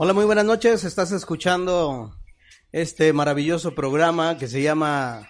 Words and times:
Hola, 0.00 0.12
muy 0.12 0.26
buenas 0.26 0.44
noches. 0.44 0.84
Estás 0.84 1.10
escuchando 1.10 2.14
este 2.70 3.12
maravilloso 3.12 3.74
programa 3.74 4.38
que 4.38 4.46
se 4.46 4.62
llama 4.62 5.28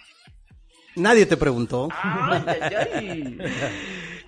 Nadie 0.95 1.25
te 1.25 1.37
preguntó. 1.37 1.89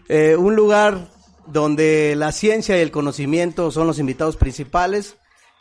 Eh, 0.10 0.36
un 0.36 0.58
lugar 0.58 1.08
donde 1.48 2.16
la 2.18 2.34
ciencia 2.34 2.78
y 2.78 2.82
el 2.82 2.92
conocimiento 2.92 3.72
son 3.72 3.88
los 3.88 3.98
invitados 3.98 4.36
principales, 4.36 5.16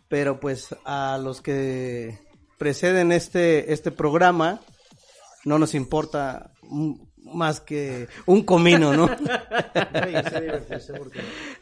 pero 0.09 0.41
pues 0.41 0.75
a 0.85 1.21
los 1.23 1.41
que 1.41 2.19
preceden 2.59 3.13
este, 3.13 3.73
este 3.73 3.93
programa 3.93 4.61
no 5.45 5.61
nos 5.61 5.75
importa 5.75 6.51
más 7.33 7.61
que 7.61 8.09
un 8.27 8.43
comino, 8.43 8.93
¿no? 8.93 9.09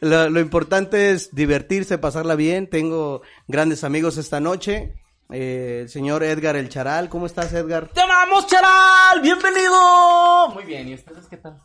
lo, 0.01 0.29
lo 0.29 0.39
importante 0.39 1.11
es 1.11 1.33
divertirse, 1.33 1.97
pasarla 1.97 2.35
bien. 2.35 2.67
Tengo 2.69 3.21
grandes 3.47 3.83
amigos 3.83 4.17
esta 4.17 4.39
noche. 4.39 4.93
Eh, 5.31 5.81
el 5.83 5.89
señor 5.89 6.23
Edgar 6.23 6.55
El 6.55 6.69
Charal, 6.69 7.07
¿cómo 7.07 7.27
estás, 7.27 7.53
Edgar? 7.53 7.87
¡Te 7.89 8.01
amamos, 8.01 8.47
Charal! 8.47 9.21
¡Bienvenido! 9.21 10.49
Muy 10.55 10.63
bien, 10.63 10.87
¿y 10.87 10.95
ustedes 10.95 11.27
qué 11.27 11.37
tal? 11.37 11.59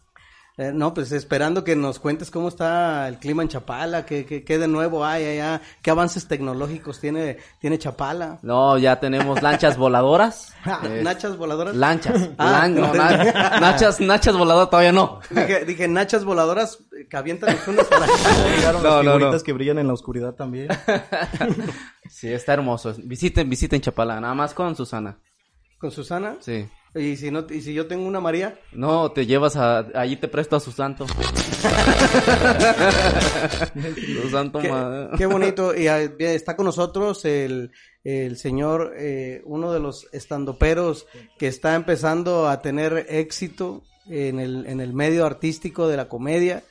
Eh, 0.57 0.71
no, 0.73 0.95
pues 0.95 1.11
esperando 1.11 1.65
que 1.65 1.75
nos 1.75 1.99
cuentes 1.99 2.31
cómo 2.31 2.47
está 2.47 3.09
el 3.09 3.19
clima 3.19 3.43
en 3.43 3.49
Chapala, 3.49 4.07
qué, 4.07 4.25
qué, 4.25 4.45
qué 4.45 4.57
de 4.57 4.69
nuevo 4.69 5.05
hay 5.05 5.25
allá, 5.27 5.61
qué 5.83 5.91
avances 5.91 6.29
tecnológicos 6.29 7.01
tiene, 7.01 7.39
tiene 7.61 7.77
Chapala. 7.77 8.39
No, 8.43 8.79
ya 8.79 9.01
tenemos 9.01 9.43
lanchas 9.43 9.77
voladoras. 9.77 10.53
Eh, 10.85 11.01
¿Nachas 11.03 11.37
voladoras? 11.37 11.75
Lanchas. 11.77 12.31
Ah, 12.39 12.63
Lan- 12.67 12.75
no, 12.75 12.87
no. 12.87 12.95
na- 12.95 13.59
nachas, 13.61 14.01
nachas 14.01 14.35
voladoras 14.37 14.71
todavía 14.71 14.93
no. 14.93 15.21
Dije, 15.29 15.65
dije, 15.67 15.89
nachas 15.89 16.25
voladoras 16.25 16.79
que 17.11 17.17
avientan 17.17 17.55
los 17.55 17.69
unos 17.69 17.85
para. 17.87 18.07
Llegaron 18.57 18.83
No, 18.83 18.97
las 18.97 19.05
no, 19.05 19.11
figuritas 19.13 19.41
no. 19.43 19.45
que 19.45 19.53
brillan 19.53 19.79
en 19.79 19.87
la 19.89 19.93
oscuridad 19.93 20.33
también. 20.35 20.69
Sí, 22.09 22.33
está 22.33 22.55
hermoso. 22.55 22.95
Visiten, 22.99 23.49
visiten 23.51 23.81
Chapala, 23.81 24.21
nada 24.21 24.35
más 24.35 24.55
con 24.55 24.75
Susana. 24.77 25.19
¿Con 25.79 25.91
Susana? 25.91 26.37
Sí. 26.41 26.67
¿Y 26.95 27.17
si, 27.17 27.31
no, 27.31 27.45
y 27.51 27.61
si 27.61 27.75
yo 27.75 27.87
tengo 27.89 28.07
una 28.07 28.21
María? 28.21 28.59
No, 28.73 29.11
te 29.11 29.27
llevas 29.27 29.57
a... 29.57 29.79
Allí 29.95 30.17
te 30.17 30.29
presto 30.29 30.55
a 30.55 30.61
su 30.61 30.71
santo. 30.71 31.07
su 34.23 34.31
santo 34.31 34.61
Qué, 34.61 34.69
ma- 34.69 35.11
qué 35.17 35.27
bonito. 35.27 35.75
Y 35.75 35.89
ah, 35.89 36.01
está 36.01 36.57
con 36.57 36.67
nosotros 36.67 37.25
el, 37.25 37.73
el 38.05 38.37
señor, 38.37 38.95
eh, 38.97 39.43
uno 39.45 39.73
de 39.73 39.81
los 39.81 40.07
estandoperos 40.13 41.07
que 41.39 41.49
está 41.49 41.75
empezando 41.75 42.49
a 42.49 42.63
tener 42.63 43.07
éxito 43.09 43.83
en 44.09 44.39
el, 44.39 44.67
en 44.67 44.81
el 44.81 44.93
medio 44.95 45.27
artístico 45.27 45.89
de 45.89 45.97
la 45.97 46.09
comedia. 46.09 46.63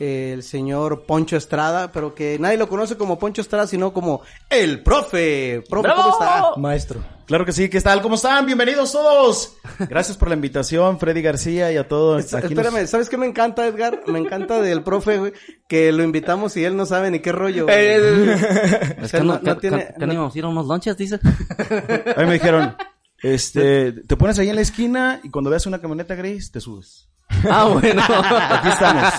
El 0.00 0.42
señor 0.42 1.06
Poncho 1.06 1.36
Estrada, 1.36 1.92
pero 1.92 2.16
que 2.16 2.36
nadie 2.40 2.58
lo 2.58 2.68
conoce 2.68 2.96
como 2.96 3.16
Poncho 3.18 3.40
Estrada, 3.40 3.68
sino 3.68 3.92
como 3.92 4.22
el 4.50 4.82
profe. 4.82 5.62
Profe, 5.70 5.88
¿cómo 5.94 6.10
está? 6.10 6.50
Maestro. 6.56 7.00
Claro 7.26 7.46
que 7.46 7.52
sí, 7.52 7.70
¿qué 7.70 7.80
tal? 7.80 8.02
¿Cómo 8.02 8.16
están? 8.16 8.44
Bienvenidos 8.44 8.92
todos. 8.92 9.56
Gracias 9.88 10.18
por 10.18 10.28
la 10.28 10.34
invitación, 10.34 10.98
Freddy 10.98 11.22
García 11.22 11.72
y 11.72 11.76
a 11.78 11.88
todos. 11.88 12.22
Es- 12.22 12.34
Aquí 12.34 12.54
nos- 12.54 12.66
Espérame, 12.66 12.86
¿sabes 12.86 13.08
qué 13.08 13.16
me 13.16 13.24
encanta, 13.26 13.66
Edgar? 13.66 14.02
Me 14.06 14.18
encanta 14.18 14.60
del 14.60 14.82
profe, 14.82 15.16
güey, 15.18 15.32
que 15.66 15.90
lo 15.92 16.02
invitamos 16.02 16.54
y 16.58 16.64
él 16.64 16.76
no 16.76 16.84
sabe 16.84 17.10
ni 17.10 17.20
qué 17.20 17.32
rollo. 17.32 17.64
güey. 17.64 17.76
El- 17.78 18.28
O 19.00 19.04
Es 19.04 19.10
sea, 19.10 19.20
que 19.20 19.26
no, 19.26 19.40
tiene- 19.58 19.94
que 19.98 20.06
no 20.06 20.12
íbamos 20.12 20.34
a 20.34 20.38
ir 20.38 20.44
a 20.44 20.48
unos 20.48 20.66
lonches, 20.66 20.96
dice. 20.98 21.18
A 22.16 22.20
mí 22.20 22.26
me 22.26 22.34
dijeron, 22.34 22.76
este, 23.22 23.92
te 23.92 24.16
pones 24.18 24.38
ahí 24.38 24.50
en 24.50 24.56
la 24.56 24.62
esquina 24.62 25.20
y 25.22 25.30
cuando 25.30 25.48
veas 25.48 25.64
una 25.64 25.80
camioneta 25.80 26.14
gris, 26.14 26.52
te 26.52 26.60
subes. 26.60 27.08
Ah, 27.48 27.64
bueno. 27.72 28.02
Aquí 28.06 28.68
estamos. 28.68 29.12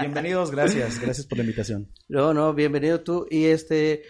Bienvenidos, 0.00 0.50
gracias. 0.50 0.98
Gracias 1.00 1.26
por 1.26 1.38
la 1.38 1.44
invitación. 1.44 1.88
No, 2.08 2.34
no, 2.34 2.52
bienvenido 2.52 3.00
tú. 3.00 3.26
Y 3.30 3.46
este, 3.46 4.02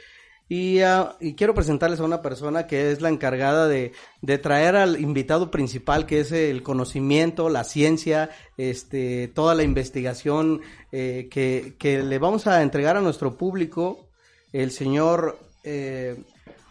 y, 0.53 0.83
ah, 0.83 1.17
y 1.19 1.33
quiero 1.33 1.55
presentarles 1.55 1.99
a 2.01 2.05
una 2.05 2.21
persona 2.21 2.67
que 2.67 2.93
es 2.93 3.01
la 3.01 3.09
encargada 3.09 3.69
de, 3.69 3.93
de 4.21 4.37
traer 4.37 4.77
al 4.77 5.01
invitado 5.01 5.51
principal, 5.51 6.05
que 6.05 6.21
es 6.21 6.31
el 6.31 6.63
conocimiento, 6.63 7.49
la 7.49 7.65
ciencia, 7.65 8.29
este, 8.59 9.29
toda 9.29 9.55
la 9.55 9.63
investigación 9.63 10.61
eh, 10.93 11.29
que, 11.31 11.75
que 11.79 12.03
le 12.03 12.19
vamos 12.19 12.47
a 12.47 12.61
entregar 12.61 12.99
a 12.99 13.01
nuestro 13.01 13.39
público, 13.39 14.09
el 14.53 14.73
señor 14.73 15.39
eh, 15.65 16.23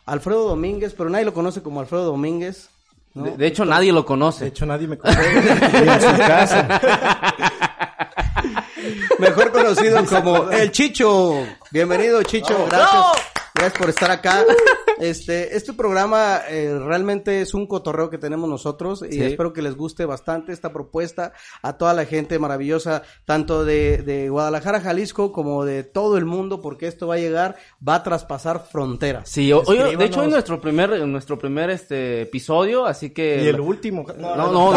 Alfredo 0.05 0.47
Domínguez, 0.49 0.93
pero 0.95 1.09
nadie 1.09 1.25
lo 1.25 1.33
conoce 1.33 1.63
como 1.63 1.79
Alfredo 1.79 2.05
Domínguez. 2.05 2.69
¿no? 3.15 3.23
De, 3.23 3.35
de 3.35 3.47
hecho, 3.47 3.65
nadie 3.65 3.91
lo 3.91 4.01
De 4.01 4.05
conoce. 4.05 4.45
hecho, 4.45 4.67
nadie 4.67 4.87
me 4.87 4.99
conoce. 4.99 5.19
En 5.73 6.01
su 6.01 6.17
casa. 6.19 6.79
Mejor 9.17 9.51
conocido 9.51 10.05
como 10.05 10.51
El 10.51 10.72
Chicho. 10.72 11.34
Bienvenido, 11.72 12.22
Chicho. 12.22 12.67
Gracias. 12.69 13.30
Gracias 13.61 13.79
por 13.79 13.90
estar 13.90 14.09
acá. 14.11 14.43
Este, 14.99 15.58
este 15.58 15.73
programa 15.73 16.41
eh, 16.47 16.78
realmente 16.78 17.41
es 17.41 17.55
un 17.55 17.66
cotorreo 17.66 18.11
que 18.11 18.19
tenemos 18.19 18.47
nosotros 18.47 19.03
y 19.09 19.13
Sí. 19.13 19.23
espero 19.23 19.52
que 19.52 19.63
les 19.63 19.75
guste 19.75 20.05
bastante 20.05 20.53
esta 20.53 20.72
propuesta 20.72 21.34
a 21.63 21.75
toda 21.75 21.96
la 21.96 22.05
gente 22.05 22.37
maravillosa, 22.37 23.02
tanto 23.25 23.66
de, 23.66 24.03
de 24.03 24.29
Guadalajara, 24.29 24.79
Jalisco, 24.79 25.31
como 25.31 25.66
de 25.66 25.84
todo 25.84 26.19
el 26.19 26.25
mundo, 26.25 26.61
porque 26.61 26.85
esto 26.85 27.08
va 27.08 27.16
a 27.16 27.17
llegar, 27.17 27.55
va 27.87 27.96
a 27.96 28.03
traspasar 28.03 28.67
fronteras. 28.72 29.28
Sí, 29.28 29.52
hoy, 29.52 29.96
de 29.97 30.05
hecho, 30.05 30.22
es 30.22 30.29
nuestro 30.29 30.61
primer, 30.61 30.91
nuestro 31.08 31.40
primer 31.40 31.72
este 31.72 32.22
episodio, 32.22 32.85
así 32.85 33.09
que. 33.09 33.41
Y 33.43 33.47
el 33.47 33.59
último. 33.59 34.05
No, 34.19 34.35
no, 34.35 34.52
no. 34.52 34.73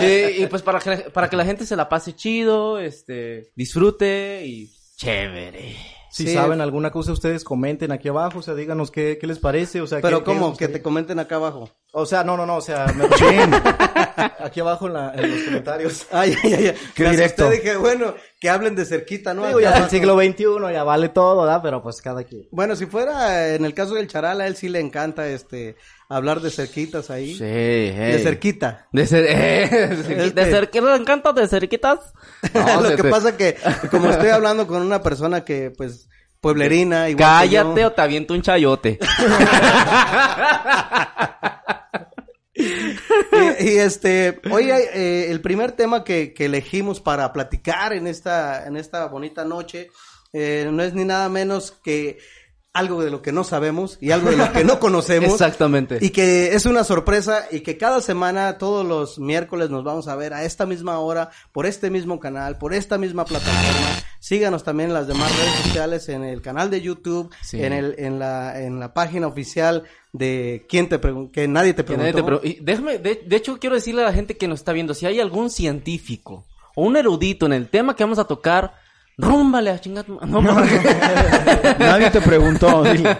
y, 0.00 0.06
y 0.42 0.46
pues 0.46 0.62
para 0.62 0.78
que, 0.80 1.10
para 1.10 1.28
que 1.28 1.36
la 1.36 1.44
gente 1.44 1.66
se 1.66 1.76
la 1.76 1.86
pase 1.90 2.16
chido, 2.16 2.78
este, 2.78 3.50
disfrute 3.54 4.42
y 4.46 4.72
chévere. 4.96 5.93
Si 6.14 6.28
Sí. 6.28 6.34
saben 6.34 6.60
alguna 6.60 6.92
cosa, 6.92 7.10
ustedes 7.10 7.42
comenten 7.42 7.90
aquí 7.90 8.06
abajo, 8.06 8.38
o 8.38 8.42
sea, 8.42 8.54
díganos 8.54 8.92
qué, 8.92 9.18
qué 9.20 9.26
les 9.26 9.40
parece, 9.40 9.80
o 9.80 9.86
sea, 9.88 10.00
Pero 10.00 10.18
qué- 10.18 10.24
qué 10.24 10.26
¿cómo? 10.26 10.40
Que 10.46 10.50
gustaría. 10.50 10.72
te 10.74 10.82
comenten 10.82 11.18
acá 11.18 11.34
abajo. 11.36 11.70
O 11.92 12.06
sea, 12.06 12.22
no, 12.22 12.36
no, 12.36 12.46
no, 12.46 12.58
o 12.58 12.60
sea, 12.60 12.86
me 12.94 13.04
aquí 14.38 14.60
abajo 14.60 14.86
en, 14.86 14.92
la- 14.92 15.12
en 15.16 15.28
los 15.34 15.42
comentarios. 15.42 16.06
Ay, 16.12 16.36
ay, 16.44 16.54
ay. 16.54 16.74
Qué 16.94 17.10
directo. 17.10 17.50
dije, 17.50 17.76
bueno, 17.76 18.14
que 18.40 18.48
hablen 18.48 18.76
de 18.76 18.84
cerquita, 18.84 19.34
¿no? 19.34 19.44
Digo, 19.46 19.58
ya 19.58 19.76
es 19.76 19.82
el 19.84 19.90
siglo 19.90 20.14
XXI, 20.16 20.72
ya 20.72 20.84
vale 20.84 21.08
todo, 21.08 21.42
¿verdad? 21.42 21.60
Pero 21.64 21.82
pues 21.82 22.00
cada 22.00 22.22
quien. 22.22 22.46
Bueno, 22.52 22.76
si 22.76 22.86
fuera 22.86 23.52
en 23.54 23.64
el 23.64 23.74
caso 23.74 23.94
del 23.94 24.06
charal, 24.06 24.40
a 24.40 24.46
él 24.46 24.54
sí 24.54 24.68
le 24.68 24.78
encanta 24.78 25.26
este 25.28 25.74
hablar 26.08 26.40
de 26.40 26.50
cerquitas 26.50 27.10
ahí. 27.10 27.34
Sí, 27.34 27.44
De 27.44 27.94
hey. 28.14 28.20
cerquita. 28.22 28.86
De, 28.92 29.06
cer 29.06 29.24
eh, 29.28 29.68
de 30.08 30.30
de 30.30 30.44
cerquitas, 30.50 30.90
¿le 30.90 30.96
encanta 30.96 31.32
de 31.32 31.48
cerquitas? 31.48 31.98
No, 32.54 32.80
Lo 32.82 32.90
que 32.96 33.02
te- 33.02 33.10
pasa 33.10 33.36
que, 33.36 33.56
como 33.90 34.10
estoy 34.10 34.28
hablando 34.28 34.66
con 34.66 34.82
una 34.82 35.02
persona 35.02 35.44
que, 35.44 35.70
pues, 35.76 36.08
pueblerina, 36.40 37.08
igual 37.08 37.48
que 37.48 37.54
Cállate 37.56 37.80
yo. 37.80 37.86
o 37.88 37.92
te 37.92 38.02
aviento 38.02 38.34
un 38.34 38.42
chayote. 38.42 38.98
y, 42.54 43.64
y, 43.64 43.78
este, 43.78 44.40
hoy 44.50 44.70
eh, 44.70 45.30
el 45.30 45.40
primer 45.40 45.72
tema 45.72 46.04
que, 46.04 46.32
que 46.32 46.44
elegimos 46.46 47.00
para 47.00 47.32
platicar 47.32 47.92
en 47.92 48.06
esta, 48.06 48.66
en 48.66 48.76
esta 48.76 49.06
bonita 49.06 49.44
noche, 49.44 49.88
eh, 50.32 50.68
no 50.70 50.82
es 50.82 50.94
ni 50.94 51.04
nada 51.04 51.28
menos 51.28 51.72
que 51.72 52.18
algo 52.74 53.02
de 53.04 53.10
lo 53.10 53.22
que 53.22 53.30
no 53.32 53.44
sabemos 53.44 53.96
y 54.00 54.10
algo 54.10 54.30
de 54.30 54.36
lo 54.36 54.52
que 54.52 54.64
no 54.64 54.78
conocemos. 54.80 55.32
Exactamente. 55.32 55.98
Y 56.00 56.10
que 56.10 56.54
es 56.54 56.66
una 56.66 56.82
sorpresa 56.84 57.46
y 57.50 57.60
que 57.60 57.78
cada 57.78 58.00
semana, 58.00 58.58
todos 58.58 58.84
los 58.84 59.18
miércoles 59.20 59.70
nos 59.70 59.84
vamos 59.84 60.08
a 60.08 60.16
ver 60.16 60.34
a 60.34 60.44
esta 60.44 60.66
misma 60.66 60.98
hora, 60.98 61.30
por 61.52 61.66
este 61.66 61.88
mismo 61.88 62.18
canal, 62.18 62.58
por 62.58 62.74
esta 62.74 62.98
misma 62.98 63.24
plataforma. 63.24 63.88
Síganos 64.18 64.64
también 64.64 64.90
en 64.90 64.94
las 64.94 65.06
demás 65.06 65.30
redes 65.38 65.52
sociales, 65.66 66.08
en 66.08 66.24
el 66.24 66.42
canal 66.42 66.68
de 66.68 66.80
YouTube, 66.80 67.32
Sí. 67.42 67.62
en 67.62 67.72
el, 67.72 67.94
en 67.98 68.18
la, 68.18 68.60
en 68.60 68.80
la 68.80 68.92
página 68.92 69.28
oficial 69.28 69.84
de 70.12 70.66
quién 70.68 70.88
te 70.88 70.98
que 71.32 71.46
nadie 71.48 71.74
te 71.74 71.84
preguntó. 71.84 72.02
nadie 72.10 72.12
te 72.12 72.22
pre- 72.24 72.48
y 72.48 72.58
déjame, 72.60 72.98
de, 72.98 73.22
de 73.24 73.36
hecho 73.36 73.58
quiero 73.60 73.76
decirle 73.76 74.02
a 74.02 74.06
la 74.06 74.12
gente 74.12 74.36
que 74.36 74.48
nos 74.48 74.60
está 74.60 74.72
viendo, 74.72 74.94
si 74.94 75.06
hay 75.06 75.20
algún 75.20 75.48
científico 75.50 76.44
o 76.74 76.82
un 76.84 76.96
erudito 76.96 77.46
en 77.46 77.52
el 77.52 77.68
tema 77.68 77.94
que 77.94 78.02
vamos 78.04 78.18
a 78.18 78.24
tocar, 78.24 78.74
rúmbale 79.18 79.70
a 79.70 79.80
chingar. 79.80 80.04
tu- 80.04 80.18
No, 80.26 80.42
porque, 80.42 80.80
Nadie 81.78 82.10
te 82.10 82.20
preguntó. 82.20 82.82
dile. 82.82 83.16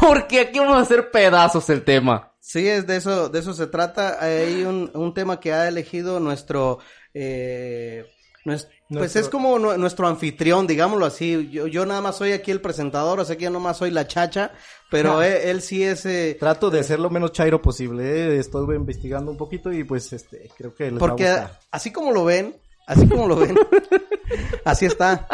porque 0.00 0.40
aquí 0.40 0.58
vamos 0.58 0.76
a 0.76 0.80
hacer 0.80 1.10
pedazos 1.10 1.68
el 1.70 1.82
tema. 1.82 2.32
Sí, 2.40 2.68
es 2.68 2.86
de 2.86 2.96
eso, 2.96 3.28
de 3.28 3.38
eso 3.38 3.54
se 3.54 3.66
trata. 3.66 4.18
Hay 4.22 4.64
un, 4.64 4.90
un 4.94 5.14
tema 5.14 5.40
que 5.40 5.52
ha 5.52 5.66
elegido 5.68 6.20
nuestro, 6.20 6.78
eh, 7.14 8.04
pues 8.44 8.68
Nuestro- 8.90 9.20
es 9.22 9.28
como 9.30 9.58
nu- 9.58 9.76
nuestro 9.78 10.06
anfitrión, 10.06 10.66
digámoslo 10.66 11.06
así. 11.06 11.48
Yo, 11.50 11.66
yo 11.66 11.86
nada 11.86 12.02
más 12.02 12.16
soy 12.16 12.32
aquí 12.32 12.50
el 12.50 12.60
presentador, 12.60 13.18
o 13.18 13.24
sea 13.24 13.36
que 13.36 13.44
yo 13.44 13.50
nada 13.50 13.62
más 13.64 13.78
soy 13.78 13.90
la 13.90 14.06
chacha, 14.06 14.52
pero 14.90 15.22
él, 15.22 15.32
él 15.44 15.62
sí 15.62 15.82
es, 15.82 16.04
eh, 16.04 16.36
Trato 16.38 16.68
de 16.70 16.84
ser 16.84 17.00
lo 17.00 17.08
menos 17.08 17.32
chairo 17.32 17.62
posible. 17.62 18.04
¿eh? 18.04 18.38
Estuve 18.38 18.76
investigando 18.76 19.30
un 19.30 19.38
poquito 19.38 19.72
y 19.72 19.82
pues 19.84 20.12
este 20.12 20.50
creo 20.56 20.74
que 20.74 20.90
les 20.90 21.00
porque 21.00 21.24
va 21.24 21.30
a 21.30 21.40
gustar. 21.40 21.60
así 21.70 21.90
como 21.92 22.12
lo 22.12 22.24
ven, 22.26 22.54
así 22.86 23.08
como 23.08 23.26
lo 23.26 23.36
ven, 23.36 23.56
así 24.64 24.86
está. 24.86 25.26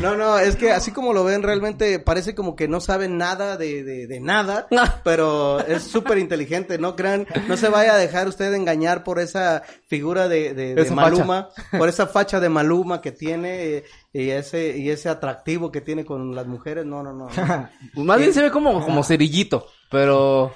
no, 0.00 0.16
no, 0.16 0.38
es 0.38 0.56
que 0.56 0.72
así 0.72 0.90
como 0.90 1.12
lo 1.12 1.24
ven 1.24 1.42
realmente 1.42 1.98
parece 1.98 2.34
como 2.34 2.56
que 2.56 2.68
no 2.68 2.80
saben 2.80 3.18
nada 3.18 3.56
de, 3.56 3.82
de, 3.82 4.06
de 4.06 4.20
nada, 4.20 4.66
pero 5.02 5.60
es 5.60 5.82
súper 5.82 6.18
inteligente, 6.18 6.78
no 6.78 6.96
crean, 6.96 7.26
no 7.48 7.56
se 7.56 7.68
vaya 7.68 7.94
a 7.94 7.98
dejar 7.98 8.28
usted 8.28 8.52
engañar 8.54 9.04
por 9.04 9.18
esa 9.18 9.62
figura 9.86 10.28
de, 10.28 10.54
de, 10.54 10.90
Maluma, 10.90 11.48
por 11.76 11.88
esa 11.88 12.06
facha 12.06 12.40
de 12.40 12.48
Maluma 12.48 13.00
que 13.00 13.12
tiene 13.12 13.76
eh, 13.76 13.84
y 14.12 14.30
ese, 14.30 14.76
y 14.78 14.90
ese 14.90 15.08
atractivo 15.08 15.72
que 15.72 15.80
tiene 15.80 16.04
con 16.04 16.34
las 16.34 16.46
mujeres, 16.46 16.86
no, 16.86 17.02
no, 17.02 17.12
no. 17.12 17.28
no. 17.28 17.68
Más 18.04 18.18
bien 18.18 18.32
se 18.32 18.42
ve 18.42 18.50
como, 18.50 18.84
como 18.84 19.02
cerillito, 19.02 19.66
pero 19.90 20.52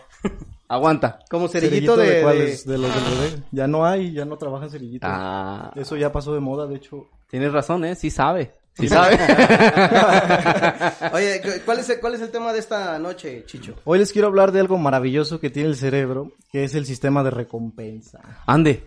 aguanta. 0.68 1.18
Como 1.30 1.48
cerillito 1.48 1.96
de... 1.96 2.22
cuáles? 2.22 2.64
de- 2.66 2.72
De 2.72 2.78
los 2.78 2.94
del 2.94 3.04
bebé. 3.18 3.42
Ya 3.52 3.66
no 3.66 3.84
hay, 3.86 4.12
ya 4.12 4.24
no 4.24 4.36
trabajan 4.36 4.70
cerillito. 4.70 5.06
Ah, 5.08 5.72
Eso 5.74 5.96
ya 5.96 6.12
pasó 6.12 6.34
de 6.34 6.40
moda, 6.40 6.66
de 6.66 6.76
hecho. 6.76 7.06
tienes 7.30 7.52
razón, 7.52 7.84
¿eh? 7.84 7.94
Sí 7.94 8.10
sabe. 8.10 8.54
Sí 8.74 8.88
sabe. 8.88 9.16
Oye, 11.12 11.40
cu- 11.42 11.60
¿cuál 11.64 11.78
es, 11.80 11.90
el, 11.90 12.00
¿cuál 12.00 12.14
es 12.14 12.20
el 12.20 12.30
tema 12.30 12.52
de 12.52 12.58
esta 12.60 12.98
noche, 12.98 13.44
Chicho? 13.46 13.74
Hoy 13.84 13.98
les 13.98 14.12
quiero 14.12 14.28
hablar 14.28 14.52
de 14.52 14.60
algo 14.60 14.78
maravilloso 14.78 15.40
que 15.40 15.50
tiene 15.50 15.68
el 15.70 15.76
cerebro, 15.76 16.32
que 16.52 16.64
es 16.64 16.74
el 16.74 16.86
sistema 16.86 17.22
de 17.24 17.30
recompensa. 17.30 18.20
Ande. 18.46 18.84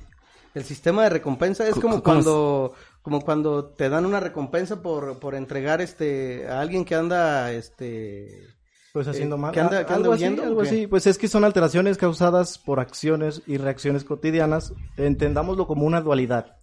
El 0.53 0.63
sistema 0.63 1.03
de 1.03 1.09
recompensa 1.09 1.67
es 1.67 1.75
Co- 1.75 1.81
como 1.81 1.95
co- 1.97 2.03
cuando 2.03 2.73
como 3.01 3.21
cuando 3.21 3.65
te 3.65 3.89
dan 3.89 4.05
una 4.05 4.19
recompensa 4.19 4.81
por, 4.81 5.17
por 5.19 5.33
entregar 5.33 5.81
este 5.81 6.47
a 6.47 6.59
alguien 6.61 6.85
que 6.85 6.93
anda 6.95 7.51
este 7.51 8.47
Pues 8.93 9.07
haciendo 9.07 9.35
Eh, 9.37 9.39
mal. 9.39 9.51
¿qué 9.53 9.59
anda- 9.61 9.85
qué 9.85 9.93
anda 9.93 9.95
algo 9.95 10.13
así, 10.13 10.23
huyendo 10.23 10.43
algo 10.43 10.61
qué? 10.61 10.67
así. 10.67 10.87
Pues 10.87 11.07
es 11.07 11.17
que 11.17 11.27
son 11.27 11.43
alteraciones 11.45 11.97
causadas 11.97 12.57
por 12.57 12.79
acciones 12.79 13.41
y 13.47 13.57
reacciones 13.57 14.03
cotidianas. 14.03 14.73
Entendámoslo 14.97 15.65
como 15.67 15.85
una 15.85 16.01
dualidad. 16.01 16.57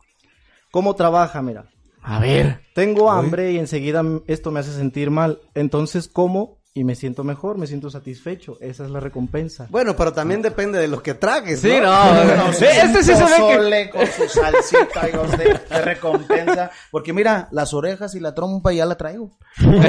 ¿Cómo 0.71 0.95
trabaja? 0.95 1.41
Mira. 1.41 1.71
A 2.03 2.21
ver. 2.21 2.61
Tengo 2.75 3.11
hambre 3.11 3.53
y 3.53 3.59
enseguida 3.59 4.05
esto 4.27 4.51
me 4.51 4.61
hace 4.61 4.73
sentir 4.73 5.11
mal. 5.11 5.41
Entonces 5.55 6.07
como 6.09 6.58
y 6.79 6.85
me 6.85 6.95
siento 6.95 7.25
mejor, 7.25 7.59
me 7.59 7.67
siento 7.67 7.91
satisfecho. 7.91 8.57
Esa 8.61 8.85
es 8.85 8.91
la 8.91 9.01
recompensa. 9.01 9.67
bueno, 9.71 9.97
pero 9.97 10.13
también 10.13 10.43
depende 10.43 10.79
de 10.79 10.87
lo 10.87 11.03
que 11.03 11.15
tragues, 11.15 11.61
Sí, 11.61 11.73
¿no? 11.83 12.37
no. 12.37 12.53
Sí, 12.53 12.65
este 12.67 13.03
sí 13.03 13.15
se 13.15 13.25
ve 13.25 13.91
que... 13.91 13.91
Con 13.91 14.07
su 14.07 14.29
salsita 14.29 15.07
de, 15.37 15.61
de 15.69 15.83
recompensa. 15.83 16.71
Porque 16.91 17.13
mira, 17.13 17.49
las 17.51 17.75
orejas 17.75 18.15
y 18.15 18.21
la 18.21 18.35
trompa 18.35 18.73
ya 18.73 18.87
la 18.87 18.97
traigo. 18.97 19.31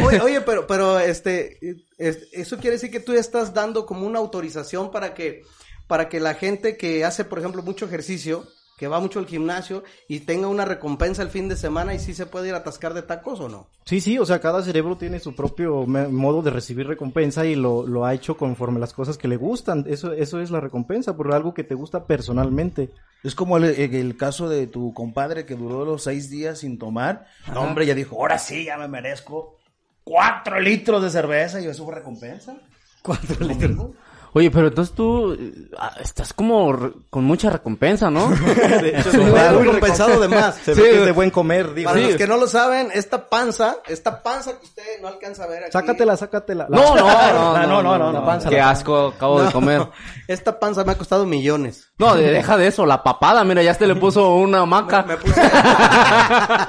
Oye, 0.05 0.19
oye, 0.23 0.41
pero 0.41 0.65
pero 0.65 0.99
este 0.99 1.59
es- 1.97 2.27
eso 2.31 2.57
quiere 2.57 2.77
decir 2.77 2.89
que 2.91 2.99
tú 2.99 3.13
estás 3.13 3.53
dando 3.53 3.85
como 3.85 4.07
una 4.07 4.19
autorización 4.19 4.91
para 4.91 5.13
que 5.13 5.43
para 5.87 6.07
que 6.09 6.19
la 6.19 6.33
gente 6.35 6.77
que 6.77 7.03
hace, 7.05 7.25
por 7.25 7.39
ejemplo, 7.39 7.61
mucho 7.63 7.85
ejercicio, 7.85 8.45
que 8.79 8.87
va 8.87 8.99
mucho 9.01 9.19
al 9.19 9.25
gimnasio 9.27 9.83
y 10.07 10.21
tenga 10.21 10.47
una 10.47 10.63
recompensa 10.65 11.21
el 11.21 11.29
fin 11.29 11.49
de 11.49 11.57
semana 11.57 11.93
y 11.93 11.99
sí 11.99 12.13
se 12.13 12.25
puede 12.25 12.47
ir 12.47 12.53
a 12.53 12.57
atascar 12.59 12.93
de 12.93 13.01
tacos 13.01 13.39
o 13.41 13.49
no? 13.49 13.67
Sí, 13.85 13.99
sí, 13.99 14.17
o 14.17 14.25
sea, 14.25 14.39
cada 14.39 14.63
cerebro 14.63 14.95
tiene 14.97 15.19
su 15.19 15.35
propio 15.35 15.85
modo 15.85 16.41
de 16.41 16.49
recibir 16.51 16.87
recompensa 16.87 17.45
y 17.45 17.55
lo, 17.55 17.85
lo 17.85 18.05
ha 18.05 18.13
hecho 18.13 18.37
conforme 18.37 18.79
las 18.79 18.93
cosas 18.93 19.17
que 19.17 19.27
le 19.27 19.35
gustan. 19.35 19.83
Eso, 19.87 20.13
eso 20.13 20.39
es 20.39 20.49
la 20.49 20.61
recompensa, 20.61 21.17
por 21.17 21.33
algo 21.33 21.53
que 21.53 21.63
te 21.65 21.75
gusta 21.75 22.05
personalmente. 22.05 22.89
Es 23.23 23.35
como 23.35 23.57
el, 23.57 23.65
el- 23.65 23.93
el 23.95 24.15
caso 24.15 24.47
de 24.47 24.65
tu 24.67 24.93
compadre 24.93 25.45
que 25.45 25.55
duró 25.55 25.83
los 25.83 26.03
seis 26.03 26.29
días 26.29 26.59
sin 26.59 26.79
tomar. 26.79 27.25
No, 27.53 27.61
hombre, 27.63 27.85
ya 27.85 27.93
dijo, 27.93 28.15
ahora 28.15 28.37
sí, 28.39 28.63
ya 28.63 28.77
me 28.77 28.87
merezco 28.87 29.57
cuatro 30.05 30.59
litros 30.59 31.03
de 31.03 31.09
cerveza 31.09 31.59
y 31.59 31.65
eso 31.67 31.83
fue 31.85 31.95
recompensa. 31.95 32.55
Cuatro 33.03 33.45
litros. 33.45 33.91
Oye, 34.33 34.51
pero 34.51 34.67
entonces 34.67 34.93
tú 34.95 35.35
ah, 35.77 35.95
estás 36.01 36.33
como 36.33 36.71
re- 36.73 36.91
con 37.09 37.23
mucha 37.23 37.49
recompensa, 37.49 38.11
¿no? 38.11 38.29
De 38.81 38.89
hecho, 38.99 39.11
Se 39.11 39.17
ve- 39.17 39.65
compensado 39.65 40.19
de 40.19 40.27
más. 40.27 40.55
se 40.63 40.73
ve 40.73 40.75
Sí. 40.75 40.81
que 40.83 40.99
es 40.99 41.05
de 41.05 41.11
buen 41.11 41.31
comer, 41.31 41.73
digo. 41.73 41.89
Para 41.89 41.99
Sí. 42.01 42.07
los 42.09 42.15
que 42.15 42.27
no 42.27 42.37
lo 42.37 42.47
saben, 42.47 42.89
esta 42.93 43.27
panza, 43.29 43.77
esta 43.87 44.21
panza 44.21 44.59
que 44.59 44.65
usted 44.65 44.83
no 45.01 45.07
alcanza 45.07 45.45
a 45.45 45.47
ver 45.47 45.63
aquí. 45.63 45.71
Sácatela, 45.71 46.15
sácatela. 46.17 46.67
La- 46.69 46.77
No, 46.77 46.95
no, 46.95 47.01
no, 47.01 47.07
Ah, 47.09 47.65
no, 47.65 47.81
no, 47.81 47.97
no, 47.97 47.97
no, 47.97 48.11
la 48.11 48.25
panza, 48.25 48.49
Qué 48.49 48.57
la 48.57 48.69
asco 48.69 49.07
acabo 49.15 49.39
de 49.39 49.45
No, 49.47 49.51
comer. 49.51 49.87
Esta 50.27 50.59
panza 50.59 50.83
me 50.83 50.91
ha 50.91 50.95
costado 50.97 51.25
millones. 51.25 51.91
No, 51.97 52.15
de- 52.15 52.31
deja 52.31 52.55
de 52.57 52.67
eso, 52.67 52.85
la 52.85 53.01
papada, 53.03 53.43
mira, 53.43 53.63
ya 53.63 53.73
se 53.73 53.87
le 53.87 53.95
puso 53.95 54.35
una 54.35 54.59
hamaca. 54.59 55.03
Me 55.03 55.17
puse 55.17 55.41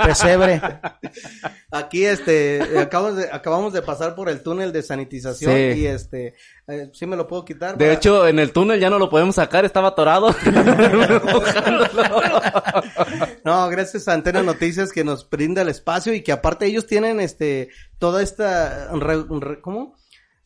Pesebre. 0.05 0.61
aquí, 1.71 2.05
este, 2.05 2.79
acabamos 2.79 3.17
de, 3.17 3.29
acabamos 3.33 3.73
de 3.73 3.83
pasar 3.83 4.15
por 4.15 4.29
el 4.29 4.43
túnel 4.43 4.73
de 4.73 4.83
sanitización 4.83 5.53
Sí. 5.53 5.59
y 5.81 5.87
este, 5.87 6.35
eh, 6.71 6.91
sí 6.93 7.07
me 7.07 7.17
lo 7.17 7.27
puedo 7.27 7.45
quitar. 7.45 7.77
De 7.77 7.85
para- 7.85 7.93
hecho, 7.93 8.27
en 8.27 8.39
el 8.39 8.53
túnel 8.53 8.79
ya 8.81 8.91
no 8.91 8.99
lo 8.99 9.09
podemos 9.11 9.35
sacar, 9.35 9.65
estaba 9.65 9.89
atorado. 9.89 10.35
No, 13.45 13.69
gracias 13.69 14.09
a 14.09 14.13
Antena 14.15 14.43
Noticias 14.43 14.93
que 14.93 15.05
nos 15.05 15.29
brinda 15.29 15.63
el 15.63 15.69
espacio 15.69 16.13
y 16.15 16.23
que 16.23 16.33
aparte 16.33 16.67
ellos 16.67 16.87
tienen 16.87 17.21
este 17.21 17.69
toda 17.99 18.23
esta 18.23 18.91
re- 18.95 19.25
re- 19.41 19.61
¿cómo? 19.61 19.95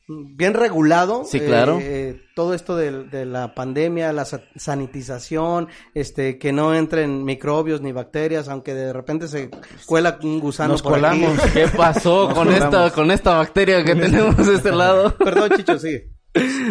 Bien 0.06 0.52
regulado. 0.52 1.24
Sí, 1.24 1.40
claro. 1.40 1.78
eh, 1.80 2.20
todo 2.34 2.52
esto 2.52 2.76
de, 2.76 3.04
de 3.04 3.24
la 3.24 3.54
pandemia, 3.54 4.12
la 4.12 4.24
sa- 4.26 4.42
sanitización, 4.56 5.68
este, 5.94 6.38
que 6.38 6.52
no 6.52 6.74
entren 6.74 7.24
microbios 7.24 7.80
ni 7.80 7.92
bacterias, 7.92 8.48
aunque 8.48 8.74
de 8.74 8.92
repente 8.92 9.28
se 9.28 9.50
cuela 9.86 10.18
un 10.22 10.40
gusano 10.40 10.72
Nos 10.74 10.82
por 10.82 10.94
aquí. 11.04 11.20
colamos. 11.22 11.40
¿Qué 11.54 11.68
pasó 11.68 12.28
con 12.34 12.52
esta, 12.52 12.90
con 12.90 13.10
esta 13.10 13.36
bacteria 13.38 13.82
que 13.84 13.94
tenemos 13.94 14.46
de 14.46 14.54
este 14.56 14.72
lado? 14.72 15.16
Perdón, 15.18 15.50
Chicho, 15.56 15.78
sí. 15.78 16.02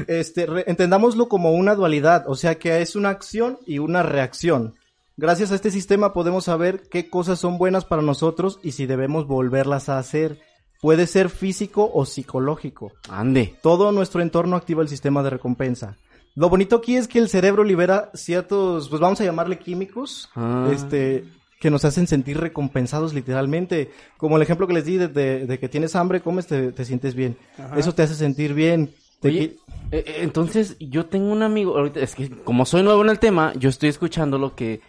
Este, 0.07 0.45
re- 0.45 0.65
entendámoslo 0.67 1.27
como 1.29 1.53
una 1.53 1.73
dualidad, 1.75 2.25
o 2.27 2.35
sea 2.35 2.55
que 2.55 2.81
es 2.81 2.95
una 2.95 3.09
acción 3.09 3.57
y 3.65 3.79
una 3.79 4.03
reacción. 4.03 4.75
Gracias 5.15 5.51
a 5.51 5.55
este 5.55 5.71
sistema 5.71 6.11
podemos 6.13 6.45
saber 6.45 6.83
qué 6.89 7.09
cosas 7.09 7.39
son 7.39 7.57
buenas 7.57 7.85
para 7.85 8.01
nosotros 8.01 8.59
y 8.63 8.71
si 8.73 8.85
debemos 8.85 9.25
volverlas 9.27 9.87
a 9.89 9.97
hacer. 9.99 10.39
Puede 10.83 11.07
ser 11.07 11.29
físico 11.29 11.89
o 11.93 12.05
psicológico. 12.05 12.91
Ande. 13.09 13.55
Todo 13.61 13.93
nuestro 13.93 14.21
entorno 14.21 14.57
activa 14.57 14.81
el 14.81 14.89
sistema 14.89 15.23
de 15.23 15.29
recompensa. 15.29 15.95
Lo 16.35 16.49
bonito 16.49 16.75
aquí 16.75 16.97
es 16.97 17.07
que 17.07 17.19
el 17.19 17.29
cerebro 17.29 17.63
libera 17.63 18.11
ciertos, 18.13 18.89
pues 18.89 18.99
vamos 18.99 19.21
a 19.21 19.23
llamarle 19.23 19.59
químicos, 19.59 20.29
Ah. 20.35 20.69
este, 20.73 21.23
que 21.61 21.69
nos 21.71 21.85
hacen 21.85 22.05
sentir 22.05 22.37
recompensados 22.37 23.13
literalmente. 23.13 23.91
Como 24.17 24.35
el 24.35 24.41
ejemplo 24.43 24.67
que 24.67 24.73
les 24.73 24.83
di 24.83 24.97
de, 24.97 25.07
de- 25.07 25.45
de 25.47 25.57
que 25.57 25.69
tienes 25.69 25.95
hambre, 25.95 26.19
comes, 26.19 26.47
te, 26.47 26.73
te 26.73 26.83
sientes 26.83 27.15
bien. 27.15 27.37
Eso 27.77 27.93
te 27.95 28.01
hace 28.03 28.15
sentir 28.15 28.53
bien. 28.53 28.93
Te 29.21 29.29
Oye, 29.29 29.39
qui- 29.39 29.55
eh, 29.91 30.03
eh, 30.05 30.15
entonces 30.23 30.75
yo 30.81 31.05
tengo 31.05 31.31
un 31.31 31.43
amigo, 31.43 31.77
ahorita 31.77 32.01
es 32.01 32.13
que 32.13 32.29
como 32.43 32.65
soy 32.65 32.83
nuevo 32.83 33.01
en 33.03 33.09
el 33.09 33.19
tema, 33.19 33.53
yo 33.55 33.69
estoy 33.69 33.87
escuchando 33.87 34.37
lo 34.37 34.53
que 34.53 34.81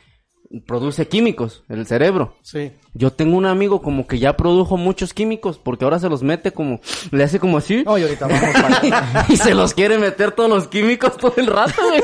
produce 0.61 1.09
químicos, 1.09 1.65
el 1.69 1.87
cerebro. 1.87 2.37
Sí. 2.43 2.73
Yo 2.93 3.13
tengo 3.13 3.37
un 3.37 3.47
amigo 3.47 3.83
como 3.83 4.07
que 4.07 4.19
ya 4.19 4.37
produjo 4.37 4.77
muchos 4.77 5.15
químicos 5.15 5.59
porque 5.59 5.85
ahora 5.85 5.99
se 5.99 6.09
los 6.09 6.23
mete 6.23 6.53
como, 6.53 6.81
le 7.11 7.25
hace 7.25 7.41
como 7.41 7.59
así. 7.59 7.83
No, 7.85 7.99
y 7.99 8.03
ahorita 8.03 8.27
vamos 8.27 8.51
para... 8.81 9.27
y 9.29 9.37
se 9.37 9.55
los 9.55 9.75
quiere 9.75 9.99
meter 9.99 10.33
todos 10.33 10.51
los 10.51 10.69
químicos 10.69 11.17
todo 11.17 11.35
el 11.37 11.47
rato, 11.47 11.75
güey. 11.83 12.03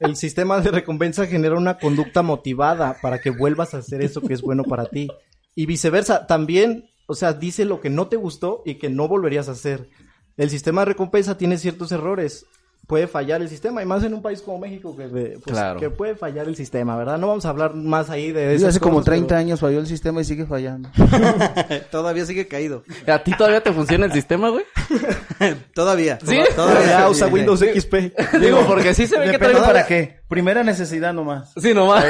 El 0.00 0.16
sistema 0.16 0.60
de 0.60 0.70
recompensa 0.70 1.26
genera 1.26 1.56
una 1.56 1.78
conducta 1.78 2.22
motivada 2.22 2.96
para 3.00 3.20
que 3.20 3.30
vuelvas 3.30 3.74
a 3.74 3.78
hacer 3.78 4.02
eso 4.02 4.20
que 4.20 4.34
es 4.34 4.42
bueno 4.42 4.64
para 4.64 4.86
ti. 4.86 5.08
Y 5.54 5.66
viceversa, 5.66 6.26
también, 6.26 6.90
o 7.06 7.14
sea, 7.14 7.32
dice 7.32 7.64
lo 7.64 7.80
que 7.80 7.90
no 7.90 8.08
te 8.08 8.16
gustó 8.16 8.62
y 8.66 8.74
que 8.74 8.90
no 8.90 9.08
volverías 9.08 9.48
a 9.48 9.52
hacer. 9.52 9.88
El 10.36 10.50
sistema 10.50 10.82
de 10.82 10.86
recompensa 10.86 11.38
tiene 11.38 11.56
ciertos 11.56 11.92
errores. 11.92 12.44
Puede 12.86 13.08
fallar 13.08 13.42
el 13.42 13.48
sistema, 13.48 13.82
y 13.82 13.86
más 13.86 14.04
en 14.04 14.14
un 14.14 14.22
país 14.22 14.40
como 14.40 14.58
México, 14.58 14.96
que, 14.96 15.08
pues, 15.08 15.42
Claro. 15.44 15.80
que 15.80 15.90
puede 15.90 16.14
fallar 16.14 16.46
el 16.46 16.54
sistema, 16.54 16.96
¿verdad? 16.96 17.18
No 17.18 17.26
vamos 17.26 17.44
a 17.44 17.48
hablar 17.48 17.74
más 17.74 18.10
ahí 18.10 18.30
de 18.30 18.54
eso. 18.54 18.68
hace 18.68 18.78
como 18.78 19.02
30 19.02 19.36
años 19.36 19.58
falló 19.58 19.80
el 19.80 19.88
sistema 19.88 20.20
y 20.20 20.24
sigue 20.24 20.46
fallando. 20.46 20.88
Todavía 21.90 22.24
sigue 22.24 22.46
caído. 22.46 22.84
¿A 23.08 23.18
ti 23.24 23.32
todavía 23.36 23.60
te 23.60 23.72
funciona 23.72 24.06
el 24.06 24.12
sistema, 24.12 24.50
güey? 24.50 24.64
Todavía. 25.74 26.18
¿Sí? 26.24 26.38
Todavía. 26.54 27.08
Usa 27.08 27.26
Windows 27.26 27.60
XP. 27.60 27.94
Digo, 28.40 28.60
porque 28.66 28.94
sí 28.94 29.06
se 29.06 29.18
ve 29.18 29.32
que 29.32 29.38
trae... 29.38 29.54
para 29.56 29.86
qué. 29.86 30.20
Primera 30.28 30.62
necesidad 30.62 31.12
nomás. 31.12 31.52
Sí, 31.56 31.74
nomás. 31.74 32.04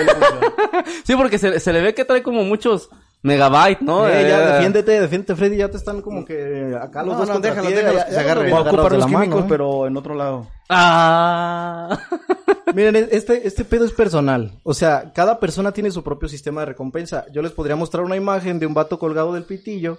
sí, 1.05 1.15
porque 1.17 1.39
se, 1.39 1.59
se 1.61 1.73
le 1.73 1.81
ve 1.81 1.95
que 1.95 2.05
trae 2.05 2.23
como 2.23 2.45
muchos 2.45 2.91
megabytes, 3.27 3.83
¿no? 3.83 4.09
Eh, 4.09 4.29
ya, 4.29 4.53
defiéndete, 4.53 5.01
defiéndete, 5.01 5.37
Freddy, 5.37 5.57
ya 5.57 5.69
te 5.69 5.77
están 5.77 6.01
como 6.01 6.25
que 6.25 6.77
acá 6.81 7.03
los 7.03 7.15
No, 7.15 7.19
dos 7.19 7.29
no, 7.29 7.35
contra 7.35 7.51
déjalo, 7.51 7.69
ti, 7.69 7.75
déjalo 7.75 8.01
se 8.09 8.19
agarren. 8.19 8.51
Voy 8.51 8.59
a 8.59 8.63
ocupar 8.63 8.93
los 8.93 9.07
químicos, 9.07 9.29
mano, 9.29 9.41
¿eh? 9.41 9.47
pero 9.49 9.87
en 9.87 9.97
otro 9.97 10.15
lado. 10.15 10.47
Ah. 10.69 11.99
Miren, 12.75 13.09
este, 13.11 13.47
este 13.47 13.65
pedo 13.65 13.85
es 13.85 13.93
personal. 13.93 14.53
O 14.63 14.75
sea, 14.75 15.13
cada 15.13 15.41
persona 15.41 15.73
tiene 15.73 15.91
su 15.91 16.03
propio 16.03 16.29
sistema 16.29 16.61
de 16.61 16.67
recompensa. 16.67 17.27
Yo 17.33 17.43
les 17.43 17.53
podría 17.53 17.77
mostrar 17.77 18.05
una 18.05 18.17
imagen 18.17 18.59
de 18.59 18.67
un 18.67 18.75
vato 18.75 18.99
colgado 18.99 19.33
del 19.33 19.45
pitillo. 19.45 19.99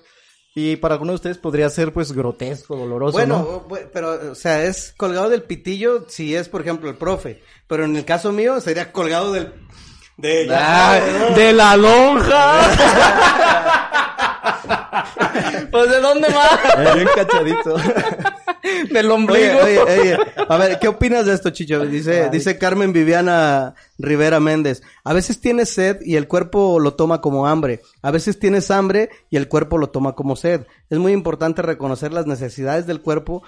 Y 0.56 0.78
para 0.78 0.96
algunos 0.96 1.14
de 1.14 1.16
ustedes 1.16 1.38
podría 1.38 1.70
ser, 1.70 1.94
pues, 1.94 2.14
grotesco, 2.14 2.76
doloroso, 2.76 3.14
Bueno, 3.14 3.68
pero, 3.94 4.32
o 4.32 4.36
sea, 4.36 4.64
es 4.64 4.92
colgado 4.98 5.30
del 5.30 5.44
pitillo 5.44 6.06
si 6.08 6.36
es, 6.36 6.50
por 6.50 6.62
ejemplo, 6.62 6.90
el 6.90 6.96
profe. 6.96 7.44
Pero 7.68 7.86
en 7.86 7.96
el 7.96 8.06
caso 8.06 8.32
mío 8.32 8.60
sería 8.60 8.92
colgado 8.92 9.34
del... 9.34 9.54
De, 10.18 10.48
Ah, 10.52 11.00
de 11.36 11.54
la 11.54 11.78
lonja. 11.78 12.62
pues 15.72 15.90
de 15.92 16.02
dónde 16.02 16.28
más? 16.30 16.96
Bien 16.96 17.08
cachadito. 17.16 17.78
Del 18.92 19.12
ombligo. 19.12 19.60
Oye, 19.64 19.80
oye, 19.80 20.02
oye, 20.02 20.18
a 20.50 20.58
ver, 20.58 20.80
¿qué 20.80 20.88
opinas 20.88 21.26
de 21.26 21.34
esto, 21.34 21.52
Chicho? 21.52 21.86
Dice, 21.86 22.30
dice 22.32 22.58
Carmen 22.58 22.92
Viviana 22.92 23.76
Rivera 23.98 24.40
Méndez. 24.40 24.82
A 25.04 25.14
veces 25.14 25.40
tienes 25.40 25.70
sed 25.70 26.00
y 26.02 26.16
el 26.16 26.28
cuerpo 26.28 26.80
lo 26.80 26.96
toma 26.96 27.22
como 27.22 27.48
hambre. 27.48 27.82
A 28.02 28.12
veces 28.12 28.40
tienes 28.40 28.72
hambre 28.72 29.10
y 29.30 29.38
el 29.38 29.48
cuerpo 29.48 29.78
lo 29.78 29.90
toma 29.90 30.14
como 30.14 30.36
sed. 30.36 30.66
Es 30.90 30.98
muy 30.98 31.14
importante 31.14 31.62
reconocer 31.62 32.12
las 32.12 32.26
necesidades 32.26 32.88
del 32.88 33.02
cuerpo. 33.02 33.44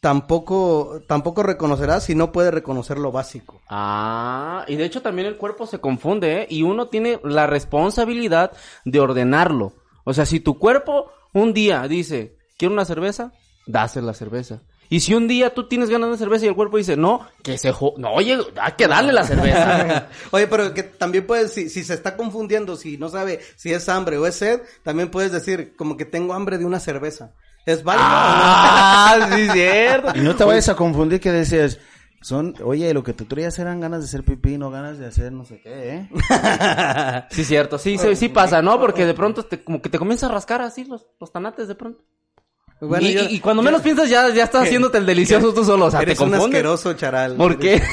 Tampoco, 0.00 1.02
tampoco 1.06 1.42
reconocerás 1.42 2.04
si 2.04 2.14
no 2.14 2.32
puede 2.32 2.50
reconocer 2.50 2.98
lo 2.98 3.12
básico. 3.12 3.60
Ah, 3.68 4.64
y 4.66 4.76
de 4.76 4.84
hecho 4.86 5.02
también 5.02 5.28
el 5.28 5.36
cuerpo 5.36 5.66
se 5.66 5.78
confunde, 5.78 6.42
¿eh? 6.42 6.46
Y 6.48 6.62
uno 6.62 6.88
tiene 6.88 7.20
la 7.22 7.46
responsabilidad 7.46 8.52
de 8.86 9.00
ordenarlo. 9.00 9.74
O 10.04 10.14
sea, 10.14 10.24
si 10.24 10.40
tu 10.40 10.58
cuerpo 10.58 11.10
un 11.34 11.52
día 11.52 11.86
dice, 11.86 12.36
quiero 12.56 12.72
una 12.72 12.86
cerveza, 12.86 13.32
dase 13.66 14.00
la 14.00 14.14
cerveza. 14.14 14.62
Y 14.88 15.00
si 15.00 15.14
un 15.14 15.28
día 15.28 15.54
tú 15.54 15.68
tienes 15.68 15.88
ganas 15.88 16.10
de 16.10 16.16
cerveza 16.16 16.46
y 16.46 16.48
el 16.48 16.56
cuerpo 16.56 16.76
dice, 16.76 16.96
no, 16.96 17.28
que 17.44 17.58
se 17.58 17.70
jo... 17.70 17.94
No, 17.96 18.12
oye, 18.12 18.38
hay 18.60 18.72
que 18.72 18.88
darle 18.88 19.12
la 19.12 19.22
cerveza. 19.22 20.08
Oye, 20.32 20.48
pero 20.48 20.74
que 20.74 20.82
también 20.82 21.28
puedes, 21.28 21.52
si, 21.52 21.68
si 21.68 21.84
se 21.84 21.94
está 21.94 22.16
confundiendo, 22.16 22.76
si 22.76 22.98
no 22.98 23.08
sabe 23.08 23.38
si 23.54 23.72
es 23.72 23.88
hambre 23.88 24.18
o 24.18 24.26
es 24.26 24.34
sed, 24.34 24.62
también 24.82 25.10
puedes 25.12 25.30
decir 25.30 25.76
como 25.76 25.96
que 25.96 26.06
tengo 26.06 26.34
hambre 26.34 26.58
de 26.58 26.64
una 26.64 26.80
cerveza. 26.80 27.34
¿Es 27.66 27.82
válido? 27.84 28.06
ah, 28.08 29.28
sí, 29.36 29.48
cierto. 29.50 30.12
Y 30.16 30.20
no 30.20 30.34
te 30.34 30.44
vayas 30.44 30.68
a 30.68 30.76
confundir 30.76 31.20
que 31.20 31.30
decías, 31.30 31.78
son, 32.22 32.54
oye, 32.64 32.92
lo 32.94 33.02
que 33.02 33.12
te 33.12 33.24
traías 33.24 33.58
eran 33.58 33.80
ganas 33.80 34.00
de 34.00 34.06
hacer 34.06 34.24
pipí, 34.24 34.58
no 34.58 34.70
ganas 34.70 34.98
de 34.98 35.06
hacer 35.06 35.32
no 35.32 35.44
sé 35.44 35.60
qué, 35.62 35.94
¿eh? 35.94 36.08
Sí, 37.30 37.44
cierto, 37.44 37.78
sí, 37.78 37.96
sí, 37.98 38.16
sí 38.16 38.28
pasa, 38.28 38.60
¿no? 38.62 38.78
Porque 38.80 39.06
de 39.06 39.14
pronto 39.14 39.44
te, 39.44 39.62
como 39.62 39.80
que 39.80 39.88
te 39.88 39.98
comienza 39.98 40.26
a 40.26 40.30
rascar 40.30 40.62
así 40.62 40.84
los, 40.84 41.06
los 41.20 41.32
tanates 41.32 41.68
de 41.68 41.74
pronto. 41.74 42.02
Bueno, 42.82 43.06
y, 43.06 43.12
yo- 43.12 43.22
y- 43.24 43.34
y 43.36 43.40
cuando 43.40 43.62
menos 43.62 43.82
piensas 43.82 44.08
ya, 44.08 44.30
ya 44.30 44.44
estás 44.44 44.62
haciéndote 44.64 44.96
el 44.98 45.04
delicioso 45.06 45.52
tú 45.52 45.62
solo, 45.64 45.84
o 45.86 45.90
sea, 45.90 46.00
te 46.00 46.04
Eres 46.06 46.18
un 46.20 46.30
confundes. 46.30 46.54
asqueroso, 46.56 46.92
charal. 46.94 47.36
¿Por 47.36 47.58
qué? 47.58 47.82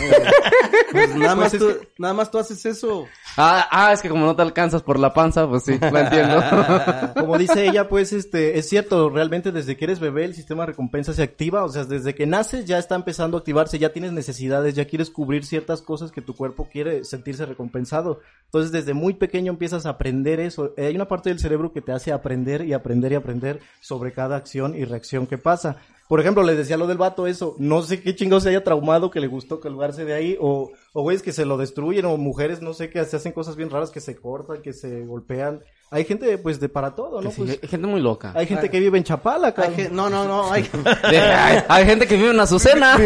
Pues 0.91 1.13
nada 1.15 1.35
más 1.35 1.49
Pues 1.49 1.61
tú, 1.61 1.69
es 1.69 1.77
nada 1.97 2.13
más 2.13 2.31
tú 2.31 2.37
haces 2.39 2.65
eso. 2.65 3.05
Ah, 3.39 3.67
ah, 3.69 3.93
es 3.93 4.01
que 4.01 4.09
como 4.09 4.25
no 4.25 4.35
te 4.35 4.41
alcanzas 4.41 4.81
por 4.81 4.97
la 4.97 5.13
panza, 5.13 5.47
pues 5.47 5.63
sí, 5.63 5.77
lo 5.79 5.99
entiendo. 5.99 6.41
Como 7.13 7.37
dice 7.37 7.67
ella, 7.67 7.87
pues, 7.87 8.11
este, 8.11 8.57
es 8.57 8.67
cierto, 8.67 9.11
realmente 9.11 9.51
desde 9.51 9.77
que 9.77 9.85
eres 9.85 9.99
bebé 9.99 10.25
el 10.25 10.33
sistema 10.33 10.63
de 10.63 10.71
recompensa 10.71 11.13
se 11.13 11.21
activa, 11.21 11.63
o 11.63 11.69
sea, 11.69 11.85
desde 11.85 12.15
que 12.15 12.25
naces 12.25 12.65
ya 12.65 12.79
está 12.79 12.95
empezando 12.95 13.37
a 13.37 13.39
activarse, 13.39 13.77
ya 13.77 13.93
tienes 13.93 14.11
necesidades, 14.11 14.73
ya 14.73 14.85
quieres 14.85 15.11
cubrir 15.11 15.45
ciertas 15.45 15.83
cosas 15.83 16.11
que 16.11 16.21
tu 16.21 16.35
cuerpo 16.35 16.67
quiere 16.71 17.03
sentirse 17.03 17.45
recompensado. 17.45 18.21
Entonces, 18.45 18.71
desde 18.71 18.95
muy 18.95 19.13
pequeño 19.13 19.51
empiezas 19.51 19.85
a 19.85 19.91
aprender 19.91 20.39
eso. 20.39 20.73
Eh, 20.75 20.87
Hay 20.87 20.95
una 20.95 21.07
parte 21.07 21.29
del 21.29 21.39
cerebro 21.39 21.71
que 21.71 21.81
te 21.81 21.91
hace 21.91 22.11
aprender 22.11 22.65
y 22.65 22.73
aprender 22.73 23.11
y 23.11 23.15
aprender 23.15 23.59
sobre 23.81 24.13
cada 24.13 24.35
acción 24.35 24.75
y 24.75 24.83
reacción 24.83 25.27
que 25.27 25.37
pasa. 25.37 25.77
Por 26.07 26.21
ejemplo, 26.21 26.41
les 26.43 26.55
decía 26.55 26.77
lo 26.77 26.87
del 26.87 26.97
vato 26.97 27.27
eso, 27.27 27.55
no 27.59 27.81
sé 27.81 28.01
qué 28.01 28.15
chingados 28.15 28.43
se 28.43 28.49
haya 28.49 28.63
traumado 28.63 29.11
que 29.11 29.19
le 29.19 29.27
gustó 29.27 29.59
colgarse 29.59 30.05
de 30.05 30.13
ahí, 30.13 30.37
o, 30.39 30.71
o 30.97 31.03
güeyes 31.03 31.21
que 31.21 31.31
se 31.31 31.45
lo 31.45 31.57
destruyen, 31.57 32.05
o 32.05 32.17
mujeres, 32.17 32.63
no 32.63 32.73
sé, 32.73 32.89
que 32.89 33.05
se 33.05 33.17
hacen 33.17 33.31
cosas 33.31 33.55
bien 33.55 33.69
raras, 33.69 33.91
que 33.91 33.99
se 33.99 34.15
cortan, 34.15 34.63
que 34.63 34.73
se 34.73 35.05
golpean. 35.05 35.59
Hay 35.91 36.05
gente, 36.05 36.39
pues, 36.39 36.59
de 36.59 36.69
para 36.69 36.95
todo, 36.95 37.21
¿no? 37.21 37.29
Sí, 37.29 37.43
Pues, 37.43 37.59
hay 37.61 37.69
gente 37.69 37.85
muy 37.85 38.01
loca. 38.01 38.33
hay 38.35 38.47
gente 38.47 38.67
que 38.71 38.79
vive 38.79 38.97
en 38.97 39.03
Chapala, 39.03 39.49
Hay 39.49 39.53
cabrón. 39.53 39.75
gen- 39.75 39.95
no, 39.95 40.09
no, 40.09 40.25
no. 40.25 40.51
Hay, 40.51 40.63
De- 41.11 41.19
hay, 41.19 41.63
hay 41.67 41.85
gente 41.85 42.07
que 42.07 42.17
vive 42.17 42.31
en 42.31 42.39
Azucena. 42.39 42.97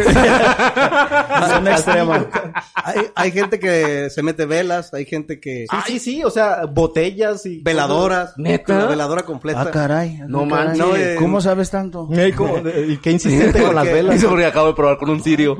Hay, 2.83 2.99
hay 3.13 3.31
gente 3.31 3.59
que 3.59 4.09
se 4.09 4.23
mete 4.23 4.45
velas, 4.47 4.91
hay 4.93 5.05
gente 5.05 5.39
que... 5.39 5.67
Sí, 5.69 5.77
sí, 5.85 5.99
sí, 5.99 6.23
o 6.23 6.31
sea, 6.31 6.65
botellas 6.65 7.45
y... 7.45 7.61
Veladoras. 7.61 8.33
¿Neta? 8.37 8.79
La 8.79 8.85
veladora 8.85 9.23
completa. 9.23 9.61
Ah, 9.61 9.71
caray. 9.71 10.19
No 10.27 10.41
ah, 10.41 10.45
manches. 10.45 10.77
No, 10.79 10.95
eh, 10.95 11.15
¿Cómo 11.19 11.41
sabes 11.41 11.69
tanto? 11.69 12.09
Y 12.11 12.97
qué 12.97 13.11
insistente 13.11 13.61
con 13.61 13.75
las 13.75 13.85
velas. 13.85 14.15
Eso 14.15 14.29
porque 14.29 14.45
acabo 14.45 14.67
de 14.67 14.73
probar 14.73 14.97
con 14.97 15.09
un 15.11 15.21
sirio. 15.21 15.55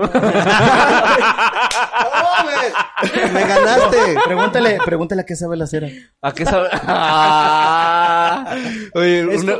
¡Me 3.34 3.42
ganaste! 3.48 3.98
Pregúntale, 4.26 4.78
pregúntale 4.86 5.22
a 5.22 5.26
qué 5.26 5.36
sabe 5.36 5.58
la 5.58 5.68
cera. 5.68 5.88
¿A 6.22 6.34
qué 6.34 6.46
sabe? 6.46 6.70
Ah. 6.84 8.56
Oye, 8.96 9.26
una- 9.38 9.60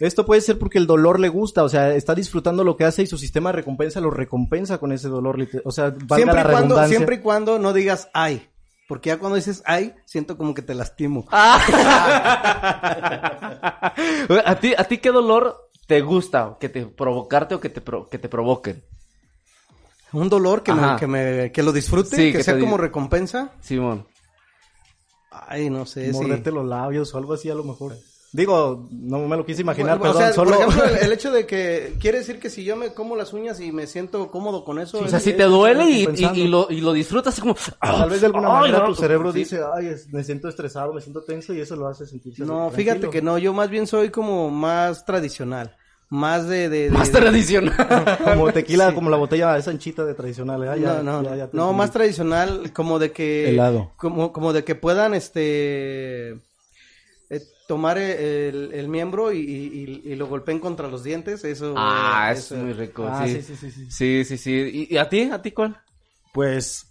Esto, 0.00 0.24
puede 0.26 0.40
ser 0.40 0.58
porque 0.58 0.78
el 0.78 0.86
dolor 0.86 1.18
le 1.20 1.28
gusta, 1.28 1.62
o 1.64 1.68
sea, 1.68 1.94
está 1.94 2.14
disfrutando 2.14 2.64
lo 2.64 2.76
que 2.76 2.84
hace 2.84 3.02
y 3.02 3.06
su 3.06 3.18
sistema 3.18 3.50
de 3.50 3.56
recompensa 3.56 4.00
lo 4.00 4.10
recompensa 4.10 4.78
con 4.78 4.92
ese 4.92 5.08
dolor. 5.08 5.36
O 5.64 5.70
sea, 5.72 5.90
valga 6.06 6.16
Siempre 6.16 6.34
la 6.36 6.40
y, 6.40 6.44
cuando, 6.44 6.58
redundancia. 6.74 6.96
siempre 6.96 7.16
y 7.16 7.20
cuando 7.20 7.58
no 7.58 7.72
digas 7.72 8.08
ay. 8.14 8.48
Porque 8.88 9.08
ya 9.10 9.18
cuando 9.18 9.36
dices 9.36 9.62
ay, 9.64 9.94
siento 10.04 10.36
como 10.36 10.54
que 10.54 10.62
te 10.62 10.74
lastimo. 10.74 11.26
¿A 11.32 11.58
ti, 14.60 14.74
¿A 14.76 14.84
ti 14.84 14.98
qué 14.98 15.10
dolor 15.10 15.70
te 15.86 16.00
gusta? 16.02 16.56
¿Que 16.60 16.68
te 16.68 16.86
provocarte 16.86 17.54
o 17.54 17.60
que 17.60 17.68
te, 17.70 17.80
pro- 17.80 18.08
que 18.08 18.18
te 18.18 18.28
provoquen? 18.28 18.84
Un 20.12 20.28
dolor 20.28 20.62
que, 20.62 20.72
me, 20.74 20.96
que, 20.98 21.06
me, 21.06 21.52
que 21.52 21.62
lo 21.62 21.72
disfrute, 21.72 22.16
Sí, 22.16 22.32
que, 22.32 22.38
que 22.38 22.44
sea 22.44 22.58
como 22.58 22.76
recompensa. 22.76 23.52
Simón. 23.60 24.06
Ay, 25.30 25.70
no 25.70 25.86
sé. 25.86 26.06
sí. 26.06 26.12
Morderte 26.12 26.50
los 26.52 26.66
labios 26.66 27.14
o 27.14 27.18
algo 27.18 27.32
así 27.34 27.48
a 27.50 27.54
lo 27.54 27.64
mejor. 27.64 27.94
Digo, 28.34 28.88
no 28.90 29.18
me 29.28 29.36
lo 29.36 29.44
quise 29.44 29.60
imaginar, 29.60 29.98
Bueno, 29.98 30.14
o 30.14 30.18
perdón, 30.18 30.32
sea, 30.32 30.34
solo... 30.34 30.52
por 30.52 30.60
ejemplo, 30.62 30.84
el, 30.84 30.96
el 31.04 31.12
hecho 31.12 31.30
de 31.30 31.46
que 31.46 31.96
quiere 32.00 32.18
decir 32.18 32.40
que 32.40 32.48
si 32.48 32.64
yo 32.64 32.76
me 32.76 32.94
como 32.94 33.14
las 33.14 33.34
uñas 33.34 33.60
y 33.60 33.72
me 33.72 33.86
siento 33.86 34.30
cómodo 34.30 34.64
con 34.64 34.78
eso, 34.78 35.00
O 35.00 35.08
sea, 35.08 35.20
si 35.20 35.34
te 35.34 35.42
duele 35.44 35.84
y, 35.84 36.08
y- 36.16 36.40
y 36.40 36.48
lo, 36.48 36.66
y 36.70 36.80
lo 36.80 36.94
disfrutas 36.94 37.34
así 37.34 37.42
como... 37.42 37.56
Tal 37.80 38.08
vez 38.08 38.20
de 38.20 38.26
alguna 38.28 38.48
Ay, 38.48 38.60
manera 38.72 38.78
no, 38.80 38.86
tu 38.86 38.94
cerebro 38.94 39.32
sí. 39.32 39.40
dice, 39.40 39.60
ay, 39.74 39.88
es- 39.88 40.08
me 40.10 40.24
siento 40.24 40.48
estresado, 40.48 40.94
me 40.94 41.02
siento 41.02 41.22
tenso 41.24 41.52
y 41.52 41.60
eso 41.60 41.76
lo 41.76 41.88
hace 41.88 42.06
sentirse 42.06 42.42
no, 42.42 42.68
tranquilo. 42.70 42.76
fíjate 42.76 43.10
que 43.10 43.20
no, 43.20 43.36
yo 43.36 43.52
más 43.52 43.68
bien 43.68 43.86
soy 43.86 44.08
como 44.08 44.48
más 44.50 45.04
tradicional, 45.04 45.76
más 46.14 46.46
de, 46.46 46.68
de, 46.68 46.90
de- 46.90 46.90
Más 46.90 47.10
de- 47.10 47.18
tradicional. 47.20 47.74
Como 48.24 48.52
tequila, 48.52 48.94
como 48.94 49.08
la 49.08 49.16
botella 49.16 49.56
esa 49.56 49.70
anchita 49.70 50.04
de 50.04 50.12
tradicional. 50.12 50.62
¿eh? 50.62 50.80
Ya- 50.82 51.02
no, 51.02 51.22
no, 51.22 51.22
ya- 51.22 51.36
ya 51.36 51.46
te 51.50 51.56
no, 51.56 51.72
más 51.72 51.90
tradicional, 51.90 52.70
como 52.74 52.98
de 52.98 53.12
que 53.12 53.48
Helado. 53.48 53.92
como, 53.96 54.30
como 54.30 54.52
de 54.52 54.62
que 54.62 54.74
puedan, 54.74 55.14
este, 55.14 56.32
eh, 57.30 57.40
tomar 57.66 57.96
el, 57.96 58.72
el 58.74 58.88
miembro 58.88 59.32
y, 59.32 59.38
y- 59.38 60.02
y- 60.04 60.12
y 60.12 60.14
lo 60.16 60.26
golpeen 60.26 60.58
contra 60.58 60.86
los 60.88 61.02
dientes, 61.02 61.44
eso. 61.44 61.72
Ah, 61.78 62.28
es 62.32 62.40
eso- 62.40 62.56
muy 62.56 62.74
rico, 62.74 63.06
Ah, 63.10 63.26
sí. 63.26 63.40
sí, 63.40 63.42
sí, 63.42 63.56
sí, 63.56 63.70
sí. 63.70 63.86
Sí, 63.90 64.24
sí, 64.26 64.36
sí. 64.36 64.86
¿Y, 64.90 64.94
y 64.94 64.98
a 64.98 65.08
ti? 65.08 65.30
¿A 65.32 65.40
ti 65.40 65.52
cuál? 65.52 65.80
Pues, 66.34 66.86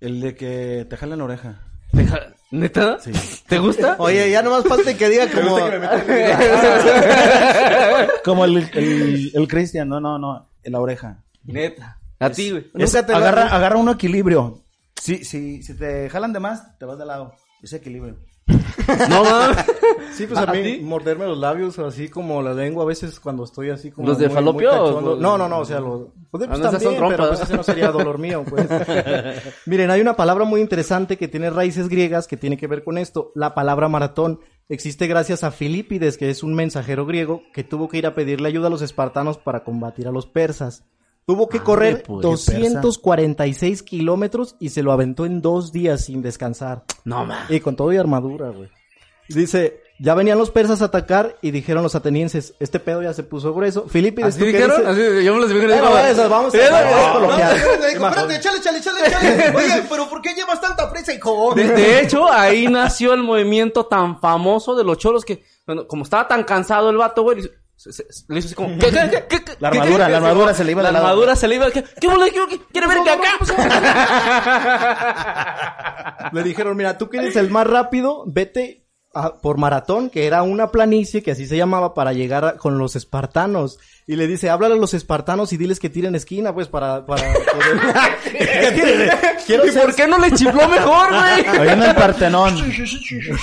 el 0.00 0.20
de 0.20 0.36
que 0.36 0.86
te 0.88 0.96
jalan 0.96 1.18
la 1.18 1.24
oreja. 1.24 1.62
Deja- 1.92 2.32
¿Neta? 2.52 2.98
Sí. 3.00 3.10
¿Te 3.48 3.58
gusta? 3.58 3.96
Oye, 3.98 4.30
ya 4.30 4.42
nomás 4.42 4.64
falta 4.64 4.94
que 4.94 5.08
diga 5.08 5.26
como, 5.30 5.56
Como 8.24 8.44
el, 8.44 8.56
el, 8.74 9.30
el 9.34 9.48
Cristian, 9.48 9.88
no, 9.88 10.00
no, 10.00 10.18
no. 10.18 10.48
en 10.62 10.72
la 10.72 10.80
oreja. 10.80 11.22
Neta. 11.44 11.98
A 12.20 12.30
ti, 12.30 12.50
güey. 12.50 12.70
Es- 12.74 12.94
Nunca 12.94 13.06
te 13.06 13.14
agarra, 13.14 13.48
agarra 13.48 13.76
un 13.78 13.88
equilibrio. 13.88 14.62
Si, 15.00 15.24
si, 15.24 15.62
si 15.62 15.76
te 15.76 16.08
jalan 16.08 16.32
de 16.32 16.40
más, 16.40 16.78
te 16.78 16.84
vas 16.84 16.98
de 16.98 17.06
lado. 17.06 17.34
Ese 17.62 17.76
equilibrio. 17.76 18.16
No 19.08 19.24
mames. 19.24 19.56
Sí, 20.14 20.26
pues 20.26 20.38
¿A 20.38 20.42
a, 20.50 20.52
mí 20.52 20.62
ti? 20.62 20.80
morderme 20.82 21.26
los 21.26 21.38
labios 21.38 21.78
así 21.78 22.08
como 22.08 22.42
la 22.42 22.52
lengua 22.52 22.82
a 22.82 22.86
veces 22.86 23.18
cuando 23.20 23.44
estoy 23.44 23.70
así 23.70 23.90
como 23.90 24.08
¿Los 24.08 24.18
de 24.18 24.26
muy- 24.26 24.34
falopio 24.34 25.00
muy 25.00 25.20
No, 25.20 25.38
no, 25.38 25.48
no, 25.48 25.60
o 25.60 25.64
sea, 25.64 25.80
los 25.80 26.08
pues, 26.30 26.44
Ah, 26.44 26.48
pues, 26.48 26.60
esas 26.60 26.82
son 26.82 26.92
también, 26.94 26.94
pero 26.98 27.16
trompas. 27.16 27.38
pues 27.38 27.48
ese 27.48 27.56
no 27.56 27.62
sería 27.62 27.90
dolor 27.90 28.18
mío, 28.18 28.44
pues. 28.48 28.66
Miren, 29.66 29.90
hay 29.90 30.00
una 30.00 30.16
palabra 30.16 30.44
muy 30.44 30.60
interesante 30.60 31.16
que 31.16 31.28
tiene 31.28 31.50
raíces 31.50 31.88
griegas 31.88 32.26
que 32.26 32.36
tiene 32.36 32.56
que 32.56 32.66
ver 32.66 32.84
con 32.84 32.98
esto. 32.98 33.32
La 33.34 33.54
palabra 33.54 33.88
maratón 33.88 34.40
existe 34.68 35.06
gracias 35.06 35.44
a 35.44 35.50
Filipides, 35.50 36.18
que 36.18 36.30
es 36.30 36.42
un 36.42 36.54
mensajero 36.54 37.06
griego 37.06 37.42
que 37.54 37.64
tuvo 37.64 37.88
que 37.88 37.98
ir 37.98 38.06
a 38.06 38.14
pedirle 38.14 38.48
ayuda 38.48 38.66
a 38.66 38.70
los 38.70 38.82
espartanos 38.82 39.38
para 39.38 39.62
combatir 39.64 40.08
a 40.08 40.12
los 40.12 40.26
persas. 40.26 40.84
Tuvo 41.26 41.48
que 41.48 41.60
correr 41.60 42.02
qué 42.02 42.12
persa. 42.12 42.20
246 42.80 43.82
kilómetros 43.82 44.56
y 44.58 44.70
se 44.70 44.82
lo 44.82 44.92
aventó 44.92 45.24
en 45.26 45.40
dos 45.40 45.72
días 45.72 46.04
sin 46.04 46.22
descansar. 46.22 46.84
No 47.04 47.24
mames. 47.24 47.50
Y 47.50 47.60
con 47.60 47.76
todo 47.76 47.92
y 47.92 47.96
armadura, 47.96 48.48
güey. 48.50 48.68
Dice, 49.28 49.80
ya 50.00 50.14
venían 50.14 50.36
los 50.36 50.50
persas 50.50 50.82
a 50.82 50.86
atacar 50.86 51.36
y 51.40 51.52
dijeron 51.52 51.82
los 51.84 51.94
atenienses, 51.94 52.54
este 52.58 52.80
pedo 52.80 53.02
ya 53.02 53.14
se 53.14 53.22
puso 53.22 53.54
grueso. 53.54 53.86
Filipides, 53.88 54.30
¿Así 54.34 54.38
¿tú 54.40 54.44
qué 54.46 54.52
dijeron? 54.52 54.78
dices? 54.80 54.92
Así, 55.18 55.24
yo 55.24 55.34
me 55.34 55.40
los 55.40 55.50
imagino. 55.52 55.74
Eh, 55.74 55.78
no, 55.80 55.98
esas, 55.98 56.28
vamos 56.28 56.54
a- 56.54 56.58
no, 56.58 57.12
coloquial. 57.20 57.56
espérate, 57.56 58.40
chale, 58.40 58.60
chale, 58.60 58.80
chale, 58.80 59.10
chale. 59.10 59.50
Oye, 59.56 59.82
pero 59.88 60.08
¿por 60.10 60.20
qué 60.20 60.34
llevas 60.34 60.60
tanta 60.60 60.90
prisa, 60.90 61.14
hijo? 61.14 61.54
De, 61.54 61.64
de 61.68 62.00
hecho, 62.02 62.30
ahí 62.30 62.66
nació 62.66 63.14
el 63.14 63.22
movimiento 63.22 63.86
tan 63.86 64.18
famoso 64.20 64.74
de 64.74 64.82
los 64.84 64.98
cholos 64.98 65.24
que, 65.24 65.44
bueno, 65.66 65.86
como 65.86 66.02
estaba 66.02 66.26
tan 66.26 66.42
cansado 66.42 66.90
el 66.90 66.96
vato, 66.96 67.22
güey, 67.22 67.48
se- 67.76 67.92
se- 67.92 68.04
le 68.28 68.38
hizo 68.38 68.46
así 68.46 68.54
como, 68.54 68.68
¿qué, 68.78 68.86
qué, 68.90 69.10
qué, 69.10 69.24
qué, 69.28 69.44
qué, 69.44 69.52
La 69.60 69.68
armadura, 69.68 70.08
la 70.08 70.16
armadura 70.18 70.54
se 70.54 70.64
le 70.64 70.72
iba 70.72 70.82
La 70.82 70.92
lado. 70.92 71.06
armadura 71.06 71.36
se 71.36 71.48
le 71.48 71.54
iba, 71.56 71.70
¿qué, 71.70 71.82
qué, 72.00 72.06
boludo? 72.08 72.26
¿Qué- 72.26 72.46
qué- 72.48 72.60
¿Quiere 72.72 72.86
ver 72.86 72.98
que 73.02 73.10
acá? 73.10 73.28
Le 76.32 76.42
dijeron, 76.42 76.76
mira, 76.76 76.96
tú 76.98 77.08
que 77.08 77.18
eres 77.18 77.36
el 77.36 77.50
más 77.50 77.66
rápido, 77.66 78.24
vete 78.26 78.86
a- 79.14 79.34
por 79.40 79.58
maratón, 79.58 80.08
que 80.10 80.26
era 80.26 80.42
una 80.42 80.70
planicie, 80.70 81.22
que 81.22 81.32
así 81.32 81.46
se 81.46 81.56
llamaba, 81.56 81.92
para 81.94 82.12
llegar 82.12 82.44
a- 82.44 82.56
con 82.56 82.78
los 82.78 82.96
espartanos. 82.96 83.78
Y 84.06 84.16
le 84.16 84.26
dice, 84.26 84.50
háblale 84.50 84.74
a 84.74 84.78
los 84.78 84.94
espartanos 84.94 85.52
y 85.52 85.56
diles 85.56 85.78
que 85.78 85.88
tiren 85.88 86.14
esquina, 86.16 86.52
pues, 86.52 86.66
para, 86.68 87.06
para 87.06 87.22
poder... 87.22 87.80
Que 88.32 88.38
quiero 89.46 89.66
¿Y 89.66 89.70
ser- 89.70 89.82
por 89.82 89.94
qué 89.94 90.06
no 90.08 90.18
le 90.18 90.32
chifló 90.32 90.68
mejor, 90.68 91.08
güey? 91.10 91.46
Ahí 91.60 91.68
en 91.68 91.82
el 91.82 91.94
Partenón. 91.94 92.54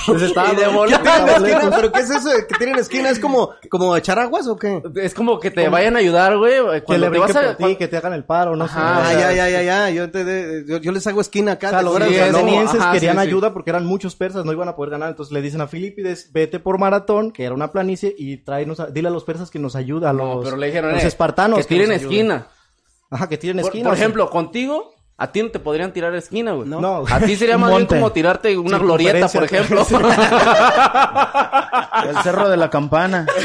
Pues 0.05 0.21
estaba- 0.21 0.51
Y 0.53 0.55
de 0.55 0.63
Esquina. 0.63 1.71
¿Pero 1.75 1.91
qué 1.91 1.99
es 2.01 2.09
eso 2.09 2.29
de 2.29 2.47
que 2.47 2.55
tienen 2.55 2.77
esquina? 2.79 3.09
¿Es 3.09 3.19
como, 3.19 3.51
como 3.69 3.95
echar 3.95 4.19
aguas 4.19 4.47
o 4.47 4.57
qué? 4.57 4.81
Es 4.95 5.13
como 5.13 5.39
que 5.39 5.51
te 5.51 5.69
vayan 5.69 5.95
a 5.95 5.99
ayudar, 5.99 6.37
güey. 6.37 6.53
Que 6.79 6.83
Cuando 6.83 7.05
le 7.09 7.11
te 7.13 7.19
vas 7.19 7.35
a... 7.35 7.57
por 7.57 7.67
ti, 7.67 7.75
que 7.75 7.87
te 7.87 7.97
hagan 7.97 8.13
el 8.13 8.23
paro, 8.25 8.55
no 8.55 8.67
sé. 8.67 8.73
Ajá, 8.75 9.09
Ah, 9.09 9.13
ya, 9.13 9.31
ya, 9.33 9.49
ya, 9.49 9.61
ya. 9.61 9.89
Yo, 9.91 10.09
te, 10.11 10.23
de- 10.23 10.65
yo, 10.67 10.77
yo 10.77 10.91
les 10.91 11.05
hago 11.07 11.21
esquina 11.21 11.53
acá. 11.53 11.67
O 11.67 11.69
sea, 11.71 11.79
¿te 11.79 11.85
los, 11.85 11.95
sí, 12.09 12.19
atenienses 12.19 12.83
querían 12.93 13.15
sí, 13.17 13.21
sí. 13.23 13.27
ayuda 13.27 13.53
porque 13.53 13.69
eran 13.69 13.85
muchos 13.85 14.15
persas, 14.15 14.43
no 14.45 14.51
iban 14.51 14.67
a 14.67 14.75
poder 14.75 14.91
ganar. 14.91 15.09
Entonces 15.09 15.31
le 15.31 15.41
dicen 15.41 15.61
a 15.61 15.67
Filipides, 15.67 16.31
vete 16.33 16.59
por 16.59 16.77
maratón, 16.79 17.31
que 17.31 17.43
era 17.45 17.53
una 17.55 17.71
planicie, 17.71 18.13
y 18.17 18.37
tráenos, 18.37 18.79
a- 18.79 18.87
dile 18.87 19.07
a 19.07 19.11
los 19.11 19.23
persas 19.23 19.49
que 19.49 19.59
nos 19.59 19.75
ayuda, 19.75 20.09
a 20.09 20.13
los, 20.13 20.43
No, 20.45 20.48
pero 20.49 20.57
le 20.57 20.67
dijeron, 20.67 20.91
los 20.93 21.03
eh, 21.03 21.07
espartanos. 21.07 21.59
que 21.59 21.65
tiren 21.65 21.91
esquina. 21.91 22.47
Ajá, 23.11 23.27
que 23.27 23.37
tiren 23.37 23.57
Por, 23.57 23.65
esquina. 23.65 23.89
por 23.89 23.97
ejemplo, 23.97 24.29
contigo, 24.29 24.93
a 25.17 25.31
ti 25.31 25.43
no 25.43 25.49
te 25.51 25.59
podrían 25.59 25.91
tirar 25.91 26.15
esquina, 26.15 26.53
güey. 26.53 26.69
No. 26.69 27.03
A 27.09 27.19
ti 27.19 27.35
sería 27.35 27.57
más 27.57 27.71
bien 27.75 27.87
como 27.87 28.11
tirarte 28.11 28.57
una 28.57 28.77
glorieta, 28.77 29.27
por 29.27 29.43
ejemplo. 29.43 29.81
El 32.09 32.17
cerro 32.23 32.47
de 32.49 32.57
la 32.57 32.69
campana. 32.69 33.25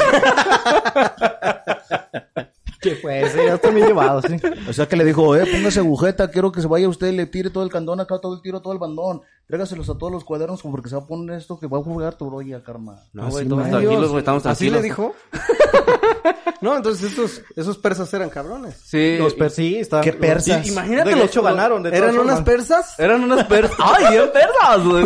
que 2.89 2.95
pues, 3.01 3.31
sí, 3.33 3.39
ya 3.45 3.55
estoy 3.55 3.73
bien 3.75 3.87
llevado, 3.87 4.21
sí. 4.21 4.35
O 4.69 4.73
sea 4.73 4.87
que 4.87 4.95
le 4.95 5.03
dijo, 5.05 5.35
eh, 5.35 5.45
póngase 5.51 5.79
agujeta, 5.79 6.29
quiero 6.31 6.51
que 6.51 6.61
se 6.61 6.67
vaya 6.67 6.87
usted 6.87 7.07
y 7.11 7.15
le 7.15 7.25
tire 7.25 7.49
todo 7.49 7.63
el 7.63 7.69
candón 7.71 7.99
acá, 7.99 8.19
todo 8.21 8.35
el 8.35 8.41
tiro, 8.41 8.61
todo 8.61 8.73
el 8.73 8.79
bandón. 8.79 9.21
Trégaselos 9.47 9.89
a 9.89 9.97
todos 9.97 10.11
los 10.11 10.23
cuadernos 10.23 10.61
porque 10.63 10.89
se 10.89 10.95
va 10.95 11.03
a 11.03 11.07
poner 11.07 11.37
esto 11.37 11.59
que 11.59 11.67
va 11.67 11.77
a 11.77 11.83
jugar 11.83 12.15
tu 12.17 12.25
broya, 12.27 12.63
karma. 12.63 13.03
No, 13.13 13.23
Así 13.23 13.31
güey, 13.33 13.43
estamos 13.43 13.69
tranquilos, 13.69 14.09
güey, 14.09 14.19
estamos 14.19 14.45
¿Así 14.45 14.69
tranquilos. 14.69 14.77
le 14.77 14.81
dijo? 14.83 15.15
no, 16.61 16.75
entonces 16.77 17.11
estos, 17.11 17.41
esos 17.55 17.77
persas 17.77 18.11
eran 18.13 18.29
cabrones. 18.29 18.75
Sí. 18.83 19.17
Los 19.19 19.33
per 19.35 19.51
sí, 19.51 19.75
estaban- 19.77 20.03
¿Qué 20.03 20.13
persas? 20.13 20.67
Imagínate 20.67 21.09
de 21.11 21.15
los- 21.15 21.25
hecho 21.25 21.43
ganaron. 21.43 21.83
De 21.83 21.95
¿Eran 21.95 22.17
unas 22.17 22.41
persas? 22.41 22.99
Eran 22.99 23.23
unas 23.23 23.43
persas. 23.47 23.77
¡Ay, 23.79 24.13
bien 24.13 24.29
persas, 24.33 24.83
güey! 24.83 25.05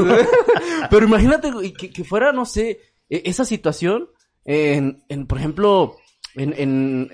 Pero 0.90 1.06
imagínate, 1.06 1.52
güey, 1.52 1.74
que, 1.74 1.90
que 1.92 2.04
fuera, 2.04 2.32
no 2.32 2.46
sé, 2.46 2.80
e- 3.10 3.24
esa 3.26 3.44
situación 3.44 4.08
en, 4.46 5.04
en 5.10 5.28
por 5.28 5.38
ejemplo, 5.38 5.98
en, 6.36 6.54
en, 6.58 7.12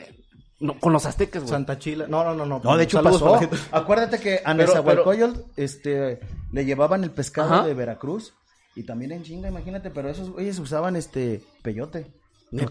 no, 0.66 0.80
con 0.80 0.92
los 0.94 1.06
aztecas, 1.06 1.44
güey. 1.44 1.52
Santa 1.52 1.78
Chila. 1.80 2.08
No, 2.08 2.24
no, 2.24 2.34
no, 2.34 2.46
no. 2.46 2.62
No, 2.64 2.78
de 2.78 2.84
hecho 2.84 3.02
Saludos 3.02 3.22
pasó. 3.22 3.50
Acuérdate 3.72 4.20
que 4.20 4.42
a 4.44 4.54
Pero- 4.56 4.68
Nezahualcóyotl, 4.70 5.40
este, 5.56 6.20
le 6.52 6.66
llevaban 6.66 7.04
el 7.04 7.12
pescado 7.12 7.54
Ajá. 7.54 7.66
de 7.68 7.74
Veracruz 7.74 8.34
y 8.76 8.84
también 8.84 9.12
en 9.14 9.24
chinga, 9.24 9.48
imagínate, 9.48 9.90
pero 9.92 10.10
esos 10.10 10.30
güeyes 10.32 10.60
usaban 10.60 10.96
este 10.96 11.42
peyote. 11.62 12.08
Eh, 12.52 12.66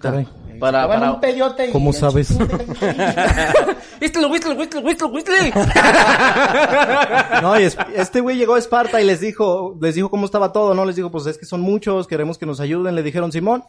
Para, 0.61 0.87
para... 0.87 1.13
un 1.13 1.21
peyote 1.21 1.69
y 1.69 1.73
¿Cómo 1.73 1.93
sabes? 1.93 2.31
No, 7.43 7.59
y 7.59 7.65
es- 7.65 7.77
este 7.95 8.21
güey 8.21 8.37
llegó 8.37 8.55
a 8.55 8.59
Esparta 8.59 9.01
y 9.01 9.05
les 9.05 9.21
dijo, 9.21 9.77
les 9.81 9.95
dijo 9.95 10.11
cómo 10.11 10.25
estaba 10.27 10.53
todo, 10.53 10.75
¿no? 10.75 10.85
Les 10.85 10.97
dijo, 10.97 11.11
pues 11.11 11.27
es 11.27 11.39
que 11.39 11.47
son 11.47 11.61
muchos, 11.61 12.07
queremos 12.07 12.39
que 12.39 12.47
nos 12.47 12.61
ayuden. 12.61 12.95
Le 12.95 13.03
dijeron, 13.03 13.33
Simón, 13.33 13.65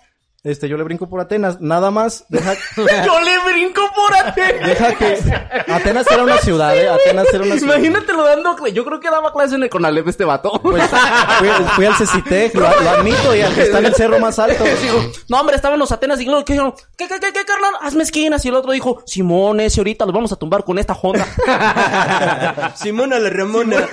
este, 0.46 0.70
yo 0.70 0.78
le 0.78 0.84
brinco 0.84 1.10
por 1.10 1.20
Atenas, 1.20 1.60
nada 1.60 1.92
más, 1.92 2.24
deja, 2.30 2.54
¡Yo 3.06 3.20
le 3.20 3.38
brinco 3.52 3.82
por 3.94 4.16
Atenas! 4.16 4.68
deja 4.70 4.96
que... 4.96 5.72
Atenas 5.74 6.08
era 6.10 6.24
una 6.24 6.38
ciudad, 6.38 6.78
¿eh? 6.78 6.88
Atenas 6.88 7.28
era 7.34 7.44
una 7.44 7.58
ciudad. 7.58 7.74
Imagínatelo 7.76 8.24
dando... 8.24 8.56
cl- 8.56 8.72
Yo 8.72 8.86
creo 8.86 9.00
que 9.02 9.10
daba 9.10 9.34
clase 9.34 9.56
en 9.56 9.64
el 9.64 9.70
Conalep 9.70 10.08
este 10.08 10.24
vato. 10.24 10.52
Pues, 10.62 10.84
fui, 11.40 11.50
fui 11.76 11.86
al 11.86 11.96
Cecitec, 11.96 12.54
lo, 12.56 12.62
lo 12.62 12.90
admito, 12.90 13.36
y 13.36 13.42
al 13.42 13.54
que 13.54 13.64
está 13.64 13.80
en 13.80 13.88
el 13.88 13.96
cerro 13.96 14.20
más 14.20 14.40
alto. 14.40 14.64
Digo, 14.82 15.04
no, 15.28 15.40
hombre, 15.42 15.56
estaban 15.56 15.80
los 15.80 15.92
Atenas 15.92 16.22
y 16.22 16.26
luego 16.26 16.46
que 16.46 16.54
dijeron, 16.54 16.74
¿qué, 16.98 17.08
qué, 17.08 17.20
qué, 17.20 17.34
qué, 17.34 17.44
carnal? 17.44 17.74
Hazme 17.82 18.04
esquinas. 18.04 18.46
Y 18.46 18.50
el 18.50 18.56
otro 18.56 18.72
dijo, 18.72 19.02
Simón, 19.06 19.60
ese 19.60 19.80
ahorita 19.82 20.06
los 20.06 20.14
vamos 20.14 20.32
a 20.32 20.36
tumbar 20.36 20.64
con 20.64 20.78
esta 20.80 20.94
Honda. 20.94 21.26
Simona 22.76 23.20
la 23.20 23.30
Ramona. 23.30 23.88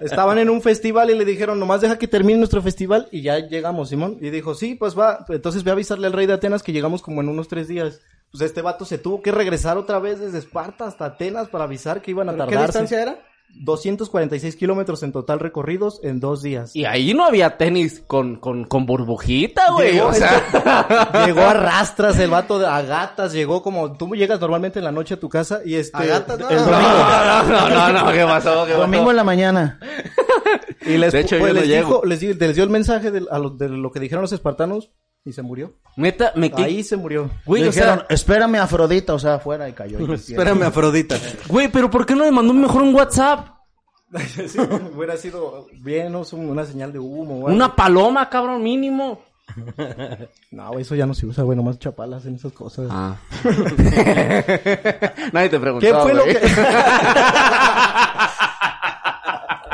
Estaban 0.00 0.38
en 0.38 0.50
un 0.50 0.62
festival 0.62 1.10
y 1.10 1.14
le 1.14 1.24
dijeron, 1.24 1.58
nomás 1.60 1.80
deja 1.80 1.98
que 1.98 2.08
termine 2.08 2.38
nuestro 2.38 2.62
festival 2.62 3.08
y 3.10 3.22
ya 3.22 3.38
llegamos, 3.38 3.90
Simón. 3.90 4.18
Y 4.20 4.30
dijo, 4.30 4.54
sí, 4.54 4.74
pues 4.74 4.98
va. 4.98 5.24
Entonces 5.28 5.64
ve 5.64 5.70
a 5.70 5.74
avisarle 5.74 6.06
al 6.06 6.12
rey 6.12 6.26
de 6.26 6.32
Atenas 6.34 6.62
que 6.62 6.72
llegamos 6.72 7.02
como 7.02 7.20
en 7.20 7.28
unos 7.28 7.48
tres 7.48 7.68
días. 7.68 8.00
Pues 8.30 8.42
este 8.42 8.62
vato 8.62 8.84
se 8.86 8.96
tuvo 8.98 9.20
que 9.20 9.30
regresar 9.30 9.76
otra 9.76 9.98
vez 9.98 10.18
desde 10.20 10.38
Esparta 10.38 10.86
hasta 10.86 11.04
Atenas 11.04 11.48
para 11.48 11.64
avisar 11.64 12.00
que 12.00 12.12
iban 12.12 12.28
a 12.28 12.32
¿Qué 12.32 12.38
tardarse. 12.38 12.66
distancia 12.66 13.02
era? 13.02 13.18
246 13.54 14.56
kilómetros 14.56 15.02
en 15.02 15.12
total 15.12 15.38
recorridos 15.40 16.00
en 16.02 16.20
dos 16.20 16.42
días. 16.42 16.74
y 16.74 16.84
ahí 16.84 17.14
no 17.14 17.24
había 17.24 17.56
tenis 17.56 18.02
con, 18.06 18.36
con, 18.36 18.64
con 18.64 18.86
burbujita, 18.86 19.70
güey. 19.72 19.92
Llegó, 19.92 20.08
O 20.08 20.12
sea, 20.12 21.24
llegó 21.26 21.42
a 21.42 21.54
rastras 21.54 22.18
el 22.18 22.30
vato 22.30 22.58
de, 22.58 22.66
a 22.66 22.82
gatas, 22.82 23.32
llegó 23.32 23.62
como 23.62 23.92
tú 23.96 24.14
llegas 24.14 24.40
normalmente 24.40 24.78
en 24.78 24.84
la 24.84 24.92
noche 24.92 25.14
a 25.14 25.20
tu 25.20 25.28
casa 25.28 25.60
y 25.64 25.74
este 25.76 25.96
A 25.96 26.04
gatas, 26.04 26.38
no. 26.38 26.48
el 26.50 26.56
No, 26.56 26.62
domingo 26.64 26.88
no, 26.88 27.68
no, 27.68 27.68
no, 27.92 28.04
no, 28.06 28.12
¿qué 28.12 28.24
pasó? 28.24 28.64
¿Qué 28.66 28.72
pasó? 28.72 28.80
Domingo 28.82 29.10
en 29.10 29.16
la 29.16 29.24
mañana. 29.24 29.78
y 30.86 30.96
les, 30.98 31.12
De 31.12 31.20
hecho, 31.20 31.38
pues, 31.38 31.50
yo 31.52 31.54
no 31.54 31.60
les 31.60 31.68
llego. 31.68 31.88
dijo, 31.88 32.04
les, 32.04 32.20
di- 32.20 32.34
les 32.34 32.54
dio 32.54 32.64
el 32.64 32.70
mensaje 32.70 33.10
de, 33.10 33.24
a 33.30 33.38
lo, 33.38 33.50
de 33.50 33.68
lo 33.68 33.90
que 33.92 34.00
dijeron 34.00 34.22
los 34.22 34.32
espartanos 34.32 34.90
y 35.24 35.32
se 35.32 35.42
murió. 35.42 35.74
Neta, 35.96 36.32
me 36.36 36.50
que- 36.50 36.62
Ahí 36.64 36.82
se 36.82 36.96
murió. 36.96 37.30
Güey, 37.44 37.62
Le 37.62 37.68
o 37.68 37.72
sea, 37.72 37.84
dijeron, 37.84 38.06
espérame 38.08 38.56
Afrodita, 38.56 39.14
o 39.14 39.18
sea, 39.18 39.34
afuera 39.34 39.68
y 39.68 39.72
cayó. 39.72 39.98
Y- 40.06 40.12
Espérame, 40.14 40.62
Afrodita. 40.64 41.16
güey, 41.48 41.68
pero 41.68 41.90
¿por 41.90 42.06
qué 42.06 42.14
no 42.14 42.24
le 42.24 42.32
mandó 42.32 42.52
mejor 42.52 42.82
un 42.82 42.94
WhatsApp? 42.94 43.48
Sí, 44.46 44.58
hubiera 44.94 45.16
sido 45.16 45.68
bien, 45.80 46.12
no 46.12 46.22
una 46.32 46.66
señal 46.66 46.92
de 46.92 46.98
humo. 46.98 47.46
algo. 47.46 47.56
Una 47.56 47.74
paloma, 47.74 48.28
cabrón, 48.28 48.62
mínimo. 48.62 49.22
No, 50.50 50.78
eso 50.78 50.94
ya 50.94 51.06
no 51.06 51.14
se 51.14 51.26
usa, 51.26 51.44
güey, 51.44 51.56
nomás 51.56 51.78
chapalas 51.78 52.24
en 52.26 52.34
esas 52.36 52.52
cosas. 52.52 52.88
Ah. 52.90 53.16
Nadie 55.32 55.48
te 55.48 55.58
preguntó. 55.60 55.86
¿Qué 55.86 55.94
fue 55.94 56.14
lo 56.14 56.24
güey. 56.24 56.34
que... 56.36 56.48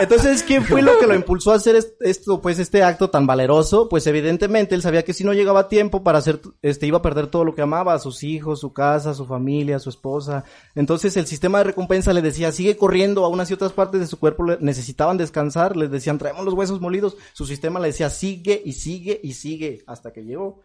Entonces, 0.01 0.43
¿qué 0.43 0.61
fue 0.61 0.81
lo 0.83 0.99
que 0.99 1.07
lo 1.07 1.15
impulsó 1.15 1.53
a 1.53 1.57
hacer 1.57 1.75
est- 1.77 2.01
esto, 2.01 2.41
pues, 2.41 2.59
este 2.59 2.83
acto 2.83 3.11
tan 3.11 3.27
valeroso? 3.27 3.89
Pues, 3.89 4.07
evidentemente, 4.07 4.75
él 4.75 4.83
sabía 4.83 5.03
que 5.05 5.13
si 5.13 5.25
no 5.25 5.33
llegaba 5.33 5.61
a 5.61 5.69
tiempo 5.69 6.03
para 6.05 6.19
hacer, 6.19 6.41
este, 6.63 6.87
iba 6.87 6.99
a 6.99 7.03
perder 7.03 7.27
todo 7.27 7.45
lo 7.45 7.55
que 7.55 7.63
amaba, 7.63 7.99
sus 7.99 8.23
hijos, 8.23 8.61
su 8.61 8.73
casa, 8.73 9.15
su 9.15 9.27
familia, 9.27 9.79
su 9.79 9.91
esposa. 9.91 10.45
Entonces, 10.75 11.17
el 11.17 11.27
sistema 11.27 11.59
de 11.59 11.65
recompensa 11.65 12.13
le 12.13 12.23
decía, 12.23 12.53
sigue 12.53 12.77
corriendo 12.77 13.25
a 13.25 13.29
unas 13.29 13.51
y 13.51 13.55
otras 13.55 13.73
partes 13.73 14.01
de 14.01 14.07
su 14.07 14.19
cuerpo, 14.19 14.45
necesitaban 14.61 15.17
descansar, 15.17 15.77
les 15.77 15.91
decían, 15.91 16.19
traemos 16.19 16.45
los 16.45 16.55
huesos 16.55 16.81
molidos. 16.81 17.17
Su 17.33 17.45
sistema 17.47 17.81
le 17.81 17.89
decía, 17.89 18.09
sigue 18.11 18.63
y 18.65 18.75
sigue 18.75 19.21
y 19.23 19.33
sigue, 19.33 19.83
hasta 19.87 20.13
que 20.13 20.25
llegó. 20.25 20.61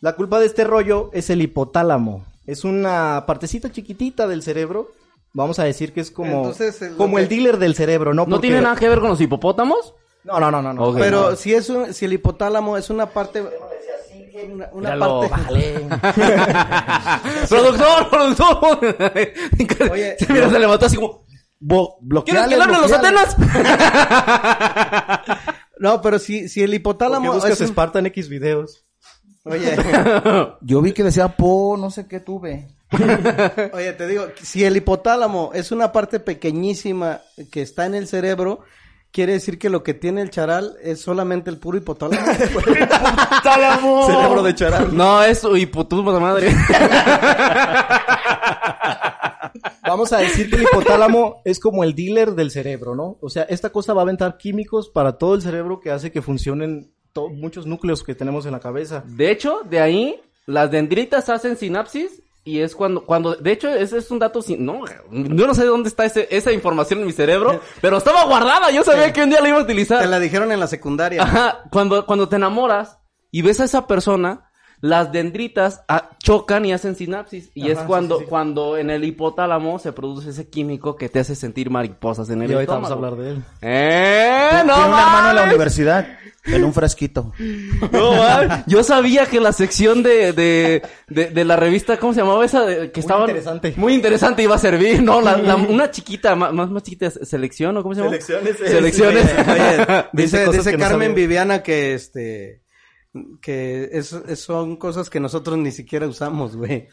La 0.00 0.14
culpa 0.16 0.38
de 0.40 0.46
este 0.46 0.64
rollo 0.64 1.10
es 1.12 1.30
el 1.30 1.42
hipotálamo. 1.42 2.24
Es 2.46 2.64
una 2.64 3.24
partecita 3.26 3.70
chiquitita 3.70 4.26
del 4.26 4.42
cerebro. 4.42 4.90
Vamos 5.38 5.58
a 5.60 5.64
decir 5.64 5.92
que 5.92 6.00
es 6.00 6.10
como, 6.10 6.38
Entonces, 6.38 6.82
el- 6.82 6.96
como 6.96 7.18
el 7.20 7.28
dealer 7.28 7.58
del 7.58 7.76
cerebro, 7.76 8.12
¿no? 8.12 8.24
¿No 8.24 8.30
Porque- 8.30 8.48
tiene 8.48 8.60
nada 8.60 8.74
que 8.76 8.88
ver 8.88 8.98
con 8.98 9.10
los 9.10 9.20
hipopótamos? 9.20 9.94
No, 10.24 10.40
no, 10.40 10.50
no, 10.50 10.60
no. 10.60 10.72
no. 10.72 10.82
Ok. 10.84 10.96
Pero 10.98 11.30
no. 11.30 11.36
si 11.36 11.54
es 11.54 11.68
un, 11.70 11.94
si 11.94 12.04
el 12.06 12.12
hipotálamo 12.14 12.76
es 12.76 12.90
una 12.90 13.06
parte... 13.06 13.40
una, 13.40 14.68
una 14.72 14.94
Míralo, 14.94 15.20
parte. 15.20 15.30
bájale. 15.30 15.74
¡Productor, 17.48 18.10
productor! 18.10 18.96
Oye, 19.92 20.16
Mira, 20.28 20.50
se 20.50 20.58
levantó 20.58 20.86
así 20.86 20.96
como... 20.96 21.24
Bo- 21.60 21.98
¿Quieres 21.98 22.08
bloqueale, 22.08 22.56
que 22.56 22.56
le 22.56 22.66
los. 22.78 22.92
Atenas? 22.92 23.36
No, 25.80 26.02
pero 26.02 26.18
si, 26.18 26.48
si 26.48 26.60
el 26.60 26.66
Porque 26.70 26.76
hipotálamo 26.76 27.32
buscas 27.32 27.52
es 27.52 27.60
un- 27.60 27.68
Spartan 27.68 28.06
X 28.06 28.28
videos. 28.28 28.84
Oye, 29.44 29.76
Yo 30.60 30.80
vi 30.82 30.92
que 30.92 31.04
decía 31.04 31.28
po, 31.28 31.76
no 31.78 31.90
sé 31.92 32.06
qué 32.08 32.18
tuve. 32.20 32.66
oye, 33.72 33.92
te 33.92 34.06
digo, 34.06 34.26
si 34.42 34.64
el 34.64 34.76
hipotálamo 34.76 35.50
es 35.54 35.72
una 35.72 35.92
parte 35.92 36.20
pequeñísima 36.20 37.20
que 37.50 37.60
está 37.62 37.84
en 37.86 37.94
el 37.94 38.06
cerebro, 38.06 38.60
quiere 39.12 39.34
decir 39.34 39.58
que 39.58 39.68
lo 39.68 39.82
que 39.82 39.92
tiene 39.94 40.22
el 40.22 40.30
charal 40.30 40.76
es 40.82 41.00
solamente 41.00 41.50
el 41.50 41.58
puro 41.58 41.76
hipotálamo. 41.78 42.26
Cerebro 44.06 44.42
de 44.42 44.54
charal. 44.54 44.96
No, 44.96 45.22
es 45.22 45.42
hipotubo 45.44 46.12
de 46.12 46.20
madre. 46.20 46.50
Vamos 49.82 50.12
a 50.12 50.18
decir 50.18 50.50
que 50.50 50.56
el 50.56 50.62
hipotálamo 50.62 51.40
es 51.44 51.58
como 51.60 51.84
el 51.84 51.94
dealer 51.94 52.32
del 52.32 52.50
cerebro, 52.50 52.94
¿no? 52.94 53.16
O 53.20 53.30
sea, 53.30 53.44
esta 53.44 53.70
cosa 53.70 53.94
va 53.94 54.02
a 54.02 54.04
aventar 54.04 54.36
químicos 54.36 54.90
para 54.90 55.18
todo 55.18 55.34
el 55.34 55.42
cerebro 55.42 55.80
que 55.80 55.90
hace 55.90 56.12
que 56.12 56.22
funcionen 56.22 56.92
muchos 57.32 57.66
núcleos 57.66 58.04
que 58.04 58.14
tenemos 58.14 58.46
en 58.46 58.52
la 58.52 58.60
cabeza. 58.60 59.02
De 59.06 59.30
hecho, 59.30 59.62
de 59.68 59.80
ahí, 59.80 60.20
las 60.46 60.70
dendritas 60.70 61.28
hacen 61.28 61.56
sinapsis 61.56 62.22
y 62.48 62.62
es 62.62 62.74
cuando, 62.74 63.04
cuando, 63.04 63.34
de 63.34 63.52
hecho, 63.52 63.68
ese 63.68 63.98
es 63.98 64.10
un 64.10 64.18
dato, 64.18 64.40
sin, 64.40 64.64
no, 64.64 64.80
yo 65.12 65.46
no 65.46 65.54
sé 65.54 65.62
de 65.62 65.68
dónde 65.68 65.90
está 65.90 66.06
ese, 66.06 66.26
esa 66.30 66.50
información 66.50 67.00
en 67.00 67.06
mi 67.06 67.12
cerebro, 67.12 67.60
pero 67.82 67.98
estaba 67.98 68.24
guardada, 68.24 68.70
yo 68.70 68.82
sabía 68.84 69.12
que 69.12 69.22
un 69.22 69.28
día 69.28 69.42
la 69.42 69.50
iba 69.50 69.58
a 69.58 69.62
utilizar. 69.62 70.00
Te 70.00 70.06
la 70.06 70.18
dijeron 70.18 70.50
en 70.50 70.58
la 70.58 70.66
secundaria. 70.66 71.22
Ajá, 71.22 71.64
cuando, 71.70 72.06
cuando 72.06 72.26
te 72.28 72.36
enamoras 72.36 72.98
y 73.30 73.42
ves 73.42 73.60
a 73.60 73.64
esa 73.64 73.86
persona, 73.86 74.50
las 74.80 75.12
dendritas 75.12 75.82
ah, 75.88 76.10
chocan 76.22 76.64
y 76.64 76.72
hacen 76.72 76.94
sinapsis. 76.96 77.50
Y 77.54 77.70
Ajá, 77.70 77.80
es 77.82 77.86
cuando, 77.86 78.16
sí, 78.18 78.24
sí. 78.24 78.28
cuando 78.30 78.76
en 78.78 78.90
el 78.90 79.04
hipotálamo 79.04 79.78
se 79.78 79.92
produce 79.92 80.30
ese 80.30 80.48
químico 80.48 80.96
que 80.96 81.08
te 81.08 81.18
hace 81.18 81.34
sentir 81.34 81.68
mariposas 81.68 82.30
en 82.30 82.42
el 82.42 82.50
Y 82.50 82.54
ahorita 82.54 82.72
vamos 82.74 82.90
a 82.90 82.94
estómago. 82.94 83.14
hablar 83.14 83.26
de 83.26 83.30
él. 83.32 83.44
¡Eh! 83.60 84.46
Tiene 84.50 84.64
¡No 84.64 84.76
un 84.76 84.84
hermano 84.84 85.30
en 85.30 85.36
la 85.36 85.44
universidad, 85.44 86.06
en 86.44 86.64
un 86.64 86.72
frasquito. 86.72 87.32
No 87.92 88.12
mames. 88.16 88.64
Yo 88.66 88.82
sabía 88.82 89.26
que 89.26 89.40
la 89.40 89.52
sección 89.52 90.02
de, 90.02 90.32
de, 90.32 90.82
de, 91.08 91.26
de 91.30 91.44
la 91.44 91.56
revista, 91.56 91.98
¿cómo 91.98 92.14
se 92.14 92.20
llamaba 92.20 92.44
esa? 92.44 92.64
De- 92.64 92.90
que 92.90 93.00
estaba 93.00 93.20
interesante. 93.26 93.74
Muy 93.76 93.94
interesante 93.94 94.42
iba 94.42 94.54
a 94.54 94.58
servir, 94.58 95.02
¿no? 95.02 95.20
La, 95.20 95.36
la- 95.36 95.56
una 95.56 95.90
chiquita, 95.90 96.34
más, 96.36 96.52
más, 96.52 96.82
chiquita, 96.82 97.10
selección, 97.10 97.76
¿o 97.76 97.82
cómo 97.82 97.94
se 97.94 98.00
llama? 98.00 98.10
Selecciones, 98.12 98.60
eh, 98.60 98.68
Selecciones. 98.68 99.24
sí. 99.24 99.50
Oye, 99.50 100.04
dice, 100.12 100.46
dice 100.50 100.72
no 100.72 100.78
Carmen. 100.78 101.14
Viviana 101.14 101.62
que 101.62 101.94
este 101.94 102.62
que 103.42 103.88
es, 103.92 104.12
es- 104.12 104.38
son 104.40 104.76
cosas 104.76 105.10
que 105.10 105.18
nosotros 105.18 105.58
ni 105.58 105.72
siquiera 105.72 106.06
usamos, 106.06 106.56
güey. 106.56 106.88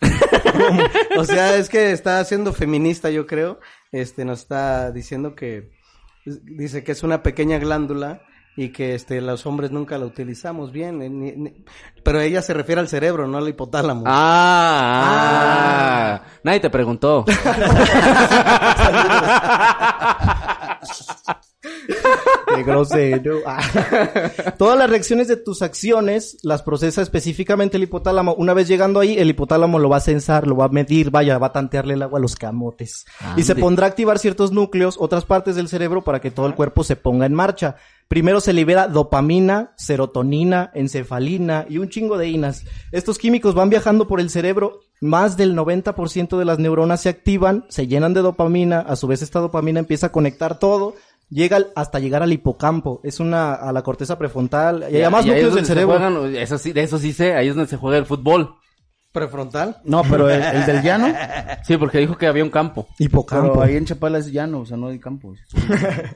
o 1.17 1.23
sea, 1.23 1.55
es 1.57 1.69
que 1.69 1.91
está 1.91 2.23
siendo 2.25 2.53
feminista, 2.53 3.09
yo 3.09 3.27
creo. 3.27 3.59
Este 3.91 4.25
nos 4.25 4.39
está 4.41 4.91
diciendo 4.91 5.35
que 5.35 5.71
dice 6.25 6.83
que 6.83 6.91
es 6.93 7.03
una 7.03 7.21
pequeña 7.21 7.59
glándula 7.59 8.21
y 8.57 8.69
que 8.69 8.95
este 8.95 9.19
los 9.21 9.45
hombres 9.45 9.71
nunca 9.71 9.97
la 9.97 10.05
utilizamos 10.05 10.71
bien, 10.71 11.01
eh, 11.01 11.09
ni- 11.09 11.31
ni- 11.33 11.53
pero 12.03 12.21
ella 12.21 12.41
se 12.41 12.53
refiere 12.53 12.79
al 12.81 12.87
cerebro, 12.87 13.27
no 13.27 13.37
al 13.37 13.49
hipotálamo. 13.49 14.03
Ah, 14.05 16.15
ah. 16.15 16.21
Nadie 16.43 16.59
te 16.61 16.69
preguntó. 16.69 17.25
Qué 22.55 22.63
grosero. 22.63 23.39
Ah. 23.45 23.61
Todas 24.57 24.77
las 24.77 24.89
reacciones 24.89 25.27
de 25.27 25.37
tus 25.37 25.61
acciones 25.61 26.37
las 26.43 26.61
procesa 26.61 27.01
específicamente 27.01 27.77
el 27.77 27.83
hipotálamo. 27.83 28.33
Una 28.35 28.53
vez 28.53 28.67
llegando 28.67 28.99
ahí, 28.99 29.17
el 29.17 29.29
hipotálamo 29.29 29.79
lo 29.79 29.89
va 29.89 29.97
a 29.97 30.01
censar, 30.01 30.47
lo 30.47 30.55
va 30.55 30.65
a 30.65 30.69
medir, 30.69 31.11
vaya, 31.11 31.37
va 31.37 31.47
a 31.47 31.53
tantearle 31.53 31.95
el 31.95 32.03
agua 32.03 32.19
a 32.19 32.21
los 32.21 32.35
camotes. 32.35 33.05
Y 33.35 33.43
se 33.43 33.55
pondrá 33.55 33.87
a 33.87 33.89
activar 33.89 34.19
ciertos 34.19 34.51
núcleos, 34.51 34.97
otras 34.99 35.25
partes 35.25 35.55
del 35.55 35.67
cerebro 35.67 36.03
para 36.03 36.21
que 36.21 36.31
todo 36.31 36.47
el 36.47 36.55
cuerpo 36.55 36.83
se 36.83 36.95
ponga 36.95 37.25
en 37.25 37.33
marcha. 37.33 37.75
Primero 38.07 38.39
se 38.39 38.53
libera 38.53 38.87
dopamina, 38.87 39.73
serotonina, 39.77 40.69
encefalina 40.75 41.65
y 41.67 41.79
un 41.79 41.89
chingo 41.89 42.19
de 42.19 42.29
inas. 42.29 42.63
Estos 42.91 43.17
químicos 43.17 43.55
van 43.55 43.71
viajando 43.71 44.07
por 44.07 44.19
el 44.19 44.29
cerebro. 44.29 44.81
Más 45.01 45.37
del 45.37 45.55
90% 45.55 46.37
de 46.37 46.45
las 46.45 46.59
neuronas 46.59 47.01
se 47.01 47.09
activan, 47.09 47.65
se 47.67 47.87
llenan 47.87 48.13
de 48.13 48.21
dopamina. 48.21 48.79
A 48.79 48.95
su 48.95 49.07
vez 49.07 49.23
esta 49.23 49.39
dopamina 49.39 49.79
empieza 49.79 50.07
a 50.07 50.11
conectar 50.11 50.59
todo. 50.59 50.93
Llega 51.29 51.59
hasta 51.75 51.99
llegar 51.99 52.21
al 52.23 52.31
hipocampo. 52.31 53.01
Es 53.03 53.19
una, 53.19 53.53
a 53.53 53.71
la 53.71 53.81
corteza 53.81 54.17
prefrontal. 54.17 54.85
Y 54.91 54.97
hay 54.97 55.09
más 55.11 55.25
Y 55.25 55.31
ahí 55.31 55.39
es 55.39 55.43
núcleos 55.45 55.55
del 55.55 55.65
se 55.65 55.73
cerebro. 55.73 55.97
juegan- 55.97 56.35
eso 56.35 56.57
sí, 56.57 56.71
de 56.71 56.83
eso 56.83 56.97
sí 56.99 57.13
sé, 57.13 57.33
ahí 57.35 57.47
es 57.47 57.55
donde 57.55 57.69
se 57.69 57.77
juega 57.77 57.97
el 57.97 58.05
fútbol. 58.05 58.55
Prefrontal. 59.11 59.77
No, 59.85 60.03
pero 60.09 60.29
el, 60.29 60.41
el 60.43 60.65
del 60.65 60.81
llano, 60.83 61.07
Sí, 61.63 61.77
porque 61.77 61.99
dijo 61.99 62.17
que 62.17 62.27
había 62.27 62.43
un 62.43 62.49
campo. 62.49 62.87
Hipocampo. 62.99 63.53
pero 63.53 63.63
ahí 63.63 63.77
en 63.77 63.85
Chapala 63.85 64.17
es 64.17 64.31
llano, 64.31 64.59
o 64.59 64.65
sea, 64.65 64.75
no 64.77 64.87
hay 64.87 64.99
campos. 64.99 65.39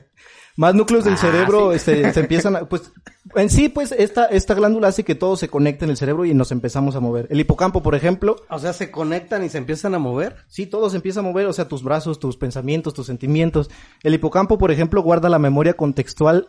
Más 0.56 0.74
núcleos 0.74 1.06
Ah, 1.06 1.08
del 1.08 1.18
cerebro 1.18 1.72
este, 1.72 2.12
se 2.12 2.20
empiezan 2.20 2.56
a, 2.56 2.68
pues, 2.68 2.92
en 3.34 3.50
sí, 3.50 3.68
pues, 3.68 3.92
esta, 3.92 4.26
esta 4.26 4.54
glándula 4.54 4.88
hace 4.88 5.04
que 5.04 5.14
todo 5.14 5.36
se 5.36 5.48
conecte 5.48 5.84
en 5.84 5.90
el 5.90 5.96
cerebro 5.96 6.24
y 6.24 6.34
nos 6.34 6.52
empezamos 6.52 6.96
a 6.96 7.00
mover. 7.00 7.26
El 7.30 7.40
hipocampo, 7.40 7.82
por 7.82 7.94
ejemplo, 7.94 8.36
O 8.48 8.58
sea, 8.58 8.72
se 8.72 8.90
conectan 8.90 9.44
y 9.44 9.48
se 9.48 9.58
empiezan 9.58 9.94
a 9.94 9.98
mover. 9.98 10.36
sí, 10.48 10.66
todo 10.66 10.90
se 10.90 10.96
empieza 10.96 11.20
a 11.20 11.22
mover, 11.22 11.46
o 11.46 11.52
sea, 11.52 11.68
tus 11.68 11.82
brazos, 11.82 12.18
tus 12.18 12.36
pensamientos, 12.36 12.94
tus 12.94 13.06
sentimientos. 13.06 13.70
El 14.02 14.14
hipocampo, 14.14 14.58
por 14.58 14.70
ejemplo, 14.70 15.02
guarda 15.02 15.28
la 15.28 15.38
memoria 15.38 15.74
contextual, 15.74 16.48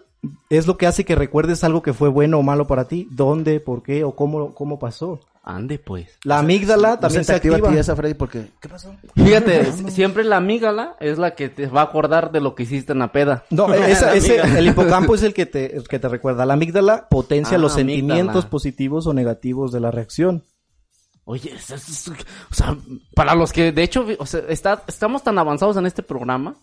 es 0.50 0.68
lo 0.68 0.78
que 0.78 0.88
hace 0.88 1.06
que 1.06 1.16
recuerdes 1.16 1.64
algo 1.64 1.82
que 1.82 1.94
fue 1.94 2.10
bueno 2.10 2.40
o 2.40 2.44
malo 2.44 2.68
para 2.68 2.88
ti, 2.88 3.08
dónde, 3.12 3.60
por 3.60 3.82
qué 3.82 4.04
o 4.04 4.16
cómo, 4.16 4.54
cómo 4.54 4.78
pasó. 4.80 5.20
Ande 5.44 5.80
pues. 5.80 6.08
La 6.24 6.38
amígdala 6.38 6.90
No 6.92 7.00
también 7.00 7.26
se 7.26 7.34
activa 7.34 7.56
a 7.56 7.58
activa. 7.58 7.74
ti 7.74 7.80
esa, 7.80 7.96
Freddy, 7.96 8.14
porque... 8.14 8.52
¿Qué 8.62 8.70
pasó? 8.70 8.96
Fíjate, 9.16 9.72
siempre 9.90 10.24
la 10.24 10.38
amígala 10.38 10.96
es 11.00 11.18
la 11.18 11.34
que 11.34 11.50
te 11.50 11.66
va 11.66 11.82
a 11.82 11.86
acordar 11.86 12.32
de 12.32 12.42
lo 12.42 12.54
que 12.54 12.62
hiciste 12.64 12.92
en 12.92 13.00
la 13.00 13.12
peda. 13.12 13.44
No, 13.50 13.74
esa- 13.74 14.08
La 14.08 14.16
ese- 14.16 14.40
amígdala. 14.40 14.60
el 14.60 14.68
hipocampo 14.68 15.16
es 15.16 15.24
el 15.24 15.34
que 15.34 15.48
te, 15.48 15.76
el 15.76 15.88
que 15.88 15.98
te 15.98 16.08
recuerda. 16.10 16.46
La 16.46 16.54
amígdala 16.54 17.08
potencia 17.10 17.58
Ah, 17.58 17.60
los 17.60 17.74
amígdala. 17.74 17.96
sentimientos 18.02 18.46
positivos 18.46 19.08
o 19.08 19.14
negativos 19.14 19.72
de 19.72 19.80
la 19.80 19.90
reacción. 19.90 20.44
Oye, 21.24 21.52
es- 21.56 21.72
es- 21.72 21.90
es- 21.90 22.08
o 22.10 22.54
sea, 22.54 22.78
para 23.16 23.34
los 23.34 23.52
que 23.52 23.72
de 23.72 23.82
hecho, 23.82 24.06
o 24.20 24.26
sea, 24.28 24.42
está, 24.48 24.84
estamos 24.88 25.24
tan 25.24 25.40
avanzados 25.40 25.76
en 25.78 25.86
este 25.88 26.04
programa 26.04 26.56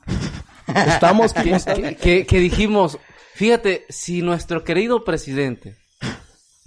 Estamos 0.87 1.33
que, 1.33 1.43
que- 1.75 1.97
que- 1.97 2.27
que 2.27 2.39
dijimos, 2.39 2.99
fíjate, 3.35 3.87
si 3.89 4.23
nuestro 4.23 4.63
querido 4.65 5.03
presidente 5.05 5.77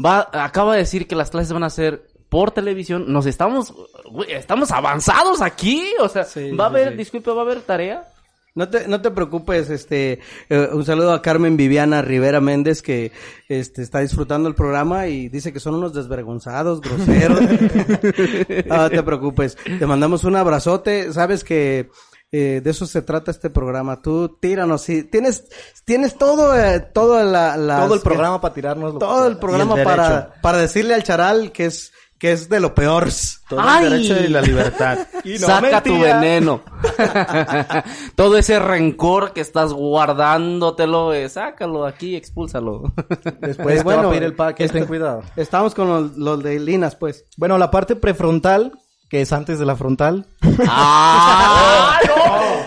va, 0.03 0.29
acaba 0.33 0.73
de 0.73 0.79
decir 0.79 1.07
que 1.07 1.15
las 1.15 1.29
clases 1.29 1.53
van 1.53 1.63
a 1.63 1.69
ser 1.69 2.11
por 2.29 2.51
televisión, 2.51 3.11
nos 3.11 3.25
estamos, 3.25 3.73
güey, 4.09 4.31
estamos 4.31 4.71
avanzados 4.71 5.41
aquí, 5.41 5.83
o 5.99 6.07
sea, 6.07 6.23
Sí, 6.23 6.51
va 6.51 6.65
a 6.65 6.67
haber, 6.67 6.91
sí. 6.91 6.97
disculpe, 6.97 7.29
va 7.31 7.41
a 7.41 7.45
haber 7.45 7.61
tarea. 7.61 8.07
No 8.53 8.69
te, 8.69 8.87
no 8.87 9.01
te 9.01 9.11
preocupes, 9.11 9.69
este, 9.69 10.19
eh, 10.49 10.69
un 10.73 10.83
saludo 10.85 11.13
a 11.13 11.21
Carmen 11.21 11.55
Viviana 11.55 12.01
Rivera 12.01 12.41
Méndez 12.41 12.81
que, 12.81 13.11
este, 13.47 13.81
está 13.81 13.99
disfrutando 13.99 14.49
el 14.49 14.55
programa 14.55 15.07
y 15.07 15.29
dice 15.29 15.53
que 15.53 15.61
son 15.61 15.75
unos 15.75 15.93
desvergonzados, 15.93 16.81
groseros. 16.81 17.39
no 18.65 18.89
te 18.89 19.03
preocupes, 19.03 19.57
te 19.79 19.85
mandamos 19.85 20.23
un 20.25 20.35
abrazote, 20.35 21.13
sabes 21.13 21.43
que, 21.43 21.89
eh, 22.31 22.61
de 22.63 22.69
eso 22.69 22.85
se 22.85 23.01
trata 23.01 23.29
este 23.31 23.49
programa, 23.49 24.01
tú 24.01 24.37
tíranos, 24.39 24.81
sí, 24.83 25.03
tienes, 25.03 25.45
tienes 25.85 26.17
todo, 26.17 26.57
eh, 26.57 26.79
todo 26.79 27.21
la, 27.23 27.57
las- 27.57 27.83
todo 27.85 27.95
el 27.95 28.01
programa 28.01 28.39
para 28.39 28.53
tirarnos 28.53 28.97
todo 28.99 29.27
el 29.27 29.37
programa 29.37 29.75
el 29.77 29.83
para, 29.83 30.33
para 30.41 30.57
decirle 30.59 30.93
al 30.93 31.03
charal 31.03 31.51
que 31.51 31.65
es, 31.65 31.91
que 32.17 32.31
es 32.31 32.47
de 32.49 32.59
lo 32.59 32.73
peor. 32.75 33.09
Todo 33.49 33.59
¡Ay! 33.61 33.85
el 33.85 33.89
derecho 33.91 34.23
y 34.23 34.27
la 34.29 34.41
libertad. 34.41 34.99
Y 35.23 35.37
no, 35.39 35.47
Saca 35.47 35.83
tu 35.83 35.99
veneno. 35.99 36.61
Todo 38.15 38.37
ese 38.37 38.59
rencor 38.59 39.33
que 39.33 39.41
estás 39.41 39.73
guardándotelo, 39.73 41.13
eh, 41.13 41.29
sácalo 41.29 41.85
aquí, 41.85 42.15
expúlsalo. 42.15 42.93
Después 43.39 43.57
Pues 43.57 43.77
te 43.79 43.83
bueno, 43.83 44.03
va 44.03 44.07
a 44.07 44.11
pedir 44.11 44.23
el 44.23 44.33
paquete, 44.35 44.65
esto- 44.65 44.77
ten 44.77 44.87
cuidado. 44.87 45.21
Estamos 45.35 45.73
con 45.75 45.87
los, 45.89 46.17
los 46.17 46.41
de 46.43 46.59
Linas, 46.59 46.95
pues. 46.95 47.25
Bueno, 47.37 47.57
la 47.57 47.69
parte 47.71 47.95
prefrontal, 47.95 48.71
que 49.09 49.21
es 49.21 49.31
antes 49.33 49.59
de 49.59 49.65
la 49.65 49.75
frontal. 49.75 50.27
¡Ah! 50.67 51.99
¡No! 52.07 52.20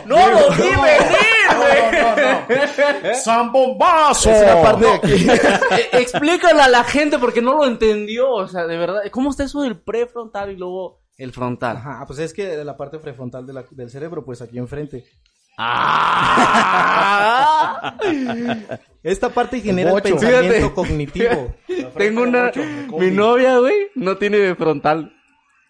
¡No 0.07 0.17
lo 0.29 0.51
vi 0.51 0.63
venir, 0.63 0.77
güey! 2.49 3.15
¡Zambombazo! 3.15 4.31
Es 4.31 4.41
la 4.47 4.63
parte 4.63 4.85
de 4.87 4.93
aquí. 4.95 5.13
Eh, 5.31 5.89
Explícale 5.93 6.61
a 6.63 6.69
la 6.69 6.85
gente 6.85 7.19
porque 7.19 7.41
no 7.43 7.55
lo 7.57 7.65
entendió. 7.67 8.31
O 8.31 8.47
sea, 8.49 8.67
de 8.67 8.77
verdad, 8.77 9.03
¿cómo 9.11 9.31
está 9.31 9.45
eso 9.45 9.63
del 9.63 9.77
prefrontal 9.81 10.51
y 10.53 10.57
luego 10.57 11.01
el 11.17 11.33
frontal? 11.33 11.77
Ajá, 11.79 12.05
pues 12.07 12.19
es 12.19 12.33
que 12.35 12.47
de 12.47 12.65
la 12.65 12.77
parte 12.77 12.99
prefrontal 12.99 13.47
de 13.47 13.53
la- 13.53 13.65
del 13.71 13.91
cerebro, 13.91 14.25
pues 14.25 14.43
aquí 14.43 14.59
enfrente. 14.59 15.05
¡Ah! 16.77 17.95
Esta 19.03 19.29
parte 19.29 19.61
genera 19.61 19.93
el 19.93 20.03
pensamiento 20.03 20.55
Fíjate. 20.55 20.75
cognitivo. 20.75 21.55
Tengo 21.97 22.23
una... 22.23 22.51
Mi 22.99 23.11
novia, 23.11 23.59
güey, 23.59 23.89
no 23.95 24.17
tiene 24.17 24.55
frontal. 24.55 25.13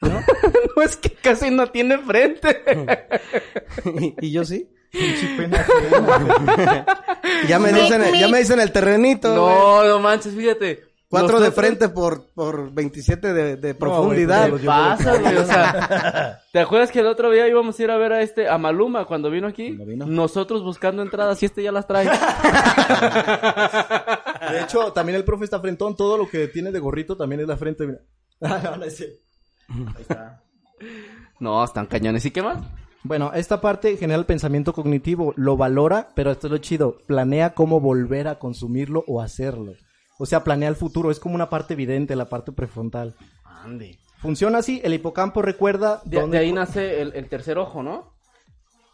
¿No? 0.08 0.20
no, 0.76 0.82
es 0.82 0.96
que 0.96 1.10
casi 1.10 1.50
no 1.50 1.66
tiene 1.70 1.98
frente. 1.98 2.62
y 4.20 4.30
yo 4.30 4.44
sí. 4.44 4.68
Ya 7.48 7.58
me 7.58 7.72
dicen, 7.72 8.02
ya 8.18 8.28
me 8.28 8.38
dicen 8.38 8.60
el 8.60 8.70
terrenito. 8.70 9.28
güey. 9.30 9.54
No, 9.54 9.84
no 9.84 9.98
manches, 9.98 10.34
fíjate. 10.34 10.84
Cuatro 11.08 11.38
de 11.40 11.50
frente 11.52 11.88
por, 11.90 12.32
por 12.32 12.72
27 12.72 13.32
de, 13.32 13.56
de 13.56 13.74
profundidad. 13.74 14.48
pues, 14.50 14.62
¿Qué 14.62 14.66
pasa, 14.66 15.16
güey? 15.18 15.36
O 15.36 15.44
sea, 15.44 16.40
¿te 16.52 16.58
acuerdas 16.60 16.90
que 16.90 17.00
el 17.00 17.06
otro 17.06 17.30
día 17.30 17.46
íbamos 17.46 17.78
a 17.78 17.82
ir 17.82 17.90
a 17.90 17.96
ver 17.96 18.12
a 18.12 18.20
este, 18.22 18.48
a 18.48 18.58
Maluma 18.58 19.04
cuando 19.04 19.30
vino 19.30 19.46
aquí? 19.46 19.68
Cuando 19.68 19.86
vino. 19.86 20.06
Nosotros 20.06 20.62
buscando 20.64 21.02
entradas 21.02 21.40
y 21.42 21.46
este 21.46 21.62
ya 21.62 21.70
las 21.72 21.86
trae. 21.86 22.06
De 24.50 24.60
hecho, 24.62 24.92
también 24.92 25.16
el 25.16 25.24
profe 25.24 25.44
está 25.44 25.60
frentón. 25.60 25.96
Todo 25.96 26.18
lo 26.18 26.28
que 26.28 26.48
tiene 26.48 26.72
de 26.72 26.80
gorrito 26.80 27.16
también 27.16 27.40
es 27.42 27.48
la 27.48 27.56
frente. 27.56 27.86
mira. 27.86 28.00
No, 28.40 28.76
no 28.76 28.84
es 28.84 28.96
cierto. 28.96 29.23
Ahí 29.68 30.02
está. 30.02 30.42
No, 31.40 31.62
están 31.64 31.86
cañones. 31.86 32.24
¿Y 32.26 32.30
qué 32.30 32.42
más? 32.42 32.58
Bueno, 33.02 33.32
esta 33.34 33.60
parte 33.60 33.96
genera 33.98 34.18
el 34.18 34.24
pensamiento 34.26 34.72
cognitivo, 34.72 35.34
lo 35.36 35.56
valora, 35.58 36.08
pero 36.14 36.30
esto 36.30 36.46
es 36.46 36.50
lo 36.52 36.58
chido, 36.58 36.98
planea 37.06 37.52
cómo 37.54 37.78
volver 37.80 38.28
a 38.28 38.38
consumirlo 38.38 39.04
o 39.06 39.20
hacerlo. 39.20 39.74
O 40.18 40.24
sea, 40.26 40.42
planea 40.44 40.68
el 40.70 40.76
futuro, 40.76 41.10
es 41.10 41.20
como 41.20 41.34
una 41.34 41.50
parte 41.50 41.74
evidente, 41.74 42.16
la 42.16 42.28
parte 42.30 42.52
prefrontal. 42.52 43.14
Ande. 43.44 43.98
Funciona 44.18 44.58
así, 44.58 44.80
el 44.84 44.94
hipocampo 44.94 45.42
recuerda 45.42 46.00
De, 46.06 46.18
dónde- 46.20 46.38
de 46.38 46.44
ahí 46.44 46.52
nace 46.52 47.02
el, 47.02 47.12
el 47.14 47.28
tercer 47.28 47.58
ojo, 47.58 47.82
¿no? 47.82 48.13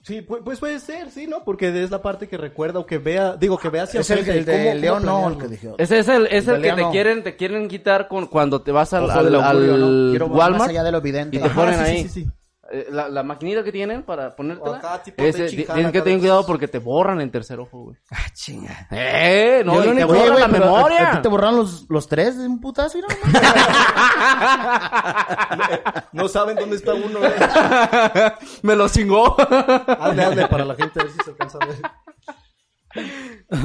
Sí, 0.02 0.22
pu- 0.26 0.40
pues, 0.42 0.58
puede 0.58 0.78
ser, 0.80 1.10
sí, 1.10 1.26
¿no? 1.26 1.44
Porque 1.44 1.68
es 1.84 1.90
la 1.90 2.00
parte 2.00 2.26
que 2.26 2.38
recuerda 2.38 2.78
o 2.78 2.86
que 2.86 2.96
vea, 2.96 3.36
digo, 3.36 3.58
que 3.58 3.68
vea 3.68 3.82
hacia 3.82 4.00
Es 4.00 4.08
el, 4.10 4.26
el 4.26 4.44
de 4.46 4.52
cómo- 4.52 4.64
cómo 4.70 4.80
León, 4.80 5.04
no, 5.04 5.28
el 5.28 5.36
que 5.38 5.48
dijo. 5.48 5.74
Ese 5.76 5.98
es 5.98 6.08
el, 6.08 6.26
es 6.28 6.48
el 6.48 6.62
que 6.62 6.72
te 6.72 6.88
quieren, 6.88 7.22
te 7.22 7.36
quieren 7.36 7.68
quitar 7.68 8.08
con, 8.08 8.26
cuando 8.26 8.62
te 8.62 8.72
vas 8.72 8.92
al, 8.94 9.10
al, 9.10 9.34
al 9.34 9.80
¿no? 9.80 10.10
Quiero 10.10 10.28
ver 10.28 10.38
Walmart 10.38 10.58
más 10.58 10.68
allá 10.70 10.82
de 10.84 10.92
lo 10.92 10.98
evidente. 10.98 11.36
y 11.36 11.40
te 11.40 11.46
Ajá, 11.46 11.54
ponen 11.60 11.74
sí, 11.78 11.84
sí, 11.84 11.90
ahí. 11.90 12.02
sí, 12.04 12.08
sí. 12.08 12.30
Eh, 12.72 12.86
La, 12.90 13.08
la 13.08 13.22
maquinita 13.24 13.64
que 13.64 13.72
tienen 13.72 14.04
para 14.04 14.36
ponértela. 14.36 14.76
Acá, 14.78 15.02
tipo 15.02 15.20
ese- 15.24 15.42
de 15.42 15.48
ti- 15.48 15.56
chicana, 15.56 15.74
tienes 15.74 15.92
que 15.92 16.02
tener 16.02 16.20
cuidado 16.20 16.46
porque 16.46 16.68
te 16.68 16.78
borran 16.78 17.20
el 17.20 17.28
tercer 17.30 17.58
ojo, 17.58 17.82
güey. 17.84 17.96
Ah, 18.12 18.30
chinga. 18.32 18.86
¡Eh! 18.92 19.62
No, 19.66 19.84
y 19.84 19.96
te 19.96 20.04
borran 20.04 20.26
güey, 20.28 20.38
la 20.38 20.44
¿a- 20.44 20.48
memoria. 20.48 21.10
¿A 21.10 21.16
ti 21.16 21.22
te 21.22 21.28
borraron 21.28 21.56
los, 21.56 21.86
los 21.88 22.06
tres 22.06 22.38
de 22.38 22.46
un 22.46 22.60
putazo? 22.60 22.98
no? 23.00 23.08
No 26.12 26.28
saben 26.28 26.56
dónde 26.56 26.76
está 26.76 26.94
uno. 26.94 27.18
¿eh? 27.24 27.34
Me 28.62 28.76
lo 28.76 28.88
chingó. 28.88 29.36
hazle, 29.38 30.24
hazle 30.24 30.46
para 30.48 30.64
la 30.64 30.74
gente, 30.74 31.00
a 31.00 31.04
ver 31.04 31.12
si 31.12 31.18
se 31.24 31.30
alcanza 31.30 31.58
a 31.60 31.66
ver. 31.66 31.76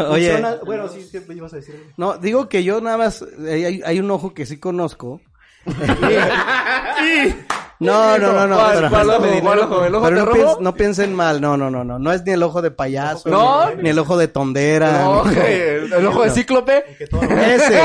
Oye, 0.09 0.31
Funciona- 0.31 0.59
bueno, 0.65 0.87
sí, 0.87 1.07
¿qué 1.11 1.23
ibas 1.33 1.53
a 1.53 1.57
decir? 1.57 1.93
no, 1.97 2.17
digo 2.17 2.47
que 2.49 2.63
yo 2.63 2.81
nada 2.81 2.97
más, 2.97 3.21
eh, 3.21 3.65
hay, 3.65 3.81
hay 3.85 3.99
un 3.99 4.09
ojo 4.11 4.33
que 4.33 4.45
sí 4.45 4.59
conozco. 4.59 5.21
No, 7.79 8.17
no, 8.17 8.31
no, 8.31 8.47
no. 8.47 8.55
¿Cuál- 8.55 8.75
pero- 8.77 8.89
cuál 8.89 9.09
ojo? 9.09 9.21
pero 9.21 9.41
¿Cuál 9.41 9.59
ojo? 9.59 9.85
¿El 9.85 9.95
ojo 9.95 10.05
pero 10.05 10.15
de 10.15 10.21
no, 10.21 10.25
rojo? 10.25 10.37
piens- 10.37 10.59
no 10.61 10.73
piensen 10.75 11.13
mal, 11.13 11.41
no, 11.41 11.57
no, 11.57 11.69
no, 11.69 11.83
no. 11.83 11.99
No 11.99 12.11
es 12.13 12.23
ni 12.23 12.31
el 12.31 12.41
ojo 12.43 12.61
de 12.61 12.71
payaso, 12.71 13.29
No. 13.29 13.69
ni, 13.71 13.83
ni 13.83 13.89
el 13.89 13.99
ojo 13.99 14.17
de 14.17 14.27
tondera. 14.29 15.03
No, 15.03 15.23
el 15.29 16.05
ojo 16.07 16.23
de 16.23 16.29
cíclope. 16.31 16.83
Ese. 16.99 17.81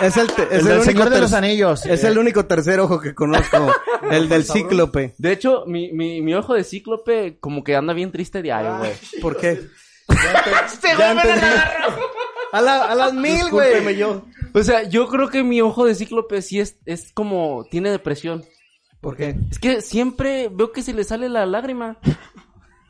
Es 0.00 0.16
el, 0.16 0.26
es 0.26 0.38
El 0.38 0.44
el 0.50 0.64
del 0.64 0.72
único 0.78 0.84
Señor 0.84 1.10
de 1.10 1.20
los 1.20 1.32
Anillos. 1.32 1.86
Es 1.86 2.04
el 2.04 2.18
único 2.18 2.46
tercer 2.46 2.80
ojo 2.80 3.00
que 3.00 3.14
conozco. 3.14 3.72
el 4.10 4.28
del 4.28 4.44
cíclope. 4.44 5.14
De 5.18 5.32
hecho, 5.32 5.64
mi, 5.66 5.92
mi, 5.92 6.20
mi 6.20 6.34
ojo 6.34 6.54
de 6.54 6.64
cíclope 6.64 7.38
como 7.40 7.62
que 7.64 7.76
anda 7.76 7.92
bien 7.94 8.10
triste 8.12 8.42
diario, 8.42 8.78
güey. 8.78 8.92
¿Por 9.22 9.36
qué? 9.36 9.60
Ya 10.98 11.12
entendí. 11.12 11.46
A, 12.52 12.60
la- 12.60 12.84
a 12.84 12.94
las 12.94 13.12
mil, 13.12 13.50
güey. 13.50 13.68
Discúlpeme 13.68 13.96
yo. 13.96 14.24
O 14.54 14.62
sea, 14.62 14.82
yo 14.84 15.08
creo 15.08 15.28
que 15.28 15.42
mi 15.42 15.60
ojo 15.60 15.84
de 15.84 15.94
cíclope 15.94 16.42
sí 16.42 16.60
es, 16.60 16.76
es 16.86 17.12
como, 17.12 17.64
tiene 17.70 17.90
depresión. 17.90 18.44
¿Por 19.00 19.16
qué? 19.16 19.36
Es 19.50 19.58
que 19.58 19.82
siempre 19.82 20.48
veo 20.48 20.72
que 20.72 20.82
se 20.82 20.92
le 20.94 21.04
sale 21.04 21.28
la 21.28 21.46
lágrima. 21.46 21.98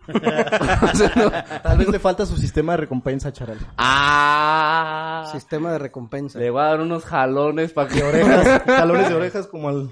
O 0.09 0.97
sea, 0.97 1.13
no. 1.17 1.31
Tal 1.63 1.79
vez 1.79 1.89
le 1.89 1.99
falta 1.99 2.27
su 2.27 2.37
sistema 2.37 2.75
de 2.75 2.77
recompensa, 2.77 3.33
Charal. 3.33 3.59
Ah. 3.77 5.29
Sistema 5.33 5.73
de 5.73 5.79
recompensa. 5.79 6.39
Le 6.39 6.51
voy 6.51 6.61
a 6.61 6.67
dar 6.67 6.81
unos 6.81 7.05
jalones 7.05 7.73
para 7.73 7.89
que 7.89 8.05
Orejas, 8.05 8.63
jalones 8.67 9.09
de 9.09 9.15
orejas 9.17 9.47
como 9.49 9.69
al, 9.69 9.91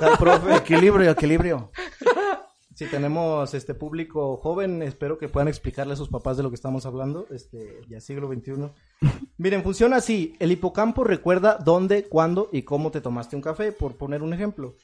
al 0.00 0.18
profe. 0.18 0.56
Equilibrio, 0.56 1.10
equilibrio. 1.10 1.70
Si 2.74 2.86
tenemos 2.86 3.52
este 3.52 3.74
público 3.74 4.38
joven, 4.38 4.82
espero 4.82 5.18
que 5.18 5.28
puedan 5.28 5.48
explicarle 5.48 5.92
a 5.92 5.96
sus 5.96 6.08
papás 6.08 6.38
de 6.38 6.42
lo 6.42 6.48
que 6.48 6.54
estamos 6.54 6.86
hablando, 6.86 7.26
este, 7.30 7.82
ya 7.90 8.00
siglo 8.00 8.32
XXI. 8.32 8.70
Miren, 9.36 9.62
funciona 9.62 9.96
así. 9.96 10.34
El 10.38 10.50
hipocampo 10.50 11.04
recuerda 11.04 11.58
dónde, 11.62 12.04
cuándo 12.04 12.48
y 12.52 12.62
cómo 12.62 12.90
te 12.90 13.02
tomaste 13.02 13.36
un 13.36 13.42
café, 13.42 13.72
por 13.72 13.96
poner 13.96 14.22
un 14.22 14.32
ejemplo. 14.32 14.76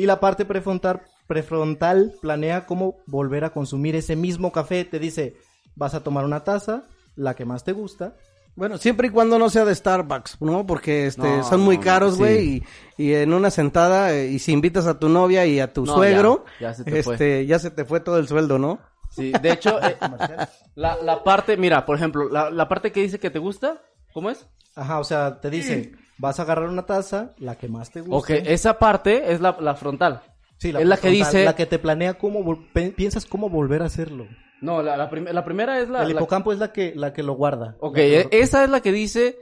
Y 0.00 0.06
la 0.06 0.18
parte 0.20 0.44
prefrontal, 0.44 1.02
prefrontal 1.26 2.14
planea 2.20 2.66
cómo 2.66 2.96
volver 3.06 3.44
a 3.44 3.50
consumir 3.50 3.96
ese 3.96 4.16
mismo 4.16 4.50
café. 4.52 4.84
Te 4.84 4.98
dice, 4.98 5.36
vas 5.74 5.94
a 5.94 6.02
tomar 6.02 6.24
una 6.24 6.44
taza, 6.44 6.84
la 7.16 7.34
que 7.34 7.44
más 7.44 7.64
te 7.64 7.72
gusta. 7.72 8.14
Bueno, 8.56 8.78
siempre 8.78 9.08
y 9.08 9.10
cuando 9.10 9.38
no 9.38 9.48
sea 9.50 9.64
de 9.64 9.74
Starbucks, 9.74 10.40
¿no? 10.40 10.66
Porque 10.66 11.06
este, 11.06 11.36
No, 11.38 11.44
son 11.44 11.60
muy 11.60 11.76
no, 11.76 11.82
caros, 11.82 12.14
sí. 12.14 12.18
güey, 12.18 12.48
y, 12.48 12.62
y 12.96 13.14
en 13.14 13.32
una 13.32 13.50
sentada, 13.50 14.12
eh, 14.14 14.28
y 14.28 14.38
si 14.38 14.52
invitas 14.52 14.86
a 14.86 14.98
tu 14.98 15.08
novia 15.08 15.46
y 15.46 15.60
a 15.60 15.72
tu 15.72 15.84
No, 15.86 15.94
suegro, 15.94 16.44
ya, 16.60 16.68
ya 16.68 16.74
se 16.74 16.84
te 16.84 17.02
fue. 17.02 17.14
este, 17.14 17.46
ya 17.46 17.58
se 17.58 17.70
te 17.70 17.84
fue 17.84 18.00
todo 18.00 18.18
el 18.18 18.26
sueldo, 18.26 18.58
¿no? 18.58 18.80
Sí, 19.10 19.32
de 19.40 19.52
hecho, 19.52 19.78
eh, 19.82 19.96
la, 20.74 20.96
la 21.02 21.22
parte, 21.22 21.56
mira, 21.56 21.84
por 21.86 21.96
ejemplo, 21.96 22.28
la, 22.28 22.50
la 22.50 22.68
parte 22.68 22.90
que 22.90 23.02
dice 23.02 23.18
que 23.20 23.30
te 23.30 23.38
gusta, 23.38 23.82
¿cómo 24.12 24.30
es? 24.30 24.46
Ajá, 24.74 24.98
o 24.98 25.04
sea, 25.04 25.40
te 25.40 25.50
dice, 25.50 25.92
vas 26.20 26.38
a 26.38 26.42
agarrar 26.42 26.68
una 26.68 26.84
taza, 26.86 27.32
la 27.38 27.56
que 27.56 27.68
más 27.68 27.90
te 27.90 28.00
gusta. 28.02 28.16
Ok, 28.16 28.30
esa 28.46 28.78
parte 28.78 29.32
es 29.32 29.40
la, 29.40 29.56
la 29.60 29.74
frontal. 29.74 30.20
Sí, 30.58 30.68
es 30.78 30.86
la 30.86 30.98
que 30.98 31.08
dice- 31.08 31.44
La 31.44 31.56
que 31.56 31.64
te 31.66 31.78
planea 31.78 32.14
cómo, 32.18 32.58
piensas 32.96 33.24
cómo 33.24 33.48
volver 33.48 33.82
a 33.82 33.86
hacerlo. 33.86 34.26
No, 34.60 34.82
la, 34.82 34.96
la, 34.98 35.08
prim- 35.08 35.28
la 35.30 35.42
primera 35.44 35.80
es 35.80 35.88
la... 35.88 36.02
el 36.02 36.08
la- 36.08 36.14
hipocampo 36.14 36.52
es 36.52 36.58
la 36.58 36.70
que, 36.72 36.92
la 36.94 37.14
que 37.14 37.22
lo 37.22 37.32
guarda. 37.32 37.76
Ok, 37.80 37.96
La 37.96 38.02
que 38.02 38.20
e- 38.20 38.28
esa 38.32 38.62
es 38.62 38.68
la 38.70 38.80
que 38.80 38.92
dice 38.92 39.38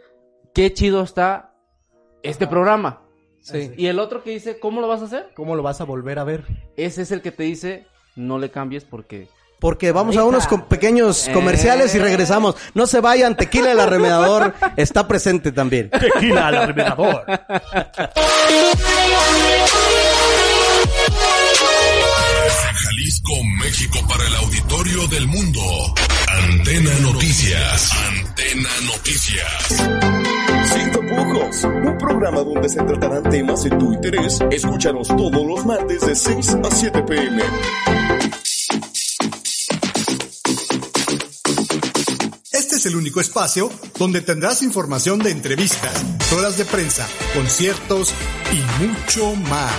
qué 0.55 0.73
chido 0.73 1.03
está 1.03 1.53
este 2.23 2.47
programa. 2.47 3.03
Sí. 3.41 3.73
Y 3.77 3.87
el 3.87 3.99
otro 3.99 4.23
que 4.23 4.31
dice 4.31 4.61
cómo 4.61 4.81
lo 4.81 4.87
vas 4.89 5.01
a 5.03 5.07
hacer, 5.07 5.31
¿Cómo 5.35 5.57
lo 5.57 5.63
vas 5.65 5.81
a 5.81 5.85
volver 5.85 6.19
a 6.21 6.25
ver? 6.25 6.45
ese 6.77 7.03
es 7.03 7.11
el 7.11 7.21
que 7.23 7.33
te 7.33 7.43
dice 7.45 7.87
no 8.15 8.39
le 8.39 8.51
cambies 8.51 8.85
porque... 8.85 9.29
Porque 9.59 9.91
vamos 9.93 10.17
a 10.17 10.25
unos 10.25 10.47
com- 10.47 10.63
pequeños 10.69 11.29
comerciales 11.33 11.95
y 11.95 11.99
Eh. 11.99 12.03
regresamos. 12.03 12.55
No 12.75 12.87
se 12.87 13.01
vayan, 13.01 13.37
Tequila 13.37 13.73
el 13.73 13.81
Arremedador 13.81 14.55
está 14.77 15.09
presente 15.09 15.51
también. 15.53 15.91
Tequila 15.91 16.47
al 16.49 16.57
arremedador. 16.57 17.25
Jalisco, 22.75 23.33
México 23.63 23.99
para 24.09 24.25
el 24.27 24.35
auditorio 24.37 25.07
del 25.09 25.27
mundo. 25.27 25.61
Antena 26.29 26.91
Noticias. 27.03 27.91
Antena 28.09 28.69
Noticias. 28.87 29.69
Sin 30.73 30.93
tapujos, 30.93 31.65
un 31.65 31.99
programa 31.99 32.41
donde 32.43 32.69
se 32.69 32.83
tratarán 32.83 33.23
temas 33.31 33.65
de 33.65 33.71
tu 33.71 33.93
interés. 33.93 34.39
Escúchanos 34.51 35.09
todos 35.09 35.47
los 35.47 35.67
martes 35.67 36.01
de 36.07 36.15
6 36.15 36.57
a 36.65 36.71
7 36.71 37.03
pm. 37.03 37.43
El 42.89 42.97
único 42.97 43.21
espacio 43.21 43.71
donde 43.99 44.21
tendrás 44.21 44.63
información 44.63 45.21
de 45.21 45.31
entrevistas, 45.31 45.93
ruedas 46.33 46.57
de 46.57 46.65
prensa, 46.65 47.07
conciertos 47.35 48.13
y 48.53 48.85
mucho 48.85 49.35
más. 49.35 49.73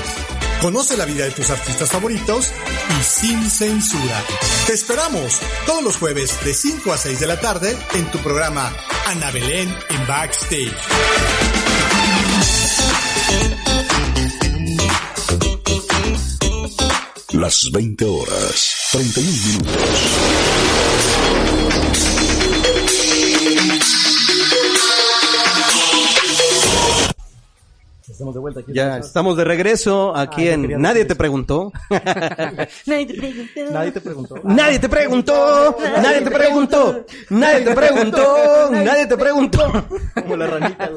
Conoce 0.62 0.96
la 0.96 1.06
vida 1.06 1.26
de 1.26 1.32
tus 1.32 1.50
artistas 1.50 1.90
favoritos 1.90 2.52
y 3.00 3.04
sin 3.04 3.50
censura. 3.50 4.24
Te 4.68 4.74
esperamos 4.74 5.40
todos 5.66 5.84
los 5.84 5.98
jueves 5.98 6.38
de 6.46 6.54
5 6.54 6.94
a 6.94 6.98
6 6.98 7.20
de 7.20 7.28
la 7.28 7.40
tarde 7.40 7.76
en 7.94 8.12
tu 8.12 8.20
programa 8.20 8.72
Ana 9.08 9.32
Belén 9.32 9.74
en 9.90 10.08
Backstage. 10.08 10.76
Las 17.32 17.72
20 17.72 18.06
horas, 18.06 18.90
31 18.92 19.62
minutos. 19.62 20.99
Estamos 28.20 28.36
de 28.36 28.42
vuelta 28.42 28.60
aquí. 28.60 28.74
Ya 28.74 28.98
estamos 28.98 29.38
de 29.38 29.46
regreso 29.46 30.14
aquí 30.14 30.50
Ah, 30.50 30.54
en 30.56 30.82
Nadie 30.82 31.06
te 31.06 31.14
eso. 31.14 31.18
preguntó. 31.18 31.72
Nadie 32.86 33.92
te 33.94 34.02
preguntó. 34.02 34.36
Nadie 34.44 34.80
te 34.80 34.90
preguntó. 34.90 35.78
Nadie 36.02 36.22
te 36.22 36.30
preguntó. 36.30 37.06
Nadie 37.30 37.62
te 37.62 37.76
preguntó. 37.76 38.70
Nadie 38.72 39.06
te 39.08 39.18
preguntó. 39.18 39.86
Como 40.22 40.36
la 40.36 40.48
ranita. 40.48 40.90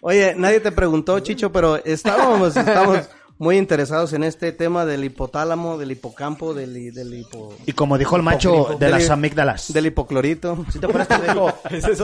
Oye, 0.00 0.34
nadie 0.34 0.60
te 0.60 0.72
preguntó, 0.72 1.20
Chicho, 1.20 1.52
pero 1.52 1.76
estábamos, 1.84 2.56
estamos 2.56 3.00
muy 3.38 3.58
interesados 3.58 4.14
en 4.14 4.24
este 4.24 4.52
tema 4.52 4.86
del 4.86 5.04
hipotálamo, 5.04 5.76
del 5.76 5.90
hipocampo, 5.90 6.54
del, 6.54 6.94
del 6.94 7.12
hipo, 7.12 7.54
Y 7.66 7.72
como 7.72 7.98
dijo 7.98 8.16
el 8.16 8.22
macho 8.22 8.76
de 8.80 8.88
las 8.88 9.10
amígdalas. 9.10 9.72
del 9.74 9.86
hipoclorito. 9.86 10.64
¿Sí 10.72 10.78
te 10.78 10.86
acuerdas 10.86 11.20
que 11.20 11.26
dijo, 11.28 11.52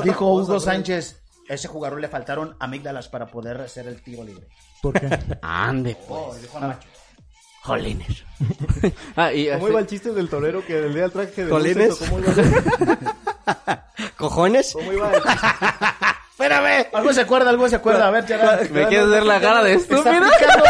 dijo 0.05 0.27
Hugo 0.35 0.45
güey. 0.45 0.61
Sánchez? 1.53 1.61
Ese 1.61 1.69
jugador 1.69 2.01
le 2.01 2.09
faltaron 2.09 2.57
amígdalas 2.61 3.09
para 3.09 3.27
poder 3.27 3.61
hacer 3.61 3.87
el 3.87 4.03
tiro 4.03 4.25
libre. 4.25 4.47
¿Por 4.83 4.99
qué? 4.99 5.09
Ande, 5.43 5.97
Oh, 6.09 6.29
pues. 6.31 6.43
dijo 6.43 6.59
el 6.59 6.65
macho. 6.69 6.89
Jolines. 7.63 8.25
ah, 9.17 9.33
y 9.33 9.49
¿Cómo 9.51 9.69
iba 9.69 9.81
el 9.81 9.87
chiste 9.87 10.11
del 10.13 10.29
torero 10.29 10.67
que 10.67 10.79
el 10.79 10.93
día 10.93 11.03
del 11.03 11.13
traje 11.13 11.45
de 11.45 11.53
o 11.53 11.97
¿Cómo 11.97 12.19
iba? 12.19 12.35
¿Cojones? 14.17 14.73
¿Cómo 14.73 14.93
iba 14.93 15.13
el 15.15 15.23
chiste? 15.23 15.47
Espérame. 16.33 16.87
Algo 16.93 17.13
se 17.13 17.21
acuerda, 17.21 17.51
algo 17.51 17.69
se 17.69 17.77
acuerda. 17.77 18.09
A 18.09 18.11
ver, 18.11 18.27
Gerard. 18.27 18.69
¿Me 18.71 18.89
quieres 18.89 19.09
ver 19.09 19.23
la 19.23 19.41
cara 19.41 19.63
de 19.63 19.75
Está 19.75 19.95
estúpida? 19.95 20.19
aplicando, 20.27 20.65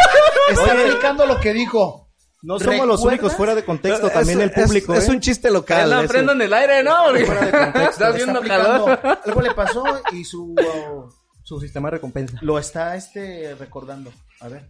está 0.51 0.73
aplicando 0.73 1.27
lo 1.27 1.41
que 1.41 1.53
dijo. 1.55 2.12
No 2.43 2.59
somos 2.59 2.87
los 2.87 3.01
únicos 3.03 3.35
fuera 3.35 3.55
de 3.55 3.65
contexto, 3.65 4.11
también 4.11 4.41
Es- 4.41 4.45
el 4.57 4.65
público. 4.65 4.95
Es, 4.95 5.05
es 5.05 5.09
¿eh? 5.09 5.13
un 5.13 5.21
chiste 5.21 5.51
local. 5.51 5.93
Eso. 5.93 6.09
prendo 6.09 6.33
en 6.33 6.43
el 6.43 6.53
aire, 6.53 6.83
¿no? 6.83 6.97
Fuera 7.25 7.47
de 7.47 7.51
contexto. 7.53 7.79
Está 7.81 7.91
Está 7.91 8.09
haciendo 8.09 8.39
aplicando. 8.41 8.85
calor. 8.85 9.19
Algo 9.27 9.41
le 9.43 9.55
pasó 9.55 9.85
y 10.13 10.25
su 10.25 10.47
uh, 10.53 11.11
Su 11.45 11.61
sistema 11.61 11.89
de 11.89 11.93
recompensa. 11.97 12.39
lo 12.43 12.59
está 12.59 12.97
este 12.97 13.55
recordando. 13.55 14.13
A 14.41 14.49
ver. 14.49 14.67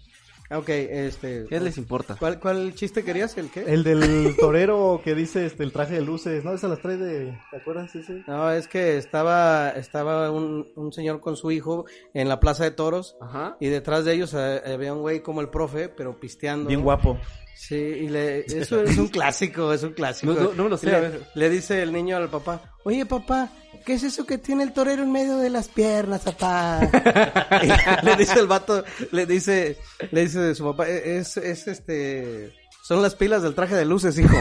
Ok, 0.50 0.68
este... 0.68 1.46
¿Qué 1.48 1.60
les 1.60 1.78
importa? 1.78 2.14
¿Cuál, 2.18 2.38
¿Cuál 2.38 2.74
chiste 2.74 3.02
querías? 3.04 3.38
¿El 3.38 3.48
qué? 3.50 3.60
El 3.72 3.84
del 3.84 4.36
torero 4.38 5.00
que 5.02 5.14
dice 5.14 5.46
este, 5.46 5.62
el 5.62 5.72
traje 5.72 5.94
de 5.94 6.02
luces, 6.02 6.44
¿no? 6.44 6.52
Esa 6.52 6.68
las 6.68 6.78
trae 6.82 6.98
de... 6.98 7.38
¿Te 7.50 7.56
acuerdas 7.56 7.94
ese? 7.94 8.22
No, 8.26 8.50
es 8.50 8.68
que 8.68 8.98
estaba, 8.98 9.70
estaba 9.70 10.30
un, 10.30 10.70
un 10.76 10.92
señor 10.92 11.20
con 11.20 11.36
su 11.38 11.50
hijo 11.52 11.86
en 12.12 12.28
la 12.28 12.38
plaza 12.38 12.64
de 12.64 12.70
toros 12.70 13.16
Ajá. 13.22 13.56
y 13.60 13.68
detrás 13.68 14.04
de 14.04 14.12
ellos 14.12 14.34
eh, 14.36 14.60
había 14.66 14.92
un 14.92 15.00
güey 15.00 15.20
como 15.22 15.40
el 15.40 15.48
profe, 15.48 15.88
pero 15.88 16.20
pisteando. 16.20 16.68
Bien 16.68 16.80
¿no? 16.80 16.84
guapo. 16.84 17.18
Sí, 17.68 17.76
y 17.76 18.08
le, 18.08 18.40
eso 18.46 18.82
es 18.82 18.98
un 18.98 19.06
clásico, 19.06 19.72
es 19.72 19.84
un 19.84 19.92
clásico. 19.92 20.32
No, 20.34 20.52
no, 20.52 20.68
lo 20.68 20.76
sé, 20.76 20.86
Le, 20.86 20.96
a 20.96 21.00
ver. 21.00 21.20
le 21.34 21.48
dice 21.48 21.80
el 21.82 21.92
niño 21.92 22.16
al 22.16 22.28
papá, 22.28 22.60
oye 22.84 23.06
papá, 23.06 23.50
¿qué 23.86 23.94
es 23.94 24.02
eso 24.02 24.26
que 24.26 24.36
tiene 24.38 24.64
el 24.64 24.72
torero 24.72 25.04
en 25.04 25.12
medio 25.12 25.36
de 25.38 25.48
las 25.48 25.68
piernas, 25.68 26.22
papá? 26.22 26.80
Le 28.02 28.16
dice 28.16 28.40
el 28.40 28.48
vato, 28.48 28.82
le 29.12 29.26
dice, 29.26 29.78
le 30.10 30.22
dice 30.22 30.40
de 30.40 30.54
su 30.56 30.64
papá, 30.64 30.88
"E- 30.88 31.18
es, 31.18 31.36
es 31.36 31.68
este, 31.68 32.52
son 32.82 33.00
las 33.00 33.14
pilas 33.14 33.42
del 33.42 33.54
traje 33.54 33.76
de 33.76 33.84
luces, 33.84 34.18
hijo. 34.18 34.34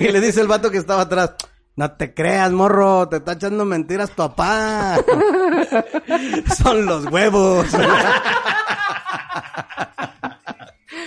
y 0.00 0.08
le 0.08 0.20
dice 0.20 0.40
el 0.40 0.48
vato 0.48 0.72
que 0.72 0.78
estaba 0.78 1.02
atrás, 1.02 1.34
no 1.76 1.92
te 1.92 2.12
creas, 2.12 2.50
morro, 2.50 3.08
te 3.08 3.18
está 3.18 3.32
echando 3.34 3.64
mentiras 3.64 4.10
tu 4.10 4.16
papá. 4.16 4.96
son 6.58 6.86
los 6.86 7.04
huevos. 7.06 7.66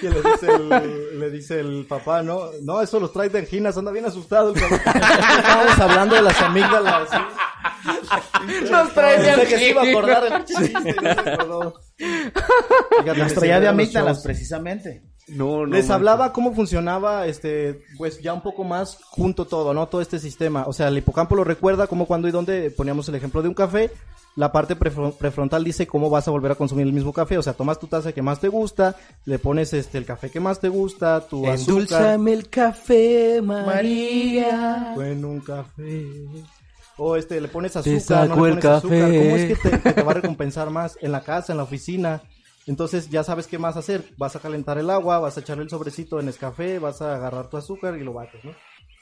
Y 0.01 0.07
le 0.07 0.21
dice 0.21 0.47
el, 0.51 1.19
le 1.19 1.31
dice 1.31 1.59
el 1.59 1.85
papá, 1.87 2.21
no, 2.23 2.49
no, 2.63 2.81
eso 2.81 2.99
los 2.99 3.11
trae 3.11 3.29
de 3.29 3.39
anginas, 3.39 3.77
anda 3.77 3.91
bien 3.91 4.05
asustado. 4.05 4.53
El 4.53 4.59
cabrón. 4.59 4.79
Estábamos 4.85 5.79
hablando 5.79 6.15
de 6.15 6.21
las 6.21 6.41
amígdalas. 6.41 7.09
¿sí? 7.09 7.17
Nos 8.71 8.93
trae 8.93 9.19
de 9.21 9.31
Pensé 9.33 9.47
que 9.47 9.57
se 9.57 9.69
iba 9.69 9.81
a 9.81 9.83
anginas. 9.83 10.03
acordar 10.05 10.33
el 10.39 10.45
chiste, 10.45 10.95
no 11.01 11.23
se 11.23 11.29
acordó. 11.29 11.73
Fíjate, 11.97 13.33
traía 13.35 13.59
de 13.59 13.67
amígdalas, 13.67 14.21
precisamente. 14.21 15.03
No, 15.29 15.65
no. 15.65 15.75
Les 15.75 15.89
hablaba 15.89 16.31
cómo 16.31 16.53
funcionaba, 16.53 17.25
este, 17.27 17.81
pues 17.97 18.21
ya 18.21 18.33
un 18.33 18.41
poco 18.41 18.63
más 18.63 18.97
junto 19.09 19.45
todo, 19.45 19.73
¿no? 19.73 19.87
Todo 19.87 20.01
este 20.01 20.19
sistema. 20.19 20.63
O 20.67 20.73
sea, 20.73 20.87
el 20.87 20.97
hipocampo 20.97 21.35
lo 21.35 21.43
recuerda 21.43 21.87
como 21.87 22.05
cuando 22.05 22.27
y 22.27 22.31
dónde 22.31 22.71
poníamos 22.71 23.09
el 23.09 23.15
ejemplo 23.15 23.41
de 23.41 23.49
un 23.49 23.53
café. 23.53 23.91
La 24.37 24.51
parte 24.51 24.77
prefron- 24.77 25.13
prefrontal 25.17 25.63
dice 25.63 25.87
cómo 25.87 26.09
vas 26.11 26.27
a 26.27 26.31
volver 26.31 26.51
a 26.51 26.55
consumir 26.55 26.85
el 26.85 26.93
mismo 26.93 27.11
café. 27.11 27.37
O 27.39 27.41
sea, 27.43 27.53
tomas 27.53 27.79
tu 27.79 27.87
taza 27.87 28.11
que 28.13 28.21
más 28.21 28.39
te 28.39 28.47
gusta, 28.49 28.95
le 29.25 29.39
pones 29.39 29.73
este 29.73 29.97
el 29.97 30.05
café 30.05 30.29
que 30.29 30.39
más 30.39 30.59
te 30.59 30.69
gusta, 30.69 31.21
tu 31.27 31.47
azúcar. 31.49 31.57
Endulzame 31.59 32.33
el 32.33 32.47
café, 32.49 33.41
María. 33.41 34.91
Bueno, 34.95 35.29
un 35.29 35.39
café. 35.41 36.05
O 36.97 37.15
este, 37.15 37.39
le 37.41 37.47
pones 37.47 37.73
Te 37.73 37.79
azúcar, 37.79 38.29
no 38.29 38.35
le 38.45 38.51
el 38.53 38.59
pones 38.59 38.65
azúcar. 38.65 38.99
café. 39.01 39.17
¿Cómo 39.23 39.35
es 39.35 39.45
que 39.45 39.55
te, 39.69 39.79
que 39.81 39.93
te 39.93 40.01
va 40.03 40.11
a 40.11 40.15
recompensar 40.15 40.69
más? 40.69 40.97
En 41.01 41.11
la 41.11 41.21
casa, 41.21 41.51
en 41.53 41.57
la 41.57 41.63
oficina. 41.63 42.21
Entonces 42.67 43.09
ya 43.09 43.23
sabes 43.23 43.47
qué 43.47 43.57
más 43.57 43.77
hacer. 43.77 44.13
Vas 44.17 44.35
a 44.35 44.39
calentar 44.39 44.77
el 44.77 44.89
agua, 44.89 45.19
vas 45.19 45.37
a 45.37 45.39
echarle 45.39 45.63
el 45.63 45.69
sobrecito 45.69 46.19
en 46.19 46.31
café, 46.33 46.77
vas 46.79 47.01
a 47.01 47.15
agarrar 47.15 47.49
tu 47.49 47.57
azúcar 47.57 47.97
y 47.97 48.03
lo 48.03 48.13
bates, 48.13 48.43
¿no? 48.43 48.53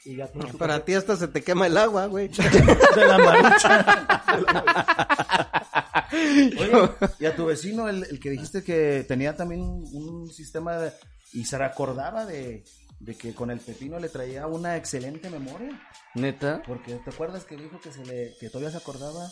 Y 0.04 0.16
ya 0.16 0.28
tu 0.28 0.38
Para 0.56 0.84
ti 0.84 0.94
hasta 0.94 1.16
se 1.16 1.26
te 1.26 1.42
quema 1.42 1.66
el 1.66 1.76
agua, 1.76 2.06
güey. 2.06 2.28
De 2.94 3.06
la 3.06 3.18
marucha. 3.18 3.84
Oye, 6.12 6.90
y 7.18 7.26
a 7.26 7.34
tu 7.34 7.46
vecino, 7.46 7.88
el, 7.88 8.04
el 8.04 8.20
que 8.20 8.30
dijiste 8.30 8.62
que 8.62 9.04
tenía 9.06 9.34
también 9.36 9.62
un, 9.62 9.84
un 9.92 10.30
sistema 10.32 10.76
de- 10.76 10.92
y 11.32 11.44
se 11.44 11.58
recordaba 11.58 12.24
de, 12.24 12.64
de 13.00 13.14
que 13.16 13.34
con 13.34 13.50
el 13.50 13.58
pepino 13.58 13.98
le 13.98 14.08
traía 14.08 14.46
una 14.46 14.76
excelente 14.76 15.28
memoria. 15.28 15.80
¿Neta? 16.14 16.62
Porque 16.66 16.94
te 16.94 17.10
acuerdas 17.10 17.44
que 17.44 17.56
dijo 17.56 17.80
que 17.80 17.92
se 17.92 18.04
le, 18.06 18.34
que 18.38 18.48
todavía 18.48 18.70
se 18.70 18.76
acordaba. 18.78 19.28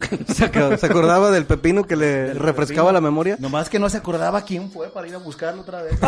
Se, 0.28 0.50
ac- 0.50 0.76
se 0.78 0.86
acordaba 0.86 1.30
del 1.30 1.44
pepino 1.46 1.84
que 1.84 1.96
le 1.96 2.06
del 2.06 2.38
refrescaba 2.38 2.88
pepino. 2.88 2.92
la 2.92 3.00
memoria. 3.00 3.36
Nomás 3.40 3.68
que 3.68 3.78
no 3.78 3.88
se 3.90 3.96
acordaba 3.96 4.42
quién 4.42 4.70
fue 4.70 4.88
para 4.90 5.08
ir 5.08 5.14
a 5.14 5.18
buscarlo 5.18 5.62
otra 5.62 5.82
vez. 5.82 5.98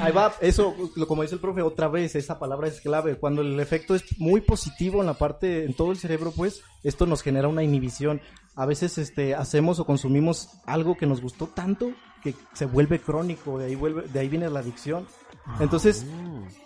Ahí 0.00 0.12
va, 0.12 0.32
eso, 0.40 0.74
lo- 0.96 1.06
como 1.06 1.22
dice 1.22 1.34
el 1.36 1.40
profe, 1.40 1.62
otra 1.62 1.88
vez, 1.88 2.14
esa 2.16 2.38
palabra 2.38 2.68
es 2.68 2.80
clave. 2.80 3.16
Cuando 3.16 3.42
el 3.42 3.58
efecto 3.60 3.94
es 3.94 4.02
muy 4.18 4.40
positivo 4.40 5.00
en 5.00 5.06
la 5.06 5.14
parte, 5.14 5.64
en 5.64 5.74
todo 5.74 5.92
el 5.92 5.98
cerebro, 5.98 6.32
pues, 6.34 6.62
esto 6.82 7.06
nos 7.06 7.22
genera 7.22 7.48
una 7.48 7.62
inhibición. 7.62 8.20
A 8.56 8.66
veces, 8.66 8.98
este, 8.98 9.34
hacemos 9.34 9.78
o 9.78 9.84
consumimos 9.86 10.48
algo 10.66 10.96
que 10.96 11.06
nos 11.06 11.20
gustó 11.20 11.46
tanto 11.46 11.92
que 12.22 12.34
se 12.54 12.64
vuelve 12.66 13.00
crónico, 13.00 13.58
de 13.58 13.66
ahí 13.66 13.74
vuelve, 13.74 14.02
de 14.08 14.18
ahí 14.20 14.28
viene 14.28 14.48
la 14.48 14.60
adicción. 14.60 15.06
Entonces, 15.60 16.06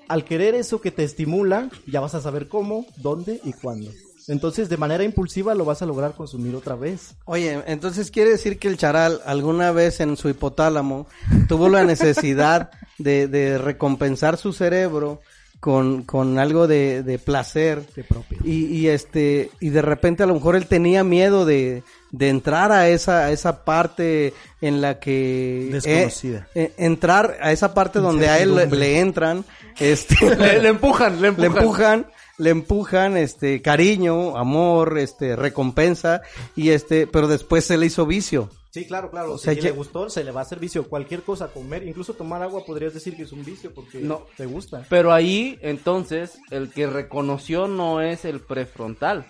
al 0.08 0.24
querer 0.24 0.54
eso 0.54 0.80
que 0.80 0.92
te 0.92 1.02
estimula, 1.02 1.68
ya 1.86 2.00
vas 2.00 2.14
a 2.14 2.20
saber 2.20 2.48
cómo, 2.48 2.86
dónde 2.96 3.40
y 3.44 3.52
cuándo. 3.52 3.90
Entonces, 4.28 4.68
de 4.68 4.76
manera 4.76 5.04
impulsiva 5.04 5.54
lo 5.54 5.64
vas 5.64 5.80
a 5.82 5.86
lograr 5.86 6.12
consumir 6.14 6.54
otra 6.54 6.74
vez. 6.76 7.14
Oye, 7.24 7.62
entonces 7.66 8.10
quiere 8.10 8.30
decir 8.30 8.58
que 8.58 8.68
el 8.68 8.76
charal 8.76 9.20
alguna 9.24 9.72
vez 9.72 10.00
en 10.00 10.16
su 10.16 10.28
hipotálamo 10.28 11.06
tuvo 11.48 11.68
la 11.68 11.82
necesidad 11.84 12.70
de, 12.98 13.26
de 13.26 13.58
recompensar 13.58 14.36
su 14.36 14.52
cerebro 14.52 15.20
con, 15.60 16.02
con 16.04 16.38
algo 16.38 16.68
de, 16.68 17.02
de 17.02 17.18
placer. 17.18 17.82
De 17.96 18.04
propio. 18.04 18.38
Y, 18.44 18.66
y 18.66 18.88
este, 18.88 19.50
y 19.60 19.70
de 19.70 19.82
repente 19.82 20.22
a 20.22 20.26
lo 20.26 20.34
mejor 20.34 20.54
él 20.56 20.66
tenía 20.66 21.02
miedo 21.02 21.44
de, 21.46 21.82
de 22.12 22.28
entrar 22.28 22.70
a 22.70 22.88
esa, 22.88 23.24
a 23.24 23.32
esa 23.32 23.64
parte 23.64 24.34
en 24.60 24.80
la 24.80 25.00
que... 25.00 25.68
Desconocida. 25.72 26.46
eh, 26.54 26.62
eh, 26.62 26.72
entrar 26.78 27.38
a 27.40 27.50
esa 27.50 27.74
parte 27.74 27.98
donde 27.98 28.28
a 28.28 28.38
él 28.40 28.54
le, 28.54 28.66
le 28.66 29.00
entran, 29.00 29.44
este... 29.80 30.14
Le, 30.36 30.60
le 30.60 30.68
empujan, 30.68 31.20
le 31.20 31.32
le 31.32 31.46
empujan. 31.46 32.06
Le 32.38 32.50
empujan, 32.50 33.16
este, 33.16 33.62
cariño, 33.62 34.36
amor, 34.36 34.98
este, 34.98 35.36
recompensa, 35.36 36.22
y 36.56 36.70
este, 36.70 37.06
pero 37.06 37.28
después 37.28 37.64
se 37.64 37.76
le 37.76 37.86
hizo 37.86 38.06
vicio. 38.06 38.50
Sí, 38.70 38.86
claro, 38.86 39.10
claro. 39.10 39.32
O 39.32 39.38
sea, 39.38 39.54
si 39.54 39.60
ya- 39.60 39.70
le 39.70 39.72
gustó, 39.72 40.08
se 40.10 40.22
le 40.22 40.30
va 40.30 40.40
a 40.40 40.42
hacer 40.44 40.58
vicio. 40.58 40.88
Cualquier 40.88 41.22
cosa, 41.22 41.48
comer, 41.48 41.82
incluso 41.86 42.14
tomar 42.14 42.42
agua, 42.42 42.64
podrías 42.66 42.94
decir 42.94 43.16
que 43.16 43.22
es 43.24 43.32
un 43.32 43.44
vicio 43.44 43.72
porque 43.74 43.98
No. 43.98 44.22
te 44.36 44.46
gusta. 44.46 44.84
Pero 44.88 45.12
ahí, 45.12 45.58
entonces, 45.62 46.38
el 46.50 46.70
que 46.70 46.86
reconoció 46.86 47.66
no 47.66 48.00
es 48.00 48.24
el 48.24 48.40
prefrontal. 48.40 49.26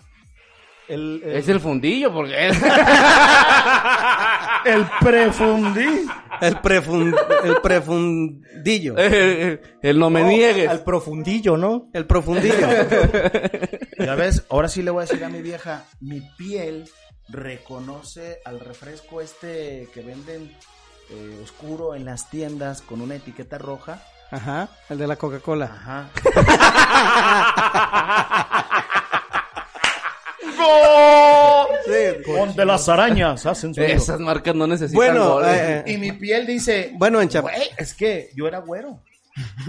El, 0.89 1.23
el- 1.25 1.37
Es 1.37 1.49
el 1.49 1.61
fundillo, 1.61 2.13
porque... 2.13 2.49
el 4.65 4.87
prefundí. 5.01 6.07
El 6.41 6.61
prefun, 6.61 7.15
el 7.45 7.57
prefundillo. 7.61 8.97
el 9.83 9.99
no 9.99 10.11
me 10.11 10.23
Oh, 10.23 10.27
niegues. 10.27 10.69
Al 10.69 10.83
profundillo, 10.85 11.57
¿no? 11.57 11.89
El 11.93 12.07
profundillo. 12.07 12.55
Ya 13.99 14.15
ves, 14.15 14.45
ahora 14.49 14.69
sí 14.69 14.83
le 14.83 14.93
voy 14.93 15.03
a 15.03 15.07
decir 15.07 15.25
a 15.25 15.29
mi 15.29 15.43
vieja, 15.43 15.85
mi 16.01 16.21
piel 16.39 16.89
reconoce 17.29 18.39
al 18.45 18.61
refresco 18.61 19.21
este 19.21 19.89
que 19.93 20.03
venden 20.03 20.57
eh, 21.11 21.41
oscuro 21.43 21.97
en 21.97 22.05
las 22.05 22.31
tiendas 22.31 22.81
con 22.81 23.01
una 23.01 23.17
etiqueta 23.17 23.59
roja. 23.59 24.01
Ajá, 24.31 24.69
el 24.89 24.99
de 24.99 25.07
la 25.09 25.17
Coca-Cola. 25.17 25.65
Ajá. 25.67 26.11
Sí. 31.87 32.33
Donde 32.33 32.65
las 32.65 32.89
arañas 32.89 33.47
hacen 33.47 33.75
su 33.75 33.81
Esas 33.81 34.21
marcas 34.21 34.55
no 34.55 34.67
necesitan 34.67 34.95
Bueno, 34.97 35.35
goles. 35.35 35.51
eh, 35.61 35.85
Y 35.87 35.97
mi 35.99 36.13
piel 36.13 36.47
dice, 36.47 36.91
Bueno, 36.95 37.21
en 37.21 37.29
Chap- 37.29 37.49
es 37.77 37.95
que 37.95 38.31
yo 38.35 38.47
era 38.47 38.59
güero. 38.59 39.01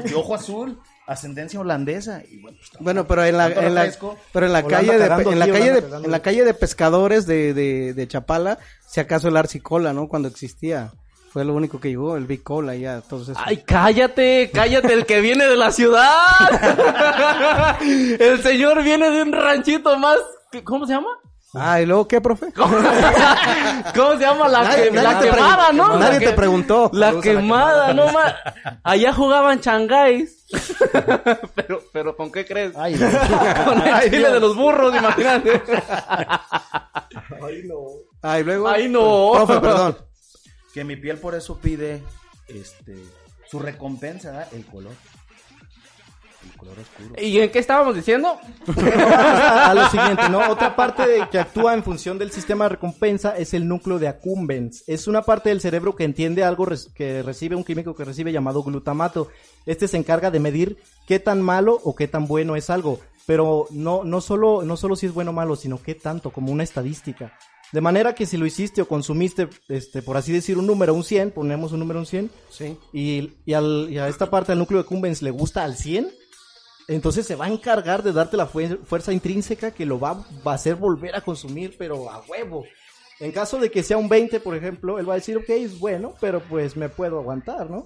De 0.04 0.16
ojo 0.16 0.34
azul, 0.36 0.80
ascendencia 1.08 1.60
holandesa. 1.60 2.24
Y 2.30 2.42
bueno, 2.42 2.58
pues, 2.60 2.72
Bueno, 2.84 3.08
pero 3.08 3.24
en 3.24 3.38
la, 3.38 3.48
en 3.48 3.54
pero 4.34 4.46
en 4.48 4.54
la 4.54 4.64
calle 4.64 4.94
de, 4.94 5.08
cagando 5.08 5.32
en 5.32 5.40
la 5.40 5.48
calle 5.48 5.72
de, 5.74 5.96
en 6.06 6.12
la 6.12 6.20
calle 6.22 6.44
de 6.44 6.54
pescadores 6.54 7.26
de, 7.28 7.54
de, 7.54 7.94
de 7.94 8.08
Chapala, 8.08 8.58
si 8.88 9.00
acaso 9.00 9.28
el 9.28 9.38
Arcicola, 9.38 9.94
¿no? 9.94 10.08
Cuando 10.08 10.28
existía. 10.28 10.92
Fue 11.32 11.46
lo 11.46 11.54
único 11.54 11.80
que 11.80 11.90
llegó, 11.90 12.18
el 12.18 12.26
Big 12.26 12.42
Cola 12.42 12.74
ya, 12.74 13.02
todos 13.02 13.30
esos. 13.30 13.38
Ay, 13.46 13.58
cállate, 13.58 14.50
cállate, 14.52 14.92
el 14.94 15.06
que 15.06 15.22
viene 15.22 15.46
de 15.46 15.56
la 15.56 15.72
ciudad. 15.72 16.10
el 17.82 18.42
señor 18.42 18.82
viene 18.84 19.12
de 19.12 19.22
un 19.22 19.32
ranchito 19.34 19.96
más. 20.00 20.18
¿Cómo 20.64 20.86
se 20.86 20.94
llama? 20.94 21.10
Ah, 21.56 21.82
¿y 21.82 21.86
luego 21.88 22.08
qué, 22.08 22.22
profe? 22.22 22.52
¿Cómo 22.56 22.78
se 24.14 24.20
llama? 24.20 24.48
La, 24.48 24.64
Nadie- 24.64 24.84
que- 24.86 24.92
nadie 24.92 25.02
la 25.02 25.20
quemada, 25.20 25.72
¿no? 25.72 25.98
nadie 25.98 26.14
La 26.14 26.20
te 26.20 26.26
que- 26.26 26.32
preguntó. 26.34 26.92
La 26.94 27.08
Saludos 27.08 27.26
a 27.26 27.30
la 27.34 27.36
quemada, 27.42 27.94
no 27.94 28.12
más. 28.12 28.36
Allá 28.84 29.14
jugaban 29.14 29.60
changáis. 29.60 30.46
pero, 31.56 31.82
pero, 31.92 32.16
¿con 32.16 32.32
qué 32.32 32.46
crees? 32.46 32.76
Ay, 32.76 32.96
no. 32.96 33.08
Con 33.66 33.82
el 33.88 34.12
chile 34.12 34.30
de 34.32 34.40
los 34.40 34.56
burros, 34.56 34.96
imagínate. 34.96 35.62
Ay, 37.42 37.64
no. 37.66 37.76
Ah, 38.22 38.40
y 38.40 38.44
luego. 38.44 38.68
Ay, 38.68 38.90
no. 38.90 39.32
Profe, 39.34 39.60
perdón. 39.60 39.98
que 40.74 40.84
mi 40.84 40.96
piel 40.98 41.18
por 41.18 41.34
eso 41.36 41.58
pide 41.58 42.04
este 42.48 42.96
su 43.50 43.60
recompensa, 43.60 44.32
¿verdad? 44.32 44.48
el 44.54 44.66
color. 44.66 44.92
¿Y 47.22 47.40
en 47.40 47.52
qué 47.52 47.60
estábamos 47.60 47.96
diciendo? 47.96 48.38
a 48.78 49.74
lo 49.74 49.90
siguiente, 49.90 50.30
¿no? 50.30 50.50
Otra 50.52 50.76
parte 50.76 51.08
de- 51.08 51.28
que 51.30 51.40
actúa 51.40 51.74
en 51.74 51.84
función 51.84 52.18
del 52.18 52.32
sistema 52.32 52.66
de 52.66 52.70
recompensa 52.70 53.38
es 53.38 53.54
el 53.54 53.68
núcleo 53.68 54.00
de 54.00 54.08
accumbens. 54.08 54.84
Es 54.88 55.08
una 55.08 55.22
parte 55.22 55.50
del 55.50 55.62
cerebro 55.62 55.96
que 55.96 56.04
entiende 56.04 56.44
algo 56.44 56.66
res- 56.66 56.90
que 56.94 57.24
recibe 57.24 57.56
un 57.56 57.64
químico 57.64 57.96
que 57.96 58.06
recibe 58.06 58.32
llamado 58.32 58.64
glutamato. 58.64 59.30
Este 59.66 59.88
se 59.88 59.98
encarga 59.98 60.32
de 60.32 60.40
medir 60.40 60.78
qué 61.08 61.20
tan 61.20 61.42
malo 61.42 61.80
o 61.84 61.96
qué 61.96 62.08
tan 62.08 62.28
bueno 62.28 62.56
es 62.56 62.70
algo, 62.70 63.00
pero 63.26 63.68
no 63.72 64.04
no 64.04 64.22
solo 64.22 64.62
no 64.64 64.78
solo 64.78 64.96
si 64.96 65.06
es 65.06 65.14
bueno 65.14 65.32
o 65.32 65.34
malo, 65.34 65.56
sino 65.56 65.82
qué 65.82 65.96
tanto 65.96 66.32
como 66.32 66.52
una 66.52 66.64
estadística. 66.64 67.34
De 67.72 67.82
manera 67.82 68.16
que 68.16 68.26
si 68.26 68.36
lo 68.38 68.48
hiciste 68.48 68.82
o 68.82 68.88
consumiste, 68.88 69.48
este, 69.68 70.02
por 70.02 70.18
así 70.18 70.32
decir, 70.34 70.58
un 70.58 70.66
número, 70.66 70.92
un 70.96 71.04
100, 71.04 71.30
ponemos 71.30 71.72
un 71.72 71.78
número, 71.80 72.00
un 72.00 72.08
100, 72.08 72.32
Sí. 72.50 72.76
y, 72.92 73.34
y, 73.46 73.54
al- 73.54 73.88
y 73.92 74.00
a 74.00 74.08
esta 74.08 74.28
parte 74.32 74.54
del 74.54 74.58
núcleo 74.60 74.82
de 74.82 74.88
Cumbens 74.88 75.22
le 75.22 75.30
gusta 75.30 75.64
al 75.64 75.76
100, 75.78 76.10
entonces 76.96 77.26
se 77.26 77.36
va 77.36 77.46
a 77.46 77.50
encargar 77.50 78.04
de 78.04 78.12
darte 78.12 78.36
la 78.38 78.48
fuer- 78.52 78.80
fuerza 78.84 79.14
intrínseca 79.14 79.72
que 79.72 79.86
lo 79.86 80.00
va, 80.00 80.26
va 80.46 80.52
a 80.54 80.56
hacer 80.56 80.76
volver 80.76 81.16
a 81.16 81.22
consumir, 81.22 81.76
pero 81.78 82.10
a 82.10 82.22
huevo. 82.28 82.66
En 83.20 83.32
caso 83.32 83.58
de 83.60 83.70
que 83.70 83.84
sea 83.84 83.98
un 83.98 84.08
20, 84.10 84.40
por 84.40 84.56
ejemplo, 84.56 84.98
él 85.00 85.08
va 85.08 85.14
a 85.14 85.18
decir, 85.18 85.38
ok, 85.38 85.50
es 85.50 85.78
bueno, 85.80 86.14
pero 86.22 86.42
pues 86.42 86.76
me 86.78 86.88
puedo 86.90 87.20
aguantar, 87.20 87.70
¿no? 87.70 87.86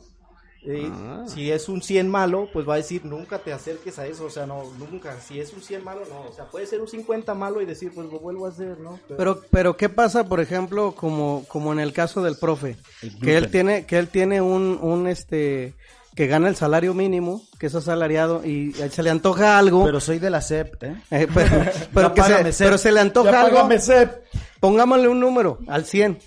Eh, 0.66 0.90
Si 1.28 1.52
es 1.52 1.68
un 1.68 1.82
100 1.82 2.08
malo, 2.08 2.48
pues 2.54 2.66
va 2.70 2.76
a 2.76 2.78
decir, 2.78 3.04
nunca 3.04 3.40
te 3.40 3.52
acerques 3.52 4.00
a 4.00 4.08
eso, 4.08 4.24
o 4.26 4.30
sea, 4.30 4.46
no, 4.46 4.64
nunca. 4.80 5.20
Si 5.20 5.38
es 5.40 5.52
un 5.52 5.62
100 5.62 5.84
malo, 5.84 6.02
no, 6.10 6.30
o 6.30 6.34
sea, 6.34 6.46
puede 6.46 6.68
ser 6.68 6.80
un 6.80 6.88
50 6.88 7.34
malo 7.34 7.62
y 7.62 7.66
decir, 7.66 7.92
pues 7.94 8.08
lo 8.10 8.20
vuelvo 8.20 8.46
a 8.46 8.50
hacer, 8.50 8.80
¿no? 8.80 8.98
Pero, 9.18 9.42
pero 9.52 9.76
¿qué 9.76 9.90
pasa, 9.90 10.24
por 10.24 10.40
ejemplo, 10.40 10.94
como, 10.96 11.44
como 11.50 11.74
en 11.74 11.80
el 11.80 11.92
caso 11.92 12.22
del 12.24 12.38
profe? 12.38 12.78
Que 13.22 13.36
él 13.36 13.52
tiene, 13.52 13.86
que 13.86 13.98
él 13.98 14.08
tiene 14.08 14.40
un, 14.40 14.80
un 14.82 15.08
este, 15.08 15.74
que 16.16 16.28
gana 16.28 16.48
el 16.48 16.56
salario 16.56 16.94
mínimo, 16.94 17.42
que 17.60 17.68
es 17.68 17.76
asalariado, 17.76 18.46
y 18.46 18.74
él 18.82 18.92
se 18.92 19.02
le 19.04 19.10
antoja 19.10 19.58
algo. 19.58 19.84
Pero 19.86 20.00
soy 20.00 20.20
de 20.20 20.30
la 20.30 20.42
CEP, 20.42 20.84
¿eh? 20.84 20.96
eh, 21.12 21.28
pero, 21.34 21.66
pero 21.94 22.14
que 22.14 22.22
se, 22.22 22.30
págame, 22.30 22.52
Sep. 22.52 22.68
pero 22.68 22.78
se 22.78 22.92
le 22.92 23.00
antoja 23.00 23.32
Ya 23.32 23.42
algo. 23.42 23.80
Sep. 23.80 24.24
Pongámosle 24.60 25.08
un 25.08 25.20
número, 25.20 25.60
al 25.68 25.86
100. 25.86 26.20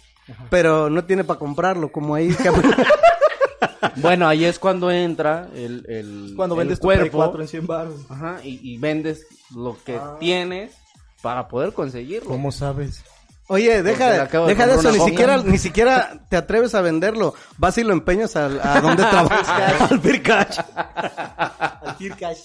Pero 0.50 0.90
no 0.90 1.04
tiene 1.04 1.22
para 1.22 1.38
comprarlo, 1.38 1.92
como 1.92 2.14
ahí. 2.14 2.34
que- 2.34 2.50
Bueno, 3.96 4.26
ahí 4.28 4.44
es 4.44 4.58
cuando 4.58 4.90
entra 4.90 5.48
el, 5.54 5.84
el, 5.88 6.32
Cuando 6.36 6.54
el 6.56 6.60
vendes 6.60 6.80
tu 6.80 6.86
cuerpo 6.88 7.16
4 7.18 7.42
en 7.42 7.48
100 7.48 7.66
baros. 7.66 7.94
ajá, 8.08 8.40
y, 8.42 8.58
y 8.62 8.78
vendes 8.78 9.26
lo 9.54 9.76
que 9.84 9.98
tienes 10.18 10.72
para 11.22 11.46
poder 11.48 11.72
conseguirlo. 11.72 12.28
¿Cómo 12.28 12.50
sabes? 12.52 13.02
Oye, 13.48 13.82
deja, 13.82 14.10
de 14.10 14.46
deja 14.46 14.66
de 14.66 14.74
eso, 14.74 14.90
ni 14.90 15.00
siquiera, 15.00 15.36
ni 15.38 15.58
siquiera 15.58 16.26
te 16.28 16.36
atreves 16.36 16.74
a 16.74 16.80
venderlo. 16.80 17.34
Vas 17.58 17.78
y 17.78 17.84
lo 17.84 17.92
empeñas 17.92 18.34
al, 18.34 18.60
a 18.60 18.80
donde 18.80 19.04
trabajas. 19.10 19.90
al 19.90 19.98
Beer 19.98 20.22
Cash. 20.22 20.58
al 20.94 21.96
Kirkash. 21.96 22.40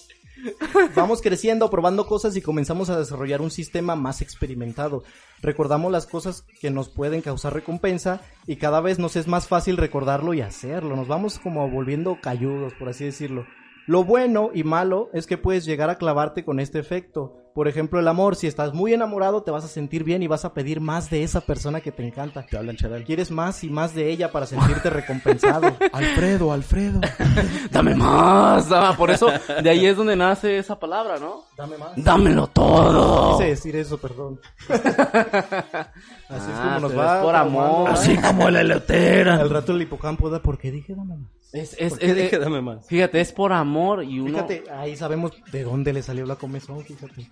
Vamos 0.94 1.22
creciendo, 1.22 1.70
probando 1.70 2.06
cosas 2.06 2.36
y 2.36 2.42
comenzamos 2.42 2.90
a 2.90 2.98
desarrollar 2.98 3.40
un 3.40 3.50
sistema 3.50 3.96
más 3.96 4.22
experimentado. 4.22 5.04
Recordamos 5.40 5.92
las 5.92 6.06
cosas 6.06 6.44
que 6.60 6.70
nos 6.70 6.88
pueden 6.88 7.20
causar 7.20 7.54
recompensa 7.54 8.20
y 8.46 8.56
cada 8.56 8.80
vez 8.80 8.98
nos 8.98 9.16
es 9.16 9.26
más 9.26 9.46
fácil 9.46 9.76
recordarlo 9.76 10.34
y 10.34 10.40
hacerlo. 10.40 10.96
Nos 10.96 11.08
vamos 11.08 11.38
como 11.38 11.68
volviendo 11.68 12.18
cayudos, 12.20 12.74
por 12.74 12.88
así 12.88 13.04
decirlo. 13.04 13.46
Lo 13.86 14.04
bueno 14.04 14.50
y 14.54 14.64
malo 14.64 15.10
es 15.12 15.26
que 15.26 15.38
puedes 15.38 15.64
llegar 15.64 15.90
a 15.90 15.98
clavarte 15.98 16.44
con 16.44 16.60
este 16.60 16.78
efecto. 16.78 17.41
Por 17.54 17.68
ejemplo, 17.68 18.00
el 18.00 18.08
amor. 18.08 18.34
Si 18.36 18.46
estás 18.46 18.72
muy 18.72 18.94
enamorado, 18.94 19.42
te 19.42 19.50
vas 19.50 19.64
a 19.64 19.68
sentir 19.68 20.04
bien 20.04 20.22
y 20.22 20.26
vas 20.26 20.44
a 20.44 20.54
pedir 20.54 20.80
más 20.80 21.10
de 21.10 21.22
esa 21.22 21.40
persona 21.42 21.80
que 21.80 21.92
te 21.92 22.06
encanta. 22.06 22.46
Te 22.46 22.56
hablan, 22.56 22.76
charal. 22.76 23.04
Quieres 23.04 23.30
más 23.30 23.62
y 23.62 23.68
más 23.70 23.94
de 23.94 24.10
ella 24.10 24.32
para 24.32 24.46
sentirte 24.46 24.88
recompensado. 24.90 25.76
Alfredo, 25.92 26.52
Alfredo. 26.52 27.00
Dame 27.70 27.94
más, 27.94 28.68
dame- 28.68 28.96
por 28.96 29.10
eso 29.10 29.28
de 29.62 29.68
ahí 29.70 29.84
es 29.86 29.96
donde 29.96 30.16
nace 30.16 30.56
esa 30.58 30.78
palabra, 30.78 31.18
¿no? 31.18 31.42
Dame 31.56 31.76
más. 31.76 31.90
Dámelo 31.96 32.46
todo. 32.46 33.36
quise 33.36 33.50
decir 33.50 33.76
eso, 33.76 33.98
perdón. 33.98 34.40
Así 34.68 36.50
es 36.50 36.56
Ah, 36.56 36.62
como 36.64 36.80
nos 36.80 36.90
pero 36.92 37.02
va. 37.02 37.18
es 37.18 37.24
por 37.24 37.36
amor. 37.36 37.90
Así 37.90 38.16
como 38.16 38.50
la 38.50 38.60
elotera. 38.62 39.34
Al 39.36 39.50
rato 39.50 39.72
el 39.72 39.82
hipocampo 39.82 40.30
da 40.30 40.40
porque 40.40 40.70
dije 40.70 40.94
dame 40.94 41.16
más. 41.16 41.30
Es, 41.52 41.74
es, 41.78 41.90
¿Por 41.90 41.98
qué 41.98 42.06
es- 42.10 42.16
dije, 42.16 42.38
dame 42.38 42.60
más? 42.62 42.86
Fíjate, 42.86 43.20
es 43.20 43.32
por 43.32 43.52
amor 43.52 44.02
y 44.04 44.20
uno. 44.20 44.30
Fíjate, 44.32 44.64
ahí 44.70 44.96
sabemos 44.96 45.32
de 45.52 45.64
dónde 45.64 45.92
le 45.92 46.02
salió 46.02 46.24
la 46.26 46.36
comezón, 46.36 46.82
fíjate. 46.82 47.28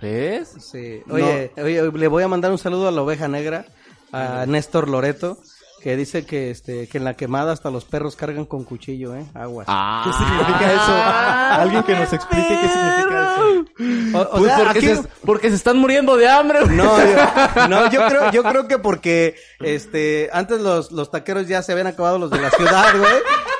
¿Ves? 0.00 0.54
Sí. 0.60 1.00
Oye, 1.10 1.52
oye, 1.58 1.90
le 1.92 2.08
voy 2.08 2.22
a 2.22 2.28
mandar 2.28 2.50
un 2.52 2.58
saludo 2.58 2.88
a 2.88 2.90
la 2.90 3.02
oveja 3.02 3.28
negra, 3.28 3.66
a 4.12 4.44
Néstor 4.46 4.88
Loreto, 4.88 5.38
que 5.82 5.96
dice 5.96 6.26
que 6.26 6.50
este 6.50 6.86
que 6.88 6.98
en 6.98 7.04
la 7.04 7.14
quemada 7.14 7.52
hasta 7.52 7.70
los 7.70 7.84
perros 7.84 8.14
cargan 8.16 8.44
con 8.44 8.64
cuchillo, 8.64 9.14
¿eh? 9.16 9.24
Aguas. 9.34 9.66
Ah. 9.68 10.02
¿Qué 10.06 10.12
significa 10.12 10.72
eso? 10.72 11.60
Alguien 11.62 11.82
que 11.84 11.94
nos 11.96 12.12
explique 12.12 12.48
qué 12.48 12.68
significa 12.68 13.34
eso. 13.34 14.18
O- 14.18 14.20
o 14.20 14.30
Pues 14.38 14.44
sea, 14.52 14.56
porque, 14.64 14.78
aquí- 14.78 14.86
se, 14.88 15.02
porque 15.24 15.48
se 15.50 15.56
están 15.56 15.78
muriendo 15.78 16.16
de 16.16 16.28
hambre. 16.28 16.60
güey. 16.64 16.76
No, 16.76 16.98
yo, 16.98 17.68
no, 17.68 17.90
yo 17.90 18.06
creo, 18.06 18.30
yo 18.30 18.42
creo 18.42 18.68
que 18.68 18.78
porque 18.78 19.36
este 19.60 20.28
antes 20.32 20.60
los, 20.60 20.92
los 20.92 21.10
taqueros 21.10 21.46
ya 21.48 21.62
se 21.62 21.72
habían 21.72 21.86
acabado 21.86 22.18
los 22.18 22.30
de 22.30 22.40
la 22.40 22.50
ciudad, 22.50 22.96
güey. 22.98 23.12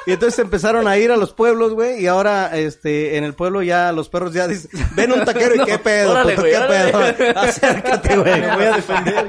Y 0.06 0.12
entonces 0.12 0.38
empezaron 0.38 0.88
a 0.88 0.96
ir 0.96 1.12
a 1.12 1.16
los 1.16 1.32
pueblos, 1.34 1.74
güey, 1.74 2.00
y 2.02 2.06
ahora 2.06 2.56
este 2.56 3.18
en 3.18 3.24
el 3.24 3.34
pueblo 3.34 3.62
ya 3.62 3.92
los 3.92 4.08
perros 4.08 4.32
ya 4.32 4.48
dicen, 4.48 4.70
ven 4.94 5.12
un 5.12 5.24
taquero 5.26 5.54
y 5.54 5.58
No, 5.58 5.66
qué 5.66 5.78
pedo, 5.78 6.12
órale, 6.12 6.30
puto, 6.36 6.40
güey, 6.42 6.52
qué 6.52 6.58
órale. 6.58 7.12
pedo. 7.12 7.38
Acércate, 7.40 8.16
güey. 8.16 8.40
Me 8.40 8.56
voy 8.56 8.64
a 8.64 8.72
defender. 8.76 9.28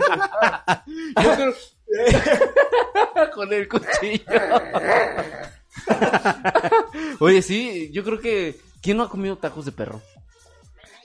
Yo 1.22 1.36
creo- 1.36 1.54
Con 3.36 3.54
el 3.54 3.68
cuchillo. 3.68 4.24
Oye, 7.20 7.42
sí, 7.42 7.90
yo 7.92 8.04
creo 8.04 8.20
que. 8.20 8.58
¿Quién 8.82 8.98
no 8.98 9.04
ha 9.04 9.10
comido 9.10 9.38
tacos 9.38 9.66
de 9.66 9.72
perro? 9.72 10.02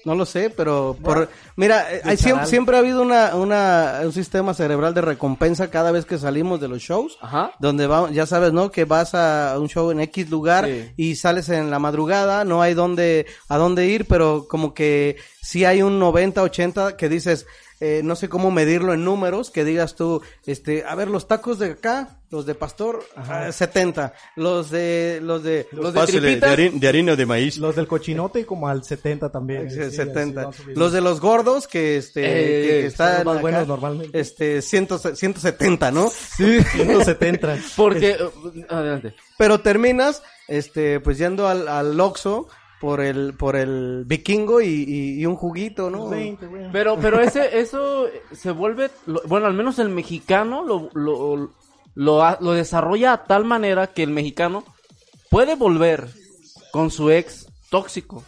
No 0.06 0.14
lo 0.14 0.24
sé, 0.24 0.50
pero 0.50 0.96
por 1.02 1.28
mira, 1.56 1.92
eh, 1.92 2.00
hay 2.04 2.16
siempre, 2.16 2.76
ha 2.76 2.78
habido 2.78 3.02
una, 3.02 3.34
una 3.34 3.98
un 4.04 4.12
sistema 4.12 4.54
cerebral 4.54 4.94
de 4.94 5.00
recompensa 5.00 5.68
cada 5.68 5.90
vez 5.90 6.06
que 6.06 6.16
salimos 6.16 6.60
de 6.60 6.68
los 6.68 6.80
shows. 6.80 7.18
Ajá. 7.20 7.50
Donde 7.58 7.88
va, 7.88 8.08
ya 8.12 8.24
sabes, 8.24 8.52
¿no? 8.52 8.70
Que 8.70 8.84
vas 8.84 9.16
a 9.16 9.56
un 9.58 9.68
show 9.68 9.90
en 9.90 9.98
X 10.00 10.30
lugar 10.30 10.64
Sí. 10.66 10.92
y 10.96 11.16
sales 11.16 11.48
en 11.48 11.72
la 11.72 11.80
madrugada, 11.80 12.44
no 12.44 12.62
hay 12.62 12.74
dónde, 12.74 13.26
a 13.48 13.58
dónde 13.58 13.86
ir, 13.86 14.06
pero 14.06 14.46
como 14.48 14.74
que 14.74 15.16
sí 15.42 15.64
hay 15.64 15.82
un 15.82 15.98
90, 15.98 16.40
80 16.40 16.96
que 16.96 17.08
dices, 17.08 17.44
eh, 17.80 18.00
no 18.02 18.16
sé 18.16 18.28
cómo 18.28 18.50
medirlo 18.50 18.94
en 18.94 19.04
números, 19.04 19.50
que 19.50 19.64
digas 19.64 19.96
tú, 19.96 20.22
este, 20.46 20.84
a 20.84 20.94
ver, 20.94 21.08
los 21.08 21.28
tacos 21.28 21.58
de 21.58 21.72
acá, 21.72 22.20
los 22.30 22.46
de 22.46 22.54
pastor, 22.54 23.04
ah, 23.16 23.52
70, 23.52 24.14
los 24.36 24.70
de, 24.70 25.20
los 25.22 25.42
de, 25.42 25.66
Los 25.72 25.92
de 25.94 26.06
tripitas. 26.06 26.56
de 26.56 26.88
harina 26.88 27.16
de 27.16 27.26
maíz. 27.26 27.58
Los 27.58 27.76
del 27.76 27.86
cochinote 27.86 28.46
como 28.46 28.68
al 28.68 28.82
70 28.82 29.30
también. 29.30 29.70
Sí, 29.70 29.76
Sí, 29.76 29.82
así 29.82 29.96
70. 29.96 30.44
van 30.44 30.52
subiendo. 30.52 30.80
Los 30.80 30.92
de 30.92 31.00
los 31.00 31.20
gordos 31.20 31.68
que 31.68 31.98
este 31.98 32.22
Eh, 32.24 32.80
que, 32.80 32.86
están 32.86 33.16
los 33.16 33.24
más 33.24 33.34
acá, 33.34 33.42
buenos 33.42 33.68
normalmente. 33.68 34.18
Este 34.18 34.62
100, 34.62 34.88
170, 35.14 35.90
¿no? 35.90 36.08
Sí, 36.10 36.62
170. 36.62 37.58
Porque. 37.76 38.16
adelante. 38.68 39.14
Pero 39.38 39.60
terminas 39.60 40.22
este 40.48 41.00
pues 41.00 41.18
yendo 41.18 41.48
al 41.48 41.68
al 41.68 41.98
Oxxo 42.00 42.48
por 42.80 43.00
el 43.00 43.34
por 43.34 43.56
el 43.56 44.04
vikingo 44.06 44.60
y, 44.60 44.66
y, 44.66 45.20
y 45.20 45.26
un 45.26 45.36
juguito, 45.36 45.90
¿no? 45.90 46.08
20, 46.08 46.46
güey. 46.46 46.70
Pero, 46.72 46.98
pero 47.00 47.20
ese, 47.20 47.58
eso 47.58 48.06
se 48.32 48.50
vuelve, 48.50 48.90
lo- 49.06 49.22
bueno, 49.26 49.46
al 49.46 49.54
menos 49.54 49.78
el 49.78 49.88
mexicano 49.88 50.62
lo, 50.62 50.90
lo, 50.94 51.50
lo, 51.94 52.36
lo 52.40 52.52
desarrolla 52.52 53.12
a 53.14 53.24
tal 53.24 53.44
manera 53.44 53.86
que 53.88 54.02
el 54.02 54.10
mexicano 54.10 54.62
puede 55.30 55.54
volver 55.56 56.08
con 56.70 56.90
su 56.90 57.10
ex 57.10 57.46
tóxico. 57.70 58.22